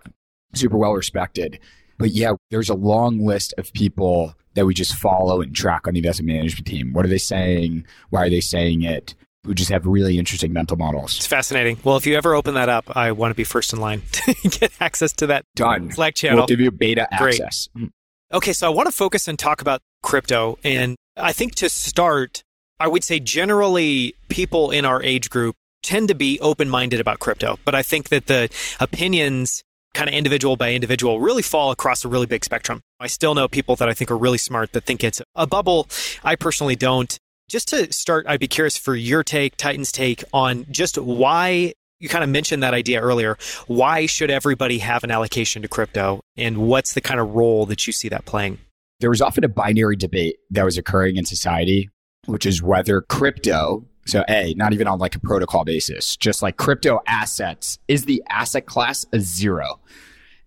Super 0.54 0.76
well 0.76 0.92
respected. 0.92 1.60
But 1.96 2.10
yeah, 2.10 2.34
there's 2.50 2.68
a 2.68 2.74
long 2.74 3.24
list 3.24 3.54
of 3.56 3.72
people 3.72 4.34
that 4.56 4.66
we 4.66 4.74
just 4.74 4.94
follow 4.96 5.40
and 5.40 5.54
track 5.54 5.86
on 5.86 5.94
the 5.94 6.00
investment 6.00 6.28
management 6.28 6.66
team. 6.66 6.92
What 6.92 7.04
are 7.04 7.08
they 7.08 7.18
saying? 7.18 7.86
Why 8.10 8.24
are 8.24 8.30
they 8.30 8.40
saying 8.40 8.82
it? 8.82 9.14
We 9.44 9.54
just 9.54 9.70
have 9.70 9.86
really 9.86 10.18
interesting 10.18 10.52
mental 10.52 10.76
models. 10.76 11.16
It's 11.16 11.26
fascinating. 11.26 11.78
Well, 11.84 11.96
if 11.96 12.06
you 12.06 12.16
ever 12.16 12.34
open 12.34 12.54
that 12.54 12.68
up, 12.68 12.96
I 12.96 13.12
want 13.12 13.30
to 13.30 13.36
be 13.36 13.44
first 13.44 13.72
in 13.72 13.78
line 13.78 14.02
to 14.12 14.34
get 14.48 14.72
access 14.80 15.12
to 15.14 15.28
that 15.28 15.44
Done. 15.54 15.92
Slack 15.92 16.14
channel. 16.16 16.38
We'll 16.38 16.46
give 16.46 16.60
you 16.60 16.72
beta 16.72 17.06
Great. 17.18 17.40
access. 17.40 17.68
Mm. 17.76 17.90
Okay, 18.32 18.52
so 18.52 18.66
I 18.66 18.70
want 18.70 18.86
to 18.86 18.92
focus 18.92 19.28
and 19.28 19.38
talk 19.38 19.60
about 19.60 19.82
crypto. 20.02 20.58
And 20.64 20.96
I 21.16 21.32
think 21.32 21.54
to 21.56 21.68
start, 21.68 22.42
I 22.80 22.88
would 22.88 23.04
say 23.04 23.20
generally 23.20 24.14
people 24.28 24.72
in 24.72 24.84
our 24.84 25.00
age 25.02 25.30
group 25.30 25.54
tend 25.82 26.08
to 26.08 26.14
be 26.14 26.40
open 26.40 26.68
minded 26.68 26.98
about 26.98 27.20
crypto. 27.20 27.58
But 27.64 27.76
I 27.76 27.82
think 27.82 28.08
that 28.08 28.26
the 28.26 28.50
opinions, 28.80 29.62
kind 29.96 30.08
of 30.08 30.14
individual 30.14 30.56
by 30.56 30.72
individual, 30.72 31.18
really 31.18 31.42
fall 31.42 31.70
across 31.70 32.04
a 32.04 32.08
really 32.08 32.26
big 32.26 32.44
spectrum. 32.44 32.82
I 33.00 33.06
still 33.06 33.34
know 33.34 33.48
people 33.48 33.76
that 33.76 33.88
I 33.88 33.94
think 33.94 34.10
are 34.10 34.16
really 34.16 34.38
smart 34.38 34.72
that 34.72 34.84
think 34.84 35.02
it's 35.02 35.22
a 35.34 35.46
bubble. 35.46 35.88
I 36.22 36.36
personally 36.36 36.76
don't. 36.76 37.18
Just 37.48 37.68
to 37.68 37.92
start, 37.92 38.26
I'd 38.28 38.40
be 38.40 38.48
curious 38.48 38.76
for 38.76 38.94
your 38.94 39.24
take, 39.24 39.56
Titan's 39.56 39.90
take 39.90 40.22
on 40.32 40.66
just 40.70 40.98
why 40.98 41.72
you 41.98 42.08
kind 42.08 42.22
of 42.22 42.28
mentioned 42.28 42.62
that 42.62 42.74
idea 42.74 43.00
earlier. 43.00 43.38
Why 43.68 44.06
should 44.06 44.30
everybody 44.30 44.78
have 44.78 45.02
an 45.02 45.10
allocation 45.10 45.62
to 45.62 45.68
crypto? 45.68 46.20
And 46.36 46.58
what's 46.58 46.92
the 46.92 47.00
kind 47.00 47.18
of 47.18 47.30
role 47.30 47.64
that 47.66 47.86
you 47.86 47.92
see 47.92 48.08
that 48.10 48.26
playing? 48.26 48.58
There 49.00 49.10
was 49.10 49.22
often 49.22 49.44
a 49.44 49.48
binary 49.48 49.96
debate 49.96 50.36
that 50.50 50.64
was 50.64 50.76
occurring 50.76 51.16
in 51.16 51.24
society, 51.24 51.88
which 52.26 52.44
is 52.44 52.62
whether 52.62 53.00
crypto, 53.00 53.86
so 54.06 54.24
A, 54.28 54.54
not 54.54 54.72
even 54.72 54.86
on 54.86 54.98
like 54.98 55.16
a 55.16 55.20
protocol 55.20 55.64
basis, 55.64 56.16
just 56.16 56.42
like 56.42 56.56
crypto 56.56 57.00
assets, 57.06 57.78
is 57.88 58.04
the 58.04 58.22
asset 58.28 58.66
class 58.66 59.04
a 59.12 59.20
zero? 59.20 59.80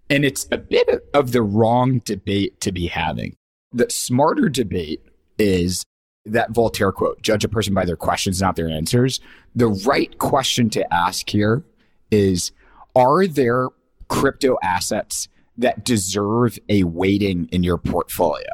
And 0.09 0.25
it's 0.25 0.47
a 0.51 0.57
bit 0.57 0.89
of 1.13 1.33
the 1.33 1.41
wrong 1.41 2.01
debate 2.05 2.61
to 2.61 2.71
be 2.71 2.87
having. 2.87 3.35
The 3.71 3.89
smarter 3.89 4.49
debate 4.49 5.01
is 5.37 5.83
that 6.25 6.51
Voltaire 6.51 6.91
quote 6.91 7.21
judge 7.21 7.43
a 7.43 7.49
person 7.49 7.73
by 7.73 7.85
their 7.85 7.95
questions, 7.95 8.41
not 8.41 8.55
their 8.55 8.69
answers. 8.69 9.19
The 9.55 9.67
right 9.67 10.17
question 10.17 10.69
to 10.71 10.93
ask 10.93 11.29
here 11.29 11.63
is 12.11 12.51
Are 12.95 13.27
there 13.27 13.67
crypto 14.07 14.57
assets 14.63 15.27
that 15.57 15.83
deserve 15.83 16.57
a 16.69 16.83
weighting 16.83 17.49
in 17.51 17.63
your 17.63 17.77
portfolio? 17.77 18.53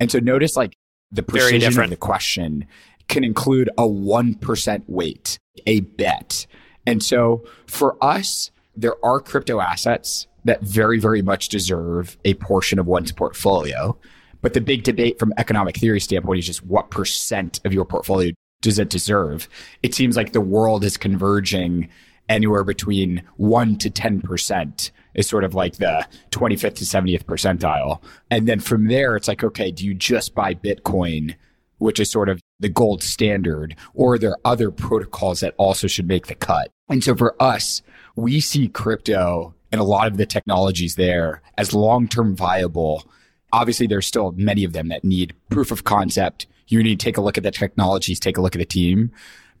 And 0.00 0.10
so 0.10 0.18
notice 0.18 0.56
like 0.56 0.76
the 1.12 1.22
precision 1.22 1.80
of 1.80 1.90
the 1.90 1.96
question 1.96 2.66
can 3.08 3.24
include 3.24 3.68
a 3.78 3.82
1% 3.82 4.82
weight, 4.86 5.38
a 5.66 5.80
bet. 5.80 6.46
And 6.86 7.02
so 7.02 7.44
for 7.66 7.96
us, 8.02 8.50
there 8.76 8.94
are 9.04 9.20
crypto 9.20 9.60
assets 9.60 10.26
that 10.44 10.62
very, 10.62 10.98
very 10.98 11.22
much 11.22 11.48
deserve 11.48 12.16
a 12.24 12.34
portion 12.34 12.78
of 12.78 12.86
one's 12.86 13.12
portfolio. 13.12 13.96
But 14.42 14.54
the 14.54 14.60
big 14.60 14.84
debate 14.84 15.18
from 15.18 15.32
economic 15.38 15.76
theory 15.76 16.00
standpoint 16.00 16.38
is 16.38 16.46
just 16.46 16.64
what 16.64 16.90
percent 16.90 17.60
of 17.64 17.72
your 17.72 17.84
portfolio 17.84 18.32
does 18.62 18.78
it 18.78 18.88
deserve? 18.88 19.48
It 19.82 19.94
seems 19.94 20.16
like 20.16 20.32
the 20.32 20.40
world 20.40 20.84
is 20.84 20.96
converging 20.96 21.88
anywhere 22.28 22.64
between 22.64 23.22
1 23.36 23.78
to 23.78 23.90
10% 23.90 24.90
is 25.14 25.28
sort 25.28 25.44
of 25.44 25.54
like 25.54 25.76
the 25.76 26.06
25th 26.30 26.74
to 26.74 26.84
70th 26.84 27.24
percentile. 27.24 28.00
And 28.30 28.46
then 28.48 28.60
from 28.60 28.88
there, 28.88 29.16
it's 29.16 29.28
like, 29.28 29.44
okay, 29.44 29.70
do 29.70 29.84
you 29.84 29.94
just 29.94 30.34
buy 30.34 30.54
Bitcoin, 30.54 31.36
which 31.78 32.00
is 32.00 32.10
sort 32.10 32.28
of 32.28 32.40
the 32.58 32.68
gold 32.68 33.02
standard, 33.02 33.76
or 33.94 34.14
are 34.14 34.18
there 34.18 34.36
other 34.44 34.70
protocols 34.70 35.40
that 35.40 35.54
also 35.56 35.86
should 35.86 36.08
make 36.08 36.26
the 36.26 36.34
cut? 36.34 36.70
And 36.88 37.02
so 37.02 37.14
for 37.14 37.40
us, 37.40 37.82
we 38.14 38.40
see 38.40 38.68
crypto 38.68 39.54
and 39.72 39.80
a 39.80 39.84
lot 39.84 40.06
of 40.06 40.16
the 40.16 40.26
technologies 40.26 40.94
there 40.94 41.42
as 41.58 41.74
long 41.74 42.08
term 42.08 42.34
viable. 42.34 43.04
Obviously, 43.52 43.86
there's 43.86 44.06
still 44.06 44.32
many 44.32 44.64
of 44.64 44.72
them 44.72 44.88
that 44.88 45.04
need 45.04 45.34
proof 45.50 45.70
of 45.70 45.84
concept. 45.84 46.46
You 46.68 46.82
need 46.82 46.98
to 46.98 47.04
take 47.04 47.16
a 47.16 47.20
look 47.20 47.36
at 47.36 47.44
the 47.44 47.50
technologies, 47.50 48.18
take 48.18 48.38
a 48.38 48.40
look 48.40 48.54
at 48.54 48.58
the 48.58 48.64
team. 48.64 49.12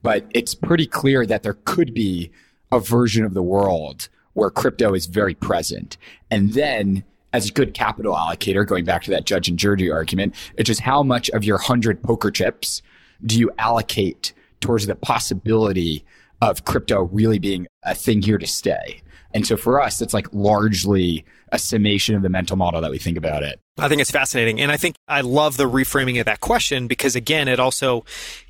But 0.02 0.26
it's 0.30 0.54
pretty 0.54 0.86
clear 0.86 1.26
that 1.26 1.42
there 1.42 1.58
could 1.64 1.94
be 1.94 2.30
a 2.70 2.80
version 2.80 3.24
of 3.24 3.34
the 3.34 3.42
world 3.42 4.08
where 4.34 4.50
crypto 4.50 4.94
is 4.94 5.06
very 5.06 5.34
present. 5.34 5.96
And 6.30 6.52
then, 6.52 7.04
as 7.36 7.50
a 7.50 7.52
good 7.52 7.74
capital 7.74 8.14
allocator, 8.14 8.66
going 8.66 8.86
back 8.86 9.02
to 9.02 9.10
that 9.10 9.26
judge 9.26 9.46
and 9.46 9.58
jury 9.58 9.90
argument, 9.90 10.34
it's 10.56 10.66
just 10.66 10.80
how 10.80 11.02
much 11.02 11.28
of 11.30 11.44
your 11.44 11.58
100 11.58 12.02
poker 12.02 12.30
chips 12.30 12.80
do 13.24 13.38
you 13.38 13.50
allocate 13.58 14.32
towards 14.60 14.86
the 14.86 14.94
possibility 14.94 16.02
of 16.40 16.64
crypto 16.64 17.02
really 17.12 17.38
being 17.38 17.66
a 17.82 17.94
thing 17.94 18.22
here 18.22 18.38
to 18.38 18.46
stay? 18.46 19.02
And 19.34 19.46
so 19.46 19.58
for 19.58 19.82
us, 19.82 20.00
it's 20.00 20.14
like 20.14 20.32
largely 20.32 21.26
a 21.52 21.58
summation 21.58 22.14
of 22.14 22.22
the 22.22 22.30
mental 22.30 22.56
model 22.56 22.80
that 22.80 22.90
we 22.90 22.96
think 22.96 23.18
about 23.18 23.42
it. 23.42 23.60
I 23.76 23.88
think 23.88 24.00
it's 24.00 24.10
fascinating. 24.10 24.58
And 24.58 24.72
I 24.72 24.78
think 24.78 24.96
I 25.06 25.20
love 25.20 25.58
the 25.58 25.68
reframing 25.68 26.18
of 26.18 26.24
that 26.24 26.40
question 26.40 26.86
because, 26.86 27.14
again, 27.14 27.48
it 27.48 27.60
also 27.60 28.06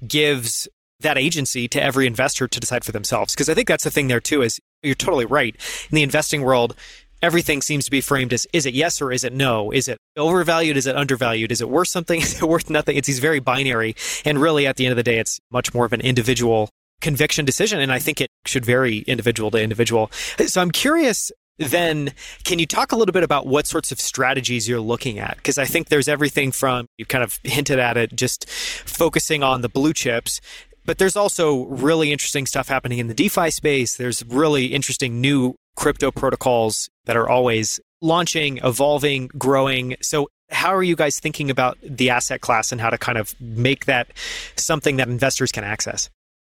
gives 0.07 0.69
that 1.01 1.19
agency 1.19 1.67
to 1.69 1.83
every 1.83 2.07
investor 2.07 2.47
to 2.47 2.61
decide 2.61 2.85
for 2.85 2.93
themselves. 2.93 3.35
Because 3.35 3.49
I 3.49 3.55
think 3.55 3.67
that's 3.67 3.83
the 3.83 3.91
thing 3.91 4.07
there, 4.07 4.21
too, 4.21 4.43
is 4.43 4.61
you're 4.85 4.95
totally 4.95 5.27
right. 5.27 5.57
In 5.91 5.97
the 5.97 6.05
investing 6.05 6.43
world, 6.43 6.77
everything 7.23 7.63
seems 7.63 7.85
to 7.85 7.91
be 7.91 8.01
framed 8.01 8.33
as 8.33 8.47
is 8.53 8.67
it 8.67 8.75
yes 8.75 9.01
or 9.01 9.13
is 9.13 9.25
it 9.25 9.33
no? 9.33 9.71
Is 9.71 9.89
it 9.89 9.99
overvalued? 10.17 10.77
Is 10.77 10.87
it 10.87 10.97
undervalued? 10.97 11.53
Is 11.53 11.61
it 11.61 11.69
worth 11.69 11.89
something? 11.89 12.21
Is 12.23 12.43
it 12.43 12.49
worth 12.49 12.71
nothing? 12.71 12.97
It's 12.97 13.07
these 13.07 13.19
very 13.19 13.41
binary. 13.41 13.95
And 14.25 14.39
really, 14.39 14.67
at 14.67 14.77
the 14.77 14.87
end 14.87 14.93
of 14.93 14.97
the 14.97 15.03
day, 15.03 15.19
it's 15.19 15.41
much 15.51 15.75
more 15.75 15.85
of 15.85 15.93
an 15.93 16.01
individual 16.01 16.71
conviction 17.01 17.45
decision. 17.45 17.81
And 17.81 17.93
I 17.93 17.99
think 17.99 18.21
it 18.21 18.31
should 18.47 18.65
vary 18.65 18.99
individual 19.01 19.51
to 19.51 19.61
individual. 19.61 20.11
So 20.47 20.61
I'm 20.61 20.71
curious 20.71 21.31
then 21.59 22.13
can 22.45 22.59
you 22.59 22.67
talk 22.67 22.93
a 22.93 22.97
little 22.97 23.15
bit 23.15 23.23
about 23.23 23.47
what 23.47 23.67
sorts 23.67 23.91
of 23.91 23.99
strategies 23.99 24.69
you're 24.69 24.79
looking 24.79 25.19
at 25.19 25.37
because 25.37 25.57
i 25.57 25.65
think 25.65 25.89
there's 25.89 26.07
everything 26.07 26.53
from 26.53 26.87
you 26.99 27.07
kind 27.07 27.25
of 27.25 27.39
hinted 27.45 27.79
at 27.79 27.97
it 27.97 28.15
just 28.15 28.47
focusing 28.51 29.43
on 29.43 29.63
the 29.63 29.69
blue 29.69 29.95
chips 29.95 30.39
but 30.85 30.99
there's 30.99 31.17
also 31.17 31.65
really 31.65 32.13
interesting 32.13 32.45
stuff 32.45 32.69
happening 32.69 32.99
in 32.99 33.09
the 33.09 33.15
defi 33.15 33.51
space 33.51 33.97
there's 33.97 34.23
really 34.27 34.67
interesting 34.67 35.21
new 35.21 35.55
crypto 35.77 36.11
protocols 36.11 36.89
that 37.05 37.17
are 37.17 37.29
always 37.29 37.81
launching 38.03 38.59
evolving 38.59 39.29
growing 39.39 39.97
so 40.01 40.29
how 40.51 40.75
are 40.75 40.83
you 40.83 40.95
guys 40.95 41.19
thinking 41.19 41.51
about 41.51 41.77
the 41.83 42.11
asset 42.11 42.41
class 42.41 42.71
and 42.71 42.81
how 42.81 42.91
to 42.91 42.99
kind 42.99 43.19
of 43.19 43.35
make 43.41 43.87
that 43.87 44.13
something 44.57 44.97
that 44.97 45.09
investors 45.09 45.51
can 45.51 45.65
access 45.65 46.11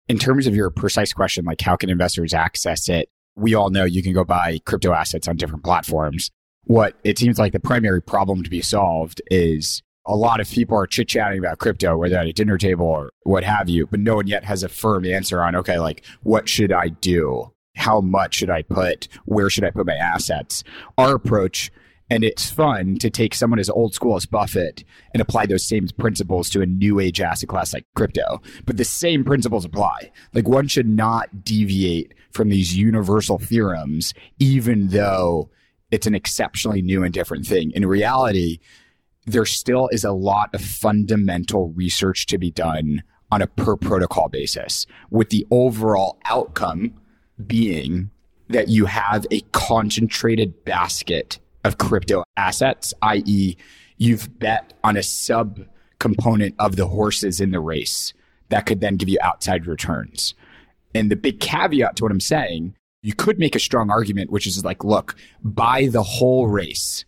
in 0.09 0.19
terms 0.19 0.47
of 0.47 0.55
your 0.55 0.71
precise 0.71 1.13
question, 1.13 1.45
like 1.45 1.61
how 1.61 1.77
can 1.77 1.91
investors 1.91 2.35
access 2.35 2.89
it? 2.89 3.09
We 3.37 3.55
all 3.55 3.71
know 3.71 3.85
you 3.85 4.03
can 4.03 4.13
go 4.13 4.25
buy 4.25 4.61
crypto 4.65 4.93
assets 4.93 5.27
on 5.29 5.37
different 5.37 5.65
platforms. 5.65 6.31
What 6.65 6.95
it 7.05 7.19
seems 7.19 7.39
like 7.39 7.53
the 7.53 7.61
primary 7.61 8.03
problem 8.03 8.43
to 8.43 8.51
be 8.51 8.63
solved 8.63 9.21
is 9.31 9.83
a 10.07 10.15
lot 10.15 10.41
of 10.41 10.49
people 10.49 10.77
are 10.77 10.87
chit 10.87 11.09
chatting 11.09 11.39
about 11.39 11.59
crypto, 11.59 11.97
whether 11.97 12.17
at 12.17 12.27
a 12.27 12.33
dinner 12.33 12.59
table 12.59 12.87
or 12.87 13.11
what 13.23 13.45
have 13.45 13.69
you, 13.69 13.87
but 13.87 14.01
no 14.01 14.17
one 14.17 14.27
yet 14.27 14.45
has 14.45 14.63
a 14.63 14.69
firm 14.69 15.05
answer 15.05 15.43
on, 15.43 15.57
okay, 15.57 15.79
like 15.79 16.05
what 16.23 16.49
should 16.49 16.73
I 16.73 16.89
do? 16.89 17.51
How 17.75 18.01
much 18.01 18.35
should 18.37 18.51
I 18.51 18.63
put? 18.63 19.09
Where 19.25 19.51
should 19.51 19.65
I 19.65 19.71
put 19.71 19.87
my 19.87 19.95
assets? 19.95 20.65
Our 20.97 21.15
approach 21.15 21.71
and 22.11 22.23
it's 22.23 22.51
fun 22.51 22.97
to 22.99 23.09
take 23.09 23.35
someone 23.35 23.59
as 23.59 23.71
old 23.71 23.95
school 23.95 24.17
as 24.17 24.27
Buffett 24.27 24.85
and 25.13 25.21
apply 25.21 25.47
those 25.47 25.65
same 25.65 25.89
principles 25.99 26.51
to 26.51 26.61
a 26.61 26.67
new 26.67 27.01
age 27.01 27.21
asset 27.21 27.49
class 27.49 27.73
like 27.73 27.87
crypto. 27.95 28.43
But 28.67 28.77
the 28.77 28.85
same 28.85 29.25
principles 29.25 29.65
apply. 29.65 30.13
Like 30.35 30.47
one 30.47 30.69
should 30.69 30.89
not 30.89 31.45
deviate 31.45 32.13
from 32.31 32.51
these 32.51 32.77
universal 32.77 33.39
theorems, 33.39 34.13
even 34.39 34.89
though 34.89 35.51
it's 35.91 36.07
an 36.07 36.15
exceptionally 36.15 36.83
new 36.83 37.03
and 37.03 37.15
different 37.15 37.47
thing. 37.47 37.71
In 37.71 37.87
reality, 37.87 38.59
there 39.25 39.47
still 39.47 39.89
is 39.89 40.05
a 40.05 40.13
lot 40.13 40.55
of 40.55 40.61
fundamental 40.61 41.71
research 41.71 42.27
to 42.27 42.37
be 42.37 42.51
done 42.51 43.03
on 43.33 43.41
a 43.41 43.47
per 43.47 43.77
protocol 43.77 44.29
basis, 44.29 44.87
with 45.11 45.31
the 45.31 45.47
overall 45.51 46.19
outcome 46.27 46.93
being 47.47 48.11
that 48.49 48.69
you 48.69 48.87
have 48.87 49.27
a 49.31 49.41
concentrated 49.53 50.65
basket 50.65 51.39
of 51.65 51.79
crypto 51.79 52.25
assets, 52.37 52.93
i.e., 53.03 53.57
you've 53.97 54.39
bet 54.39 54.75
on 54.85 54.97
a 54.97 55.03
sub 55.03 55.61
component 55.99 56.55
of 56.59 56.77
the 56.77 56.87
horses 56.87 57.41
in 57.41 57.51
the 57.51 57.61
race 57.61 58.13
that 58.51 58.67
could 58.67 58.81
then 58.81 58.97
give 58.97 59.09
you 59.09 59.19
outside 59.23 59.67
returns. 59.67 60.35
And 60.95 61.11
the 61.11 61.17
big 61.17 61.41
caveat 61.41 61.97
to 61.97 62.05
what 62.05 62.13
I'm 62.13 62.21
saying, 62.21 62.77
you 63.03 63.15
could 63.15 63.39
make 63.39 63.57
a 63.57 63.61
strong 63.61 63.91
argument, 63.91 64.31
which 64.31 64.47
is 64.47 64.65
like, 64.65 64.85
look, 64.85 65.17
buy 65.43 65.87
the 65.87 66.03
whole 66.03 66.47
race, 66.47 67.05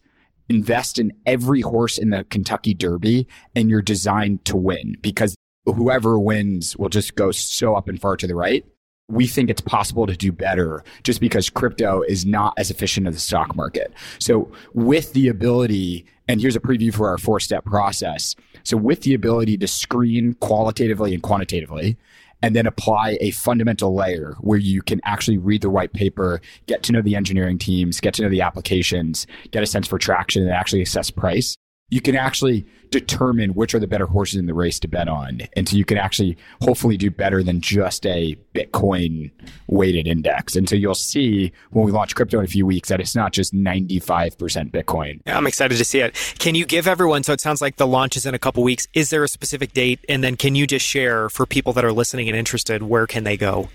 invest 0.49 0.99
in 0.99 1.13
every 1.27 1.61
horse 1.61 1.99
in 1.99 2.11
the 2.11 2.25
Kentucky 2.25 2.75
Derby, 2.75 3.27
and 3.55 3.69
you're 3.69 3.83
designed 3.83 4.45
to 4.47 4.57
win 4.57 4.97
because 5.01 5.37
whoever 5.65 6.19
wins 6.19 6.77
will 6.77 6.89
just 6.89 7.15
go 7.15 7.31
so 7.31 7.75
up 7.75 7.89
and 7.89 8.01
far 8.01 8.17
to 8.17 8.27
the 8.27 8.35
right 8.35 8.65
we 9.09 9.27
think 9.27 9.51
it's 9.51 9.61
possible 9.61 10.07
to 10.07 10.17
do 10.17 10.33
better 10.33 10.83
just 11.05 11.21
because 11.21 11.49
crypto 11.49 12.03
is 12.03 12.27
not 12.27 12.55
as 12.59 12.71
efficient 12.71 13.07
as 13.07 13.15
the 13.15 13.21
stock 13.21 13.55
market. 13.55 13.93
So 14.19 14.51
with 14.75 15.13
the 15.13 15.29
ability, 15.29 16.07
and 16.29 16.41
here's 16.41 16.57
a 16.57 16.61
preview 16.61 16.93
for 16.93 17.09
our 17.09 17.19
four 17.19 17.39
step 17.39 17.65
process. 17.65 18.35
So 18.65 18.77
with 18.77 19.03
the 19.03 19.15
ability 19.15 19.59
to 19.59 19.69
screen 19.69 20.35
qualitatively 20.35 21.15
and 21.15 21.23
quantitatively, 21.23 21.97
and 22.43 22.55
then 22.55 22.67
apply 22.67 23.17
a 23.21 23.31
fundamental 23.31 23.95
layer 23.95 24.37
where 24.41 24.59
you 24.59 24.83
can 24.83 25.01
actually 25.05 25.39
read 25.39 25.63
the 25.63 25.71
white 25.71 25.95
paper, 25.95 26.41
get 26.67 26.83
to 26.83 26.93
know 26.93 27.01
the 27.01 27.17
engineering 27.17 27.59
teams, 27.59 27.99
get 27.99 28.13
to 28.15 28.23
know 28.23 28.29
the 28.29 28.43
applications, 28.43 29.27
get 29.53 29.63
a 29.63 29.67
sense 29.67 29.89
for 29.89 29.99
traction 29.99 30.43
and 30.43 30.53
actually 30.53 30.83
assess 30.83 31.11
price 31.11 31.57
you 31.89 32.01
can 32.01 32.17
actually 32.17 32.67
determine 32.91 33.51
which 33.51 33.75
are 33.75 33.79
the 33.79 33.87
better 33.87 34.07
horses 34.07 34.39
in 34.39 34.47
the 34.47 34.55
race 34.55 34.81
to 34.81 34.89
bet 34.89 35.09
on. 35.09 35.43
And 35.55 35.69
so 35.69 35.77
you 35.77 35.85
can 35.85 35.99
actually 35.99 36.37
hopefully 36.63 36.97
do 36.97 37.11
better 37.11 37.43
than 37.43 37.61
just 37.61 38.05
a 38.07 38.37
Bitcoin 38.55 39.31
weighted 39.69 40.07
index. 40.09 40.57
And 40.57 40.69
so 40.69 40.75
you'll 40.75 40.95
see 40.95 41.53
when 41.71 41.85
we 41.85 41.93
launch 41.93 42.15
crypto 42.15 42.39
in 42.39 42.45
a 42.45 42.49
few 42.49 42.67
weeks 42.67 42.89
that 42.89 43.01
it's 43.01 43.15
not 43.15 43.33
just 43.33 43.55
95% 43.55 44.37
Bitcoin. 44.71 45.21
I'm 45.27 45.47
excited 45.47 45.79
to 45.79 45.85
see 45.85 46.01
it. 46.01 46.15
Can 46.39 46.55
you 46.55 46.65
give 46.65 46.89
everyone, 46.89 47.23
so 47.23 47.33
it 47.33 47.41
sounds 47.41 47.61
like 47.61 47.77
the 47.77 47.87
launch 47.87 48.17
is 48.17 48.27
in 48.27 48.35
a 48.35 48.39
couple 48.39 48.63
weeks. 48.65 48.89
Is 48.95 49.11
there 49.11 49.23
a 49.23 49.29
specific 49.29 49.73
date? 49.73 50.05
And 50.09 50.25
then 50.25 50.37
can 50.37 50.55
you 50.55 50.67
just 50.67 50.85
share 50.85 51.29
for 51.29 51.47
people 51.47 51.73
that 51.75 51.85
are 51.85 51.93
listening 51.93 52.29
and 52.29 52.37
interested, 52.37 52.83
where 52.83 53.07
can 53.07 53.25
they 53.25 53.37
go 53.37 53.69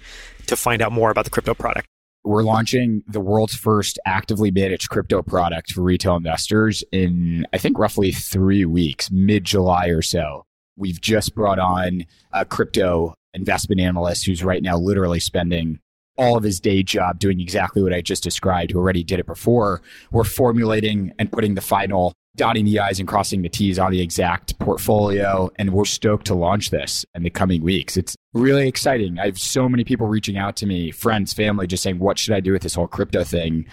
to 0.47 0.57
find 0.57 0.81
out 0.81 0.91
more 0.91 1.11
about 1.11 1.25
the 1.25 1.31
crypto 1.31 1.53
product? 1.53 1.87
We're 2.23 2.43
launching 2.43 3.03
the 3.07 3.19
world's 3.19 3.55
first 3.55 3.97
actively 4.05 4.51
managed 4.51 4.89
crypto 4.89 5.23
product 5.23 5.71
for 5.71 5.81
retail 5.81 6.15
investors 6.15 6.83
in, 6.91 7.47
I 7.51 7.57
think, 7.57 7.79
roughly 7.79 8.11
three 8.11 8.63
weeks, 8.65 9.09
mid 9.09 9.43
July 9.43 9.87
or 9.87 10.03
so. 10.03 10.45
We've 10.77 11.01
just 11.01 11.33
brought 11.33 11.59
on 11.59 12.05
a 12.31 12.45
crypto 12.45 13.15
investment 13.33 13.81
analyst 13.81 14.25
who's 14.25 14.43
right 14.43 14.61
now 14.61 14.77
literally 14.77 15.19
spending 15.19 15.79
all 16.17 16.37
of 16.37 16.43
his 16.43 16.59
day 16.59 16.83
job 16.83 17.17
doing 17.17 17.39
exactly 17.39 17.81
what 17.81 17.93
I 17.93 18.01
just 18.01 18.23
described, 18.23 18.71
who 18.71 18.79
already 18.79 19.03
did 19.03 19.19
it 19.19 19.25
before. 19.25 19.81
We're 20.11 20.23
formulating 20.23 21.13
and 21.17 21.31
putting 21.31 21.55
the 21.55 21.61
final 21.61 22.13
dotting 22.35 22.65
the 22.65 22.79
I's 22.79 22.99
and 22.99 23.07
crossing 23.07 23.41
the 23.41 23.49
T's 23.49 23.77
on 23.77 23.91
the 23.91 24.01
exact 24.01 24.57
portfolio. 24.59 25.51
And 25.57 25.73
we're 25.73 25.85
stoked 25.85 26.27
to 26.27 26.35
launch 26.35 26.69
this 26.69 27.05
in 27.13 27.23
the 27.23 27.29
coming 27.29 27.61
weeks. 27.61 27.97
It's 27.97 28.15
really 28.33 28.67
exciting. 28.67 29.19
I 29.19 29.25
have 29.25 29.39
so 29.39 29.67
many 29.67 29.83
people 29.83 30.07
reaching 30.07 30.37
out 30.37 30.55
to 30.57 30.65
me, 30.65 30.91
friends, 30.91 31.33
family, 31.33 31.67
just 31.67 31.83
saying, 31.83 31.99
what 31.99 32.17
should 32.17 32.33
I 32.33 32.39
do 32.39 32.53
with 32.53 32.61
this 32.61 32.75
whole 32.75 32.87
crypto 32.87 33.23
thing? 33.23 33.65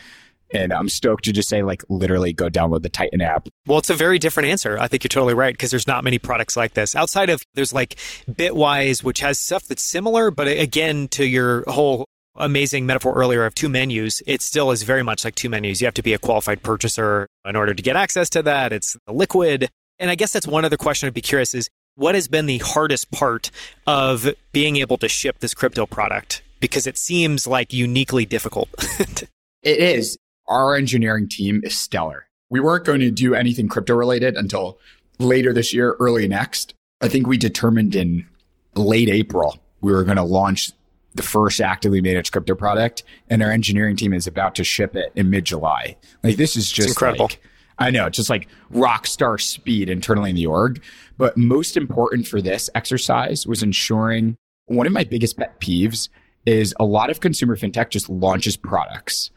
And 0.53 0.73
I'm 0.73 0.89
stoked 0.89 1.25
to 1.25 1.33
just 1.33 1.49
say, 1.49 1.63
like, 1.63 1.85
literally 1.91 2.33
go 2.33 2.49
download 2.49 2.83
the 2.83 2.89
Titan 2.89 3.21
app. 3.21 3.49
Well, 3.67 3.79
it's 3.79 3.91
a 3.91 3.95
very 3.95 4.19
different 4.19 4.49
answer. 4.49 4.79
I 4.79 4.89
think 4.89 5.05
you're 5.05 5.11
totally 5.11 5.35
right 5.35 5.53
because 5.53 5.71
there's 5.71 5.87
not 5.87 6.05
many 6.05 6.19
products 6.19 6.57
like 6.57 6.73
this 6.73 6.97
outside 6.97 7.29
of 7.29 7.43
there's 7.55 7.75
like 7.75 7.97
Bitwise, 8.31 9.05
which 9.05 9.21
has 9.21 9.39
stuff 9.39 9.65
that's 9.65 9.83
similar, 9.83 10.31
but 10.31 10.49
again, 10.49 11.09
to 11.09 11.25
your 11.27 11.65
whole 11.71 12.07
amazing 12.39 12.87
metaphor 12.87 13.15
earlier 13.15 13.45
of 13.45 13.55
two 13.55 13.69
menus, 13.69 14.23
it 14.27 14.43
still 14.43 14.71
is 14.71 14.83
very 14.83 15.03
much 15.03 15.25
like 15.25 15.35
two 15.35 15.49
menus. 15.49 15.81
You 15.81 15.87
have 15.87 15.95
to 15.95 16.03
be 16.03 16.15
a 16.15 16.19
qualified 16.19 16.63
purchaser 16.63 17.29
in 17.45 17.57
order 17.57 17.75
to 17.75 17.83
get 17.83 17.97
access 17.97 18.31
to 18.31 18.43
that. 18.43 18.73
It's 18.73 18.97
liquid. 19.09 19.69
And 19.99 20.11
I 20.11 20.15
guess 20.15 20.33
that's 20.33 20.47
one 20.47 20.65
other 20.65 20.77
question 20.77 21.07
I'd 21.07 21.15
be 21.15 21.21
curious 21.21 21.55
is 21.55 21.69
what 21.97 22.15
has 22.15 22.29
been 22.29 22.47
the 22.47 22.59
hardest 22.59 23.11
part 23.11 23.51
of 23.87 24.29
being 24.53 24.77
able 24.77 24.97
to 24.99 25.09
ship 25.09 25.41
this 25.41 25.55
crypto 25.55 25.87
product? 25.87 26.43
Because 26.61 26.87
it 26.87 26.97
seems 26.97 27.47
like 27.47 27.73
uniquely 27.73 28.25
difficult. 28.25 28.69
it 29.63 29.79
is. 29.79 30.17
Our 30.47 30.77
engineering 30.77 31.29
team 31.29 31.61
is 31.65 31.77
stellar. 31.77 32.27
We 32.51 32.61
weren't 32.61 32.85
going 32.85 33.01
to 33.01 33.11
do 33.11 33.35
anything 33.35 33.69
crypto 33.69 33.95
related 33.95 34.37
until 34.37 34.79
later 35.19 35.53
this 35.53 35.75
year, 35.75 35.97
early 36.01 36.27
next. 36.27 36.75
I 37.01 37.09
think 37.09 37.27
we 37.27 37.37
determined 37.37 37.95
in 37.95 38.27
late 38.75 39.09
April 39.09 39.61
we 39.81 39.93
were 39.93 40.05
going 40.05 40.17
to 40.17 40.23
launch 40.23 40.71
the 41.19 41.23
first 41.23 41.61
actively 41.61 42.01
managed 42.01 42.33
crypto 42.33 42.55
product, 42.55 43.03
and 43.29 43.43
our 43.43 43.51
engineering 43.51 43.97
team 43.97 44.15
is 44.15 44.27
about 44.27 44.55
to 44.55 44.65
ship 44.65 44.97
it 44.97 45.13
in 45.15 45.29
mid 45.29 45.45
July. 45.45 45.97
Like 46.23 46.37
this 46.37 46.57
is 46.57 46.71
just 46.71 46.89
it's 46.89 46.97
incredible. 46.97 47.27
Like, 47.27 47.41
I 47.79 47.91
know, 47.91 48.09
just 48.09 48.31
like 48.31 48.49
rock 48.71 49.07
star 49.07 49.37
speed 49.39 49.89
internally 49.91 50.31
in 50.31 50.37
the 50.37 50.47
org. 50.47 50.83
But 51.17 51.37
most 51.37 51.77
important 51.77 52.27
for 52.27 52.41
this 52.41 52.71
exercise 52.75 53.47
was 53.47 53.63
ensuring 53.63 54.37
one 54.67 54.87
of 54.87 54.93
my 54.93 55.05
biggest 55.05 55.37
pet 55.37 55.61
peeves 55.61 56.09
is 56.47 56.75
a 56.81 56.85
lot 56.85 57.11
of 57.11 57.21
consumer 57.21 57.57
fintech 57.57 57.91
just 57.91 58.09
launches 58.09 58.57
products. 58.57 59.31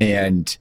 And 0.00 0.56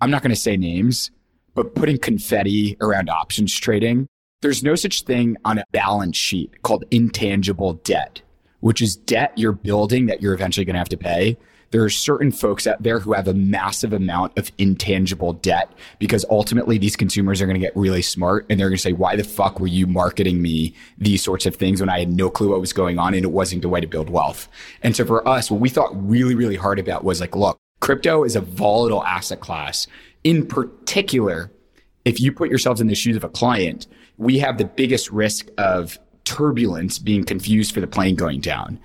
I'm 0.00 0.10
not 0.10 0.22
going 0.22 0.34
to 0.34 0.40
say 0.40 0.56
names, 0.56 1.10
but 1.54 1.74
putting 1.74 1.98
confetti 1.98 2.76
around 2.80 3.10
options 3.10 3.58
trading. 3.58 4.06
There's 4.40 4.62
no 4.62 4.74
such 4.74 5.02
thing 5.02 5.36
on 5.44 5.58
a 5.58 5.64
balance 5.72 6.16
sheet 6.16 6.62
called 6.62 6.84
intangible 6.90 7.74
debt 7.74 8.22
which 8.62 8.80
is 8.80 8.96
debt 8.96 9.32
you're 9.36 9.52
building 9.52 10.06
that 10.06 10.22
you're 10.22 10.32
eventually 10.32 10.64
going 10.64 10.74
to 10.74 10.78
have 10.78 10.88
to 10.88 10.96
pay. 10.96 11.36
There 11.72 11.82
are 11.82 11.90
certain 11.90 12.30
folks 12.30 12.66
out 12.66 12.82
there 12.82 13.00
who 13.00 13.12
have 13.12 13.26
a 13.26 13.34
massive 13.34 13.92
amount 13.92 14.38
of 14.38 14.52
intangible 14.58 15.32
debt 15.32 15.72
because 15.98 16.24
ultimately 16.30 16.78
these 16.78 16.94
consumers 16.94 17.40
are 17.40 17.46
going 17.46 17.58
to 17.58 17.66
get 17.66 17.76
really 17.76 18.02
smart 18.02 18.46
and 18.48 18.60
they're 18.60 18.68
going 18.68 18.76
to 18.76 18.82
say, 18.82 18.92
why 18.92 19.16
the 19.16 19.24
fuck 19.24 19.58
were 19.58 19.66
you 19.66 19.86
marketing 19.86 20.40
me 20.40 20.74
these 20.98 21.24
sorts 21.24 21.44
of 21.44 21.56
things 21.56 21.80
when 21.80 21.88
I 21.88 21.98
had 21.98 22.12
no 22.12 22.30
clue 22.30 22.50
what 22.50 22.60
was 22.60 22.72
going 22.72 22.98
on 22.98 23.14
and 23.14 23.24
it 23.24 23.32
wasn't 23.32 23.62
the 23.62 23.68
way 23.68 23.80
to 23.80 23.86
build 23.86 24.10
wealth? 24.10 24.48
And 24.82 24.94
so 24.94 25.04
for 25.04 25.26
us, 25.26 25.50
what 25.50 25.60
we 25.60 25.70
thought 25.70 25.90
really, 25.94 26.34
really 26.34 26.56
hard 26.56 26.78
about 26.78 27.04
was 27.04 27.20
like, 27.20 27.34
look, 27.34 27.58
crypto 27.80 28.22
is 28.22 28.36
a 28.36 28.42
volatile 28.42 29.02
asset 29.04 29.40
class. 29.40 29.86
In 30.24 30.46
particular, 30.46 31.50
if 32.04 32.20
you 32.20 32.32
put 32.32 32.50
yourselves 32.50 32.80
in 32.80 32.86
the 32.86 32.94
shoes 32.94 33.16
of 33.16 33.24
a 33.24 33.28
client, 33.28 33.86
we 34.18 34.38
have 34.38 34.58
the 34.58 34.66
biggest 34.66 35.10
risk 35.10 35.48
of 35.56 35.98
turbulence 36.24 36.98
being 36.98 37.24
confused 37.24 37.74
for 37.74 37.80
the 37.80 37.86
plane 37.86 38.16
going 38.16 38.40
down. 38.40 38.78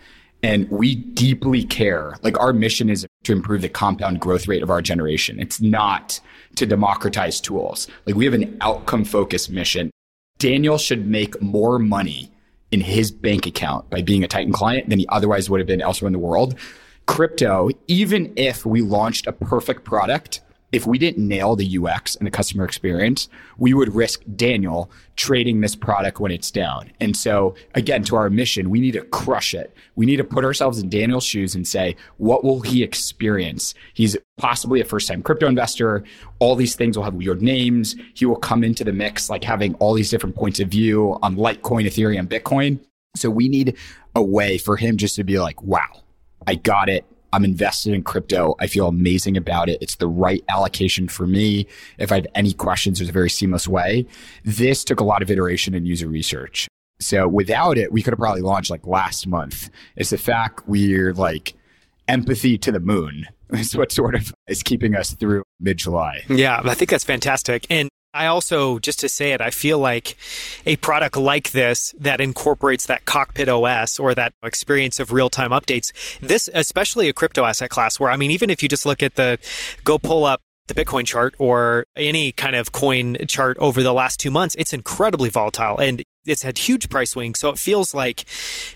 And 0.44 0.70
we 0.70 0.96
deeply 0.96 1.64
care. 1.64 2.16
Like 2.22 2.40
our 2.40 2.54
mission 2.54 2.90
is 2.90 3.06
to 3.24 3.32
improve 3.32 3.62
the 3.62 3.70
compound 3.70 4.20
growth 4.20 4.48
rate 4.48 4.62
of 4.62 4.70
our 4.70 4.82
generation. 4.82 5.40
It's 5.40 5.60
not 5.60 6.20
to 6.56 6.66
democratize 6.66 7.42
tools. 7.42 7.88
Like 8.06 8.16
we 8.16 8.26
have 8.26 8.34
an 8.34 8.58
outcome 8.62 9.04
focused 9.04 9.50
mission. 9.50 9.92
Daniel 10.38 10.78
should 10.78 11.08
make 11.08 11.42
more 11.42 11.80
money 11.80 12.32
in 12.72 12.82
his 12.82 13.12
bank 13.12 13.46
account 13.46 13.90
by 13.90 14.02
being 14.02 14.24
a 14.24 14.28
Titan 14.28 14.54
client 14.54 14.90
than 14.90 15.00
he 15.00 15.08
otherwise 15.10 15.50
would 15.50 15.60
have 15.60 15.68
been 15.68 15.82
elsewhere 15.82 16.08
in 16.08 16.14
the 16.14 16.20
world. 16.20 16.56
Crypto, 17.08 17.70
even 17.88 18.34
if 18.36 18.66
we 18.66 18.82
launched 18.82 19.28
a 19.28 19.32
perfect 19.32 19.86
product, 19.86 20.42
if 20.72 20.86
we 20.86 20.97
didn't 20.97 21.26
nail 21.26 21.55
the 21.55 21.78
UX 21.78 22.15
and 22.15 22.28
the 22.28 22.32
customer 22.32 22.65
experience, 22.65 23.30
we 23.57 23.74
would 23.74 23.95
risk 23.95 24.24
Daniel 24.36 24.91
trading 25.15 25.61
this 25.61 25.76
product 25.76 26.20
when 26.20 26.32
it's 26.32 26.51
down. 26.51 26.91
And 26.99 27.15
so 27.15 27.55
again, 27.74 28.03
to 28.03 28.18
our 28.18 28.30
mission, 28.30 28.70
we 28.70 28.82
need 28.82 28.91
to 28.91 29.03
crush 29.03 29.53
it. 29.53 29.74
We 29.95 30.05
need 30.05 30.18
to 30.18 30.26
put 30.26 30.43
ourselves 30.43 30.80
in 30.80 30.89
Daniel's 30.89 31.24
shoes 31.24 31.55
and 31.55 31.65
say, 31.65 31.95
what 32.18 32.43
will 32.43 32.59
he 32.59 32.84
experience? 32.84 33.74
He's 33.93 34.18
possibly 34.38 34.82
a 34.82 34.86
first 34.86 35.07
time 35.07 35.24
crypto 35.24 35.47
investor. 35.47 36.03
All 36.39 36.55
these 36.55 36.76
things 36.76 36.97
will 36.97 37.05
have 37.05 37.13
weird 37.13 37.41
names. 37.41 37.95
He 38.13 38.26
will 38.26 38.36
come 38.36 38.63
into 38.63 38.84
the 38.84 38.93
mix, 38.93 39.30
like 39.30 39.45
having 39.45 39.74
all 39.76 39.93
these 39.93 40.09
different 40.09 40.36
points 40.36 40.59
of 40.59 40.68
view 40.68 41.18
on 41.22 41.38
Litecoin, 41.38 41.86
Ethereum, 41.86 42.28
Bitcoin. 42.28 42.80
So 43.15 43.30
we 43.30 43.47
need 43.47 43.78
a 44.15 44.22
way 44.22 44.57
for 44.57 44.76
him 44.76 44.97
just 44.97 45.15
to 45.15 45.24
be 45.24 45.39
like, 45.39 45.63
wow, 45.63 46.03
I 46.45 46.55
got 46.55 46.89
it. 46.89 47.05
I'm 47.34 47.44
invested 47.44 47.94
in 47.94 48.04
crypto. 48.04 48.56
I 48.60 48.68
feel 48.68 48.88
amazing 48.88 49.38
about 49.38 49.70
it. 49.70 49.80
It's 49.82 49.96
the 49.96 50.08
right 50.08 50.44
allocation 50.50 51.08
for 51.08 51.28
me. 51.28 51.68
If 51.98 52.12
I 52.12 52.16
have 52.16 52.28
any 52.36 52.54
questions, 52.54 53.00
there's 53.00 53.10
a 53.10 53.14
very 53.14 53.30
seamless 53.30 53.68
way. 53.68 54.06
This 54.44 54.84
took 54.84 55.00
a 55.00 55.04
lot 55.04 55.22
of 55.22 55.30
iteration 55.30 55.74
and 55.74 55.88
user 55.88 56.08
research. 56.08 56.68
So 57.00 57.28
without 57.28 57.78
it, 57.78 57.92
we 57.92 58.02
could 58.02 58.14
have 58.14 58.20
probably 58.20 58.42
launched 58.42 58.72
like 58.72 58.88
last 58.88 59.28
month. 59.28 59.70
It's 59.96 60.10
the 60.10 60.18
fact 60.18 60.68
we're 60.68 61.14
like 61.14 61.54
empathy 62.08 62.58
to 62.60 62.72
the 62.72 62.80
moon. 62.80 63.28
It's 63.50 63.74
what 63.74 63.94
sort 63.94 64.14
of 64.14 64.34
is 64.50 64.62
keeping 64.62 64.94
us 64.94 65.14
through 65.14 65.42
mid 65.62 65.78
July. 65.78 66.26
Yeah, 66.28 66.60
I 66.66 66.74
think 66.74 66.90
that's 66.92 67.06
fantastic. 67.06 67.66
And 67.70 67.88
I 68.18 68.28
also, 68.28 68.80
just 68.80 68.99
to 69.01 69.09
say 69.09 69.32
it, 69.32 69.41
I 69.41 69.51
feel 69.51 69.78
like 69.80 70.18
a 70.65 70.76
product 70.78 71.15
like 71.15 71.51
this 71.51 71.93
that 71.99 72.20
incorporates 72.20 72.88
that 72.88 73.05
cockpit 73.05 73.47
OS 73.47 73.99
or 73.99 74.15
that 74.15 74.34
experience 74.43 74.99
of 74.99 75.11
real 75.11 75.30
time 75.30 75.51
updates, 75.51 75.91
this, 76.20 76.49
especially 76.53 77.09
a 77.09 77.13
crypto 77.13 77.45
asset 77.45 77.70
class 77.70 77.99
where, 77.99 78.09
I 78.09 78.18
mean, 78.18 78.32
even 78.32 78.49
if 78.49 78.63
you 78.63 78.70
just 78.70 78.86
look 78.86 79.03
at 79.03 79.15
the, 79.15 79.38
go 79.84 79.97
pull 79.99 80.26
up 80.26 80.41
the 80.68 80.74
Bitcoin 80.74 81.05
chart 81.05 81.36
or 81.38 81.86
any 81.95 82.32
kind 82.32 82.55
of 82.55 82.72
coin 82.72 83.18
chart 83.28 83.57
over 83.59 83.84
the 83.84 83.93
last 83.93 84.20
two 84.20 84.32
months, 84.32 84.55
it's 84.57 84.74
incredibly 84.74 85.30
volatile 85.30 85.78
and 85.78 86.03
it's 86.26 86.41
had 86.41 86.57
huge 86.57 86.89
price 86.89 87.11
swings. 87.11 87.39
So 87.39 87.49
it 87.49 87.59
feels 87.59 87.93
like 87.93 88.26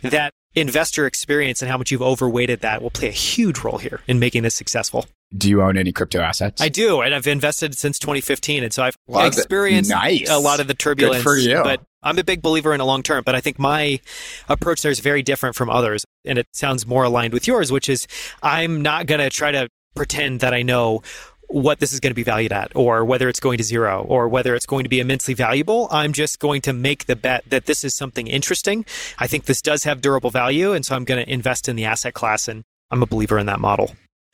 that 0.02 0.32
investor 0.54 1.06
experience 1.06 1.62
and 1.62 1.72
how 1.72 1.78
much 1.78 1.92
you've 1.92 2.02
overweighted 2.02 2.62
that 2.62 2.82
will 2.82 2.92
play 2.92 3.10
a 3.10 3.12
huge 3.12 3.60
role 3.60 3.78
here 3.78 4.02
in 4.08 4.20
making 4.20 4.44
this 4.44 4.56
successful. 4.56 5.08
Do 5.36 5.50
you 5.50 5.62
own 5.62 5.78
any 5.78 5.92
crypto 5.92 6.20
assets? 6.20 6.62
I 6.62 6.70
do, 6.70 7.02
and 7.02 7.16
I've 7.16 7.28
invested 7.28 7.78
since 7.78 7.98
2015, 8.00 8.64
and 8.64 8.74
so 8.74 8.84
I've 8.84 8.98
experienced 9.08 9.90
nice. 9.90 10.30
a 10.30 10.40
lot 10.40 10.60
of 10.60 10.68
the 10.68 10.74
turbulence. 10.74 11.18
Good 11.18 11.24
for 11.24 11.38
you. 11.38 11.64
But 11.64 11.82
I'm 12.04 12.20
a 12.20 12.24
big 12.24 12.42
believer 12.42 12.74
in 12.74 12.82
a 12.82 12.86
long 12.86 13.04
term. 13.04 13.24
But 13.26 13.36
I 13.36 13.42
think 13.42 13.58
my 13.58 14.00
approach 14.50 14.82
there 14.82 14.92
is 14.92 15.00
very 15.00 15.24
different 15.24 15.56
from 15.56 15.70
others, 15.70 16.06
and 16.26 16.38
it 16.38 16.48
sounds 16.52 16.86
more 16.86 17.04
aligned 17.04 17.34
with 17.34 17.48
yours, 17.48 17.72
which 17.72 17.88
is 17.88 18.08
I'm 18.44 18.82
not 18.82 19.06
going 19.06 19.22
to 19.22 19.30
try 19.30 19.52
to 19.52 19.70
pretend 19.96 20.40
that 20.42 20.54
I 20.54 20.62
know 20.62 21.02
what 21.48 21.80
this 21.80 21.92
is 21.92 22.00
going 22.00 22.12
to 22.12 22.16
be 22.16 22.24
valued 22.24 22.54
at 22.54 22.72
or 22.76 23.04
whether 23.04 23.28
it's 23.28 23.40
going 23.40 23.58
to 23.58 23.64
zero 23.64 24.06
or 24.08 24.30
whether 24.30 24.56
it's 24.56 24.66
going 24.66 24.84
to 24.84 24.90
be 24.90 25.00
immensely 25.00 25.34
valuable. 25.34 25.88
I'm 25.92 26.14
just 26.14 26.40
going 26.40 26.62
to 26.62 26.74
make 26.74 27.06
the 27.06 27.16
bet 27.16 27.44
that 27.50 27.66
this 27.66 27.84
is 27.84 27.94
something 27.94 28.28
interesting. 28.28 28.86
I 29.20 29.28
think 29.28 29.46
this 29.46 29.62
does 29.62 29.84
have 29.84 30.02
durable 30.02 30.30
value. 30.30 30.72
And 30.72 30.86
so 30.86 30.96
I'm 30.96 31.04
going 31.04 31.24
to 31.24 31.32
invest 31.32 31.68
in 31.68 31.76
the 31.76 31.86
asset 31.86 32.14
class. 32.14 32.48
And 32.48 32.64
I'm 32.90 33.04
a 33.04 33.06
believer 33.06 33.38
in 33.38 33.48
that 33.48 33.60
model. 33.60 33.92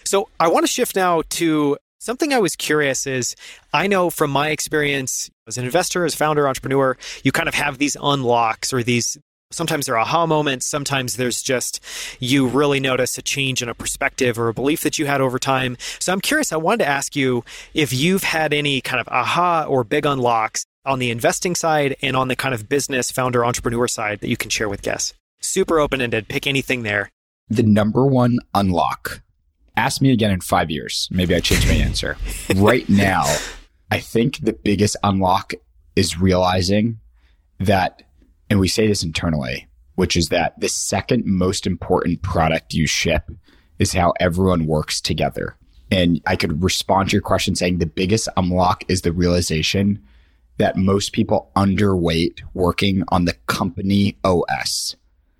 So 0.07 0.29
I 0.39 0.47
want 0.47 0.65
to 0.65 0.71
shift 0.71 0.95
now 0.95 1.21
to 1.29 1.77
something 1.99 2.33
I 2.33 2.39
was 2.39 2.55
curious 2.55 3.05
is 3.05 3.35
I 3.73 3.87
know 3.87 4.09
from 4.09 4.31
my 4.31 4.49
experience 4.49 5.29
as 5.47 5.57
an 5.57 5.65
investor, 5.65 6.05
as 6.05 6.15
founder, 6.15 6.47
entrepreneur, 6.47 6.97
you 7.23 7.31
kind 7.31 7.49
of 7.49 7.55
have 7.55 7.77
these 7.77 7.97
unlocks 8.01 8.73
or 8.73 8.83
these 8.83 9.17
Sometimes 9.49 9.85
they're 9.85 9.97
aha 9.97 10.25
moments. 10.25 10.65
Sometimes 10.65 11.15
there's 11.15 11.41
just 11.41 11.81
you 12.19 12.47
really 12.47 12.81
notice 12.81 13.17
a 13.17 13.21
change 13.21 13.61
in 13.61 13.69
a 13.69 13.73
perspective 13.73 14.37
or 14.37 14.49
a 14.49 14.53
belief 14.53 14.81
that 14.81 14.99
you 14.99 15.05
had 15.05 15.21
over 15.21 15.39
time. 15.39 15.77
So 15.99 16.11
I'm 16.11 16.19
curious, 16.19 16.51
I 16.51 16.57
wanted 16.57 16.79
to 16.79 16.89
ask 16.89 17.15
you 17.15 17.45
if 17.73 17.93
you've 17.93 18.23
had 18.23 18.51
any 18.51 18.81
kind 18.81 18.99
of 18.99 19.07
aha 19.07 19.65
or 19.65 19.85
big 19.85 20.05
unlocks 20.05 20.65
on 20.83 20.99
the 20.99 21.11
investing 21.11 21.55
side 21.55 21.95
and 22.01 22.17
on 22.17 22.27
the 22.27 22.35
kind 22.35 22.53
of 22.53 22.67
business 22.67 23.09
founder 23.09 23.45
entrepreneur 23.45 23.87
side 23.87 24.19
that 24.19 24.27
you 24.27 24.35
can 24.35 24.49
share 24.49 24.67
with 24.67 24.81
guests. 24.81 25.13
Super 25.39 25.79
open 25.79 26.01
ended. 26.01 26.27
Pick 26.27 26.45
anything 26.45 26.83
there. 26.83 27.09
The 27.47 27.63
number 27.63 28.05
one 28.05 28.39
unlock. 28.53 29.21
Ask 29.77 30.01
me 30.01 30.11
again 30.11 30.31
in 30.31 30.41
five 30.41 30.69
years. 30.69 31.07
Maybe 31.11 31.35
I 31.35 31.39
change 31.39 31.67
my 31.67 31.75
answer. 31.75 32.17
right 32.55 32.87
now, 32.89 33.23
I 33.91 33.99
think 33.99 34.39
the 34.39 34.53
biggest 34.53 34.97
unlock 35.03 35.53
is 35.95 36.19
realizing 36.19 36.99
that 37.59 38.03
and 38.49 38.59
we 38.59 38.67
say 38.67 38.87
this 38.87 39.03
internally, 39.03 39.67
which 39.95 40.15
is 40.15 40.29
that 40.29 40.59
the 40.59 40.69
second 40.69 41.25
most 41.25 41.67
important 41.67 42.21
product 42.21 42.73
you 42.73 42.87
ship 42.87 43.29
is 43.79 43.93
how 43.93 44.13
everyone 44.19 44.65
works 44.65 45.01
together. 45.01 45.57
And 45.91 46.21
I 46.25 46.35
could 46.35 46.63
respond 46.63 47.09
to 47.09 47.13
your 47.13 47.21
question 47.21 47.55
saying 47.55 47.77
the 47.77 47.85
biggest 47.85 48.27
unlock 48.37 48.83
is 48.87 49.01
the 49.01 49.11
realization 49.11 50.03
that 50.57 50.75
most 50.75 51.13
people 51.13 51.51
underweight 51.55 52.41
working 52.53 53.03
on 53.09 53.25
the 53.25 53.35
company 53.45 54.17
OS. 54.23 54.95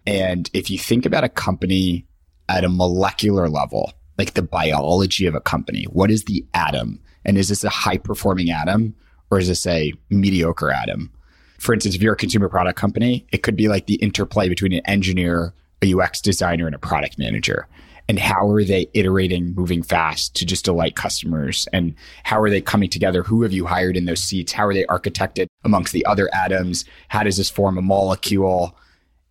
And 0.06 0.50
if 0.54 0.70
you 0.70 0.78
think 0.78 1.06
about 1.06 1.24
a 1.24 1.30
company 1.30 2.06
at 2.48 2.64
a 2.64 2.70
molecular 2.70 3.50
level, 3.50 3.92
like 4.18 4.34
the 4.34 4.42
biology 4.42 5.26
of 5.26 5.36
a 5.36 5.42
company, 5.42 5.84
what 5.86 6.12
is 6.12 6.26
the 6.26 6.46
atom? 6.54 7.00
And 7.26 7.38
is 7.38 7.50
this 7.50 7.64
a 7.64 7.70
high 7.70 7.98
performing 7.98 8.50
atom 8.50 8.96
or 9.30 9.40
is 9.40 9.48
this 9.48 9.68
a 9.68 9.94
mediocre 10.10 10.72
atom? 10.72 11.12
for 11.58 11.74
instance, 11.74 11.96
if 11.96 12.02
you're 12.02 12.14
a 12.14 12.18
consumer 12.18 12.50
product 12.50 12.80
company, 12.80 13.26
it 13.32 13.44
could 13.44 13.56
be 13.56 13.68
like 13.68 13.88
the 13.88 13.96
interplay 13.96 14.48
between 14.48 14.74
an 14.74 14.82
engineer, 14.86 15.54
a 15.82 15.94
UX 15.94 16.22
designer, 16.22 16.66
and 16.66 16.76
a 16.76 16.80
product 16.80 17.18
manager. 17.18 17.68
And 18.10 18.20
how 18.20 18.50
are 18.50 18.64
they 18.64 18.88
iterating, 18.94 19.54
moving 19.54 19.84
fast 19.84 20.34
to 20.36 20.46
just 20.46 20.64
delight 20.64 20.96
customers? 20.96 21.68
And 21.74 21.94
how 22.24 22.40
are 22.40 22.50
they 22.50 22.62
coming 22.62 22.90
together? 22.90 23.24
Who 23.24 23.42
have 23.42 23.52
you 23.52 23.66
hired 23.66 23.98
in 23.98 24.06
those 24.06 24.24
seats? 24.24 24.54
How 24.54 24.66
are 24.68 24.74
they 24.74 24.86
architected 24.86 25.48
amongst 25.66 25.92
the 25.92 26.06
other 26.06 26.34
atoms? 26.34 26.86
How 27.10 27.24
does 27.24 27.38
this 27.38 27.50
form 27.50 27.78
a 27.78 27.82
molecule? 27.82 28.78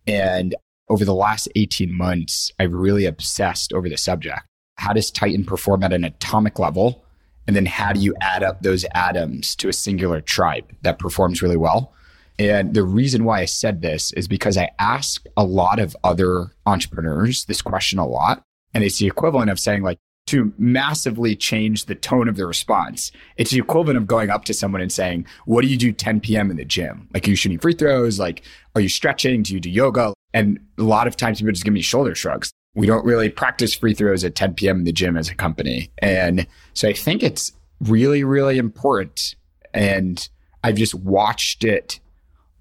And 0.05 0.55
over 0.89 1.05
the 1.05 1.15
last 1.15 1.49
18 1.55 1.91
months, 1.91 2.51
I've 2.59 2.73
really 2.73 3.05
obsessed 3.05 3.73
over 3.73 3.89
the 3.89 3.97
subject. 3.97 4.45
How 4.77 4.93
does 4.93 5.11
Titan 5.11 5.45
perform 5.45 5.83
at 5.83 5.93
an 5.93 6.03
atomic 6.03 6.59
level? 6.59 7.03
And 7.45 7.55
then 7.55 7.65
how 7.65 7.93
do 7.93 7.99
you 7.99 8.13
add 8.21 8.43
up 8.43 8.61
those 8.61 8.85
atoms 8.93 9.55
to 9.57 9.69
a 9.69 9.73
singular 9.73 10.21
tribe 10.21 10.71
that 10.81 10.99
performs 10.99 11.41
really 11.41 11.57
well? 11.57 11.93
And 12.39 12.73
the 12.73 12.83
reason 12.83 13.23
why 13.23 13.41
I 13.41 13.45
said 13.45 13.81
this 13.81 14.11
is 14.13 14.27
because 14.27 14.57
I 14.57 14.69
ask 14.79 15.25
a 15.35 15.43
lot 15.43 15.79
of 15.79 15.95
other 16.03 16.51
entrepreneurs 16.65 17.45
this 17.45 17.61
question 17.61 17.99
a 17.99 18.07
lot. 18.07 18.43
And 18.73 18.83
it's 18.83 18.99
the 18.99 19.07
equivalent 19.07 19.49
of 19.49 19.59
saying, 19.59 19.81
like, 19.81 19.97
to 20.27 20.53
massively 20.57 21.35
change 21.35 21.85
the 21.85 21.95
tone 21.95 22.27
of 22.27 22.35
the 22.35 22.45
response. 22.45 23.11
It's 23.37 23.51
the 23.51 23.59
equivalent 23.59 23.97
of 23.97 24.07
going 24.07 24.29
up 24.29 24.43
to 24.45 24.53
someone 24.53 24.81
and 24.81 24.91
saying, 24.91 25.25
What 25.45 25.61
do 25.61 25.67
you 25.67 25.77
do 25.77 25.91
10 25.91 26.19
p.m. 26.19 26.51
in 26.51 26.57
the 26.57 26.65
gym? 26.65 27.07
Like, 27.13 27.25
are 27.25 27.29
you 27.29 27.35
shooting 27.35 27.59
free 27.59 27.73
throws? 27.73 28.19
Like, 28.19 28.43
are 28.75 28.81
you 28.81 28.89
stretching? 28.89 29.41
Do 29.41 29.53
you 29.53 29.59
do 29.59 29.69
yoga? 29.69 30.13
And 30.33 30.59
a 30.77 30.83
lot 30.83 31.07
of 31.07 31.15
times 31.15 31.39
people 31.39 31.53
just 31.53 31.63
give 31.63 31.73
me 31.73 31.81
shoulder 31.81 32.13
shrugs. 32.13 32.51
We 32.77 32.85
don't 32.85 33.03
really 33.03 33.29
practice 33.29 33.73
free 33.73 33.95
throws 33.95 34.23
at 34.23 34.35
10 34.35 34.53
p.m. 34.53 34.77
in 34.77 34.83
the 34.83 34.91
gym 34.91 35.17
as 35.17 35.29
a 35.29 35.35
company. 35.35 35.89
And 35.97 36.45
so 36.75 36.87
I 36.87 36.93
think 36.93 37.23
it's 37.23 37.51
really, 37.81 38.23
really 38.23 38.59
important. 38.59 39.33
And 39.73 40.29
I've 40.63 40.75
just 40.75 40.93
watched 40.93 41.63
it 41.63 41.99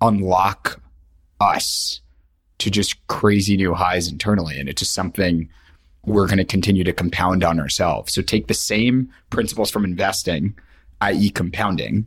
unlock 0.01 0.81
us 1.39 2.01
to 2.59 2.71
just 2.71 3.07
crazy 3.09 3.59
new 3.59 3.75
highs 3.75 4.11
internally. 4.11 4.59
And 4.59 4.71
it's 4.71 4.81
just 4.81 4.95
something 4.95 5.51
we're 6.07 6.27
going 6.27 6.39
to 6.39 6.45
continue 6.47 6.85
to 6.85 6.95
compound 6.95 7.45
on 7.45 7.61
ourselves. 7.61 8.15
So 8.15 8.23
take 8.23 8.47
the 8.47 8.55
same 8.55 9.11
principles 9.29 9.71
from 9.71 9.85
investing, 9.85 10.57
i.e., 11.03 11.29
compounding, 11.29 12.07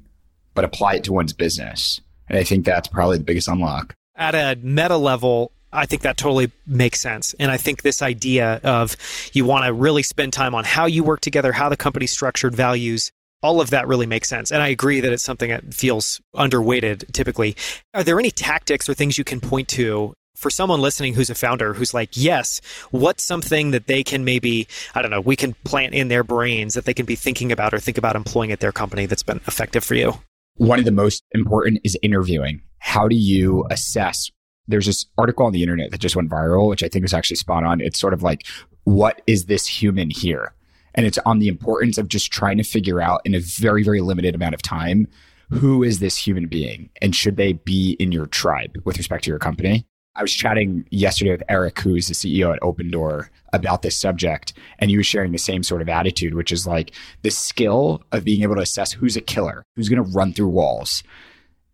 but 0.56 0.66
apply 0.66 0.96
it 0.96 1.04
to 1.04 1.14
one's 1.14 1.34
business. 1.34 2.02
And 2.28 2.40
I 2.40 2.44
think 2.44 2.66
that's 2.66 2.88
probably 2.88 3.20
the 3.20 3.24
biggest 3.24 3.48
unlock. 3.48 3.94
At 4.16 4.34
a 4.34 4.58
meta 4.64 4.98
level, 4.98 5.52
I 5.72 5.86
think 5.86 6.02
that 6.02 6.18
totally 6.18 6.52
makes 6.66 7.00
sense. 7.00 7.36
And 7.40 7.52
I 7.52 7.58
think 7.58 7.82
this 7.82 8.02
idea 8.02 8.60
of 8.64 8.98
you 9.34 9.46
want 9.46 9.66
to 9.66 9.74
really 9.74 10.04
spend 10.04 10.34
time 10.34 10.56
on 10.56 10.64
how 10.64 10.86
you 10.86 11.04
work 11.04 11.22
together, 11.22 11.52
how 11.52 11.70
the 11.70 11.78
company's 11.78 12.12
structured, 12.12 12.56
values, 12.56 13.12
all 13.42 13.62
of 13.62 13.70
that 13.70 13.88
really 13.88 14.06
makes 14.06 14.28
sense. 14.28 14.52
And 14.52 14.62
I 14.62 14.68
agree 14.68 15.00
that 15.00 15.14
it's 15.14 15.24
something 15.24 15.50
that 15.50 15.74
feels 15.74 16.20
underweighted 16.36 17.12
typically. 17.14 17.56
Are 17.94 18.04
there 18.04 18.20
any 18.20 18.32
tactics 18.32 18.90
or 18.90 18.94
things 18.94 19.18
you 19.18 19.24
can 19.24 19.40
point 19.40 19.68
to 19.70 20.14
for 20.36 20.50
someone 20.50 20.82
listening 20.82 21.14
who's 21.14 21.30
a 21.30 21.36
founder 21.36 21.74
who's 21.74 21.94
like, 21.94 22.10
yes, 22.14 22.62
what's 22.92 23.24
something 23.24 23.72
that 23.72 23.88
they 23.88 24.04
can 24.04 24.24
maybe, 24.24 24.68
I 24.96 25.02
don't 25.02 25.12
know, 25.12 25.22
we 25.22 25.36
can 25.36 25.54
plant 25.66 25.94
in 25.94 26.08
their 26.08 26.24
brains 26.24 26.74
that 26.74 26.86
they 26.86 26.94
can 26.94 27.06
be 27.06 27.16
thinking 27.16 27.52
about 27.52 27.74
or 27.74 27.80
think 27.80 27.98
about 27.98 28.16
employing 28.16 28.52
at 28.52 28.60
their 28.60 28.72
company 28.72 29.06
that's 29.06 29.24
been 29.24 29.42
effective 29.48 29.84
for 29.84 29.96
you? 29.96 30.14
One 30.56 30.80
of 30.80 30.86
the 30.86 30.92
most 30.92 31.24
important 31.32 31.80
is 31.84 31.98
interviewing. 32.02 32.62
How 32.80 33.08
do 33.08 33.16
you 33.16 33.66
assess? 33.70 34.32
There's 34.70 34.86
this 34.86 35.06
article 35.18 35.46
on 35.46 35.54
the 35.54 35.64
internet 35.64 35.92
that 35.92 36.00
just 36.00 36.16
went 36.16 36.30
viral, 36.30 36.70
which 36.70 36.84
I 36.84 36.88
think 36.88 37.06
is 37.06 37.14
actually 37.14 37.38
spot 37.38 37.64
on. 37.64 37.82
It's 37.82 38.00
sort 38.00 38.14
of 38.14 38.24
like, 38.24 38.46
what 38.84 39.22
is 39.28 39.46
this 39.46 39.66
human 39.66 40.10
here? 40.10 40.54
And 40.96 41.06
it's 41.06 41.20
on 41.20 41.40
the 41.40 41.48
importance 41.48 41.98
of 41.98 42.08
just 42.08 42.32
trying 42.32 42.58
to 42.58 42.64
figure 42.64 43.02
out 43.02 43.22
in 43.26 43.36
a 43.36 43.40
very, 43.40 43.84
very 43.84 44.02
limited 44.02 44.36
amount 44.36 44.56
of 44.56 44.62
time 44.62 45.08
who 45.52 45.84
is 45.84 46.00
this 46.00 46.16
human 46.16 46.48
being 46.48 46.90
and 47.02 47.16
should 47.16 47.36
they 47.36 47.54
be 47.54 47.96
in 48.00 48.12
your 48.12 48.28
tribe 48.28 48.80
with 48.86 48.98
respect 48.98 49.24
to 49.24 49.32
your 49.32 49.40
company? 49.40 49.86
I 50.16 50.22
was 50.22 50.34
chatting 50.34 50.86
yesterday 50.92 51.32
with 51.32 51.44
Eric, 51.50 51.80
who's 51.80 52.08
the 52.08 52.14
CEO 52.14 52.54
at 52.54 52.62
Opendoor, 52.62 53.30
about 53.54 53.84
this 53.84 53.98
subject, 53.98 54.54
and 54.78 54.90
he 54.90 54.98
was 54.98 55.08
sharing 55.08 55.32
the 55.32 55.38
same 55.38 55.64
sort 55.64 55.82
of 55.82 55.90
attitude, 55.90 56.34
which 56.34 56.52
is 56.52 56.68
like 56.68 56.92
the 57.22 57.30
skill 57.30 58.04
of 58.12 58.26
being 58.26 58.44
able 58.44 58.56
to 58.56 58.62
assess 58.62 58.92
who's 58.92 59.16
a 59.16 59.22
killer, 59.22 59.64
who's 59.76 59.88
going 59.88 60.04
to 60.04 60.12
run 60.12 60.34
through 60.34 60.50
walls, 60.50 61.04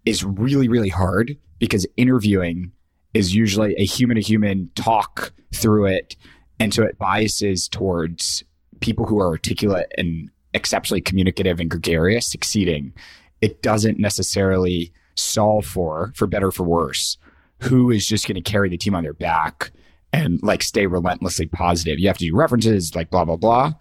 is 0.05 0.23
really, 0.23 0.67
really 0.67 0.89
hard 0.89 1.37
because 1.59 1.87
interviewing 1.97 2.71
is 3.15 3.33
usually 3.33 3.73
a 3.77 3.85
human 3.85 4.15
to 4.15 4.21
human 4.21 4.69
talk 4.75 5.31
through 5.53 5.85
it. 5.85 6.15
And 6.59 6.73
so 6.73 6.83
it 6.83 6.97
biases 6.97 7.67
towards 7.67 8.43
people 8.81 9.05
who 9.05 9.19
are 9.19 9.27
articulate 9.27 9.91
and 9.97 10.29
exceptionally 10.53 11.01
communicative 11.01 11.59
and 11.59 11.69
gregarious 11.69 12.27
succeeding, 12.27 12.93
it 13.41 13.61
doesn't 13.61 13.99
necessarily 13.99 14.91
solve 15.15 15.65
for, 15.65 16.11
for 16.15 16.27
better 16.27 16.51
for 16.51 16.63
worse, 16.63 17.17
who 17.61 17.89
is 17.89 18.05
just 18.05 18.27
going 18.27 18.35
to 18.35 18.41
carry 18.41 18.69
the 18.69 18.77
team 18.77 18.93
on 18.93 19.03
their 19.03 19.13
back 19.13 19.71
and 20.11 20.41
like 20.43 20.61
stay 20.61 20.85
relentlessly 20.85 21.45
positive. 21.45 21.99
You 21.99 22.07
have 22.07 22.17
to 22.17 22.25
do 22.25 22.35
references 22.35 22.95
like 22.95 23.09
blah, 23.09 23.25
blah, 23.25 23.37
blah. 23.37 23.73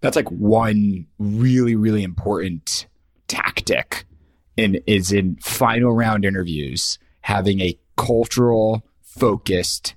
That's 0.00 0.16
like 0.16 0.28
one 0.30 1.06
really, 1.18 1.76
really 1.76 2.02
important 2.02 2.86
tactic 3.28 4.04
in 4.56 4.80
is 4.86 5.12
in 5.12 5.36
final 5.36 5.92
round 5.92 6.24
interviews, 6.24 6.98
having 7.20 7.60
a 7.60 7.78
cultural 8.00 8.82
focused 9.02 9.94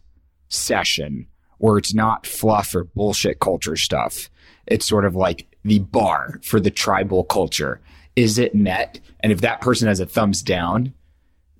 session 0.50 1.26
where 1.58 1.78
it's 1.78 1.94
not 1.94 2.28
fluff 2.28 2.76
or 2.76 2.84
bullshit 2.84 3.40
culture 3.40 3.78
stuff. 3.78 4.30
It's 4.68 4.86
sort 4.86 5.06
of 5.06 5.16
like 5.16 5.48
the 5.64 5.80
bar 5.80 6.42
for 6.44 6.60
the 6.60 6.70
tribal 6.70 7.24
culture. 7.24 7.80
Is 8.18 8.38
it 8.38 8.54
met? 8.54 9.00
And 9.22 9.32
if 9.32 9.40
that 9.40 9.62
person 9.62 9.88
has 9.88 10.02
a 10.02 10.06
thumbs 10.06 10.42
down, 10.42 10.94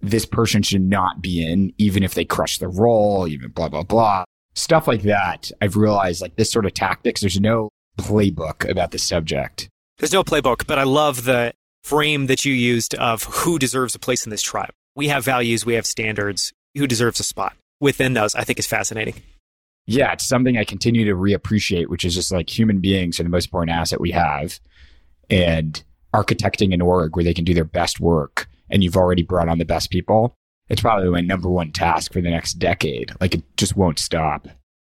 this 0.02 0.26
person 0.26 0.62
should 0.62 0.82
not 0.82 1.22
be 1.22 1.50
in, 1.50 1.72
even 1.78 2.04
if 2.04 2.14
they 2.14 2.26
crush 2.26 2.58
the 2.58 2.68
role, 2.68 3.26
even 3.26 3.52
blah, 3.52 3.70
blah, 3.70 3.84
blah. 3.84 4.26
Stuff 4.54 4.86
like 4.86 5.04
that. 5.04 5.50
I've 5.62 5.78
realized 5.78 6.22
like 6.22 6.36
this 6.36 6.52
sort 6.52 6.66
of 6.66 6.74
tactics, 6.74 7.22
there's 7.22 7.40
no 7.40 7.70
playbook 7.98 8.70
about 8.70 8.92
the 8.92 9.00
subject. 9.00 9.70
There's 9.98 10.12
no 10.12 10.26
playbook, 10.26 10.68
but 10.68 10.78
I 10.78 10.84
love 10.84 11.24
the 11.24 11.54
frame 11.84 12.26
that 12.28 12.44
you 12.44 12.54
used 12.54 12.96
of 12.96 13.24
who 13.24 13.58
deserves 13.58 13.96
a 13.96 14.00
place 14.00 14.26
in 14.26 14.30
this 14.30 14.42
tribe. 14.42 14.74
We 14.96 15.08
have 15.08 15.26
values, 15.26 15.66
we 15.66 15.74
have 15.74 15.86
standards. 15.86 16.54
Who 16.76 16.88
deserves 16.88 17.20
a 17.20 17.24
spot 17.24 17.56
within 17.80 18.14
those, 18.14 18.34
I 18.34 18.44
think 18.44 18.58
is 18.58 18.66
fascinating 18.66 19.22
yeah, 19.86 20.14
it's 20.14 20.26
something 20.26 20.58
I 20.58 20.64
continue 20.64 21.06
to 21.06 21.16
reappreciate, 21.16 21.88
which 21.88 22.06
is 22.06 22.16
just 22.16 22.32
like 22.32 22.50
human 22.50 22.80
beings 22.80 23.20
are 23.20 23.24
the 23.24 23.30
most 23.30 23.46
important 23.46 23.76
asset 23.76 24.00
we 24.00 24.12
have. 24.12 24.60
And 25.30 25.82
architecting 26.14 26.74
an 26.74 26.82
org 26.82 27.16
where 27.16 27.26
they 27.26 27.34
can 27.34 27.44
do 27.44 27.54
their 27.54 27.64
best 27.64 28.00
work 28.00 28.48
and 28.70 28.84
you've 28.84 28.96
already 28.96 29.24
brought 29.24 29.50
on 29.50 29.58
the 29.58 29.66
best 29.66 29.90
people, 29.90 30.36
it's 30.70 30.82
probably 30.82 31.10
my 31.10 31.22
number 31.22 31.50
one 31.50 31.72
task 31.72 32.14
for 32.14 32.22
the 32.22 32.30
next 32.30 32.54
decade. 32.54 33.12
Like 33.20 33.36
it 33.36 33.44
just 33.58 33.76
won't 33.76 34.00
stop. 34.00 34.48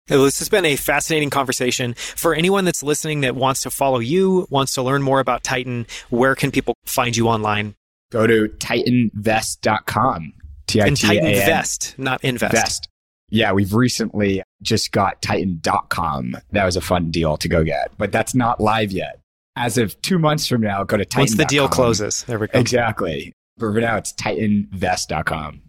This 0.07 0.39
has 0.39 0.49
been 0.49 0.65
a 0.65 0.75
fascinating 0.75 1.29
conversation. 1.29 1.93
For 1.93 2.33
anyone 2.33 2.65
that's 2.65 2.83
listening 2.83 3.21
that 3.21 3.35
wants 3.35 3.61
to 3.61 3.69
follow 3.69 3.99
you, 3.99 4.45
wants 4.49 4.73
to 4.73 4.81
learn 4.81 5.03
more 5.03 5.21
about 5.21 5.43
Titan, 5.43 5.87
where 6.09 6.35
can 6.35 6.51
people 6.51 6.75
find 6.85 7.15
you 7.15 7.29
online? 7.29 7.75
Go 8.11 8.27
to 8.27 8.47
titanvest.com. 8.59 10.33
T 10.67 10.81
I 10.81 10.89
T 10.89 11.07
A 11.07 11.11
N. 11.11 11.23
Titan 11.23 11.33
Vest, 11.33 11.95
not 11.97 12.23
invest. 12.23 12.53
Vest. 12.53 12.87
Yeah, 13.29 13.53
we've 13.53 13.73
recently 13.73 14.43
just 14.61 14.91
got 14.91 15.21
Titan.com. 15.21 16.35
That 16.51 16.65
was 16.65 16.75
a 16.75 16.81
fun 16.81 17.11
deal 17.11 17.37
to 17.37 17.47
go 17.47 17.63
get, 17.63 17.91
but 17.97 18.11
that's 18.11 18.35
not 18.35 18.59
live 18.59 18.91
yet. 18.91 19.19
As 19.55 19.77
of 19.77 19.99
two 20.01 20.19
months 20.19 20.47
from 20.47 20.61
now, 20.61 20.83
go 20.83 20.97
to 20.97 21.05
Titan. 21.05 21.21
Once 21.21 21.35
the 21.35 21.45
deal 21.45 21.67
closes, 21.67 22.23
there 22.23 22.39
we 22.39 22.47
go. 22.47 22.59
Exactly. 22.59 23.33
But 23.57 23.73
for 23.73 23.81
now, 23.81 23.97
it's 23.97 24.13
TitanVest.com. 24.13 25.61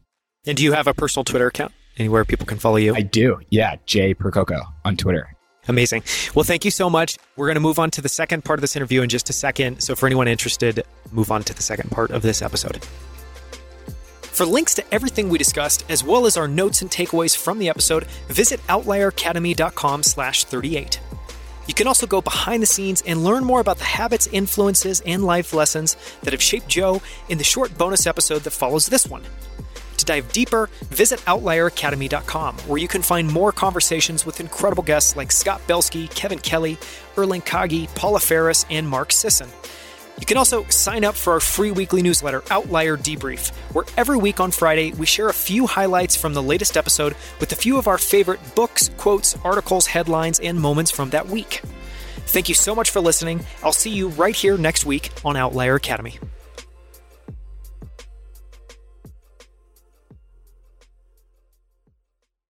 And 0.46 0.56
do 0.56 0.64
you 0.64 0.72
have 0.72 0.86
a 0.88 0.94
personal 0.94 1.24
Twitter 1.24 1.46
account? 1.46 1.72
Anywhere 1.98 2.24
people 2.24 2.46
can 2.46 2.58
follow 2.58 2.76
you? 2.76 2.94
I 2.94 3.02
do. 3.02 3.40
Yeah, 3.50 3.76
Jay 3.86 4.14
Percoco 4.14 4.60
on 4.84 4.96
Twitter. 4.96 5.36
Amazing. 5.68 6.02
Well, 6.34 6.44
thank 6.44 6.64
you 6.64 6.70
so 6.70 6.90
much. 6.90 7.18
We're 7.36 7.46
going 7.46 7.54
to 7.54 7.60
move 7.60 7.78
on 7.78 7.90
to 7.92 8.00
the 8.00 8.08
second 8.08 8.44
part 8.44 8.58
of 8.58 8.62
this 8.62 8.74
interview 8.74 9.02
in 9.02 9.08
just 9.08 9.30
a 9.30 9.32
second. 9.32 9.80
So, 9.80 9.94
for 9.94 10.06
anyone 10.06 10.26
interested, 10.26 10.84
move 11.12 11.30
on 11.30 11.44
to 11.44 11.54
the 11.54 11.62
second 11.62 11.90
part 11.90 12.10
of 12.10 12.22
this 12.22 12.42
episode. 12.42 12.84
For 14.22 14.46
links 14.46 14.74
to 14.74 14.94
everything 14.94 15.28
we 15.28 15.38
discussed, 15.38 15.84
as 15.88 16.02
well 16.02 16.26
as 16.26 16.36
our 16.36 16.48
notes 16.48 16.82
and 16.82 16.90
takeaways 16.90 17.36
from 17.36 17.58
the 17.58 17.68
episode, 17.68 18.06
visit 18.28 18.60
outlieracademy.com 18.66 20.02
slash 20.02 20.44
38. 20.44 21.00
You 21.68 21.74
can 21.74 21.86
also 21.86 22.06
go 22.06 22.20
behind 22.20 22.62
the 22.62 22.66
scenes 22.66 23.02
and 23.06 23.22
learn 23.22 23.44
more 23.44 23.60
about 23.60 23.78
the 23.78 23.84
habits, 23.84 24.26
influences, 24.32 25.00
and 25.06 25.24
life 25.24 25.52
lessons 25.52 25.96
that 26.22 26.32
have 26.32 26.42
shaped 26.42 26.66
Joe 26.66 27.00
in 27.28 27.38
the 27.38 27.44
short 27.44 27.76
bonus 27.78 28.06
episode 28.06 28.42
that 28.42 28.50
follows 28.50 28.86
this 28.86 29.06
one. 29.06 29.22
To 30.02 30.06
dive 30.06 30.32
deeper, 30.32 30.68
visit 30.86 31.20
outlieracademy.com, 31.20 32.56
where 32.66 32.78
you 32.78 32.88
can 32.88 33.02
find 33.02 33.32
more 33.32 33.52
conversations 33.52 34.26
with 34.26 34.40
incredible 34.40 34.82
guests 34.82 35.14
like 35.14 35.30
Scott 35.30 35.60
Belsky, 35.68 36.08
Kevin 36.08 36.40
Kelly, 36.40 36.76
Erling 37.16 37.42
Kagi, 37.42 37.86
Paula 37.94 38.18
Ferris, 38.18 38.66
and 38.68 38.88
Mark 38.88 39.12
Sisson. 39.12 39.48
You 40.18 40.26
can 40.26 40.38
also 40.38 40.64
sign 40.64 41.04
up 41.04 41.14
for 41.14 41.34
our 41.34 41.40
free 41.40 41.70
weekly 41.70 42.02
newsletter, 42.02 42.42
Outlier 42.50 42.96
Debrief, 42.96 43.54
where 43.74 43.84
every 43.96 44.16
week 44.16 44.40
on 44.40 44.50
Friday 44.50 44.90
we 44.90 45.06
share 45.06 45.28
a 45.28 45.32
few 45.32 45.68
highlights 45.68 46.16
from 46.16 46.34
the 46.34 46.42
latest 46.42 46.76
episode 46.76 47.14
with 47.38 47.52
a 47.52 47.56
few 47.56 47.78
of 47.78 47.86
our 47.86 47.98
favorite 47.98 48.40
books, 48.56 48.90
quotes, 48.96 49.36
articles, 49.44 49.86
headlines, 49.86 50.40
and 50.40 50.60
moments 50.60 50.90
from 50.90 51.10
that 51.10 51.28
week. 51.28 51.62
Thank 52.26 52.48
you 52.48 52.56
so 52.56 52.74
much 52.74 52.90
for 52.90 52.98
listening. 52.98 53.46
I'll 53.62 53.70
see 53.70 53.90
you 53.90 54.08
right 54.08 54.34
here 54.34 54.58
next 54.58 54.84
week 54.84 55.12
on 55.24 55.36
Outlier 55.36 55.76
Academy. 55.76 56.18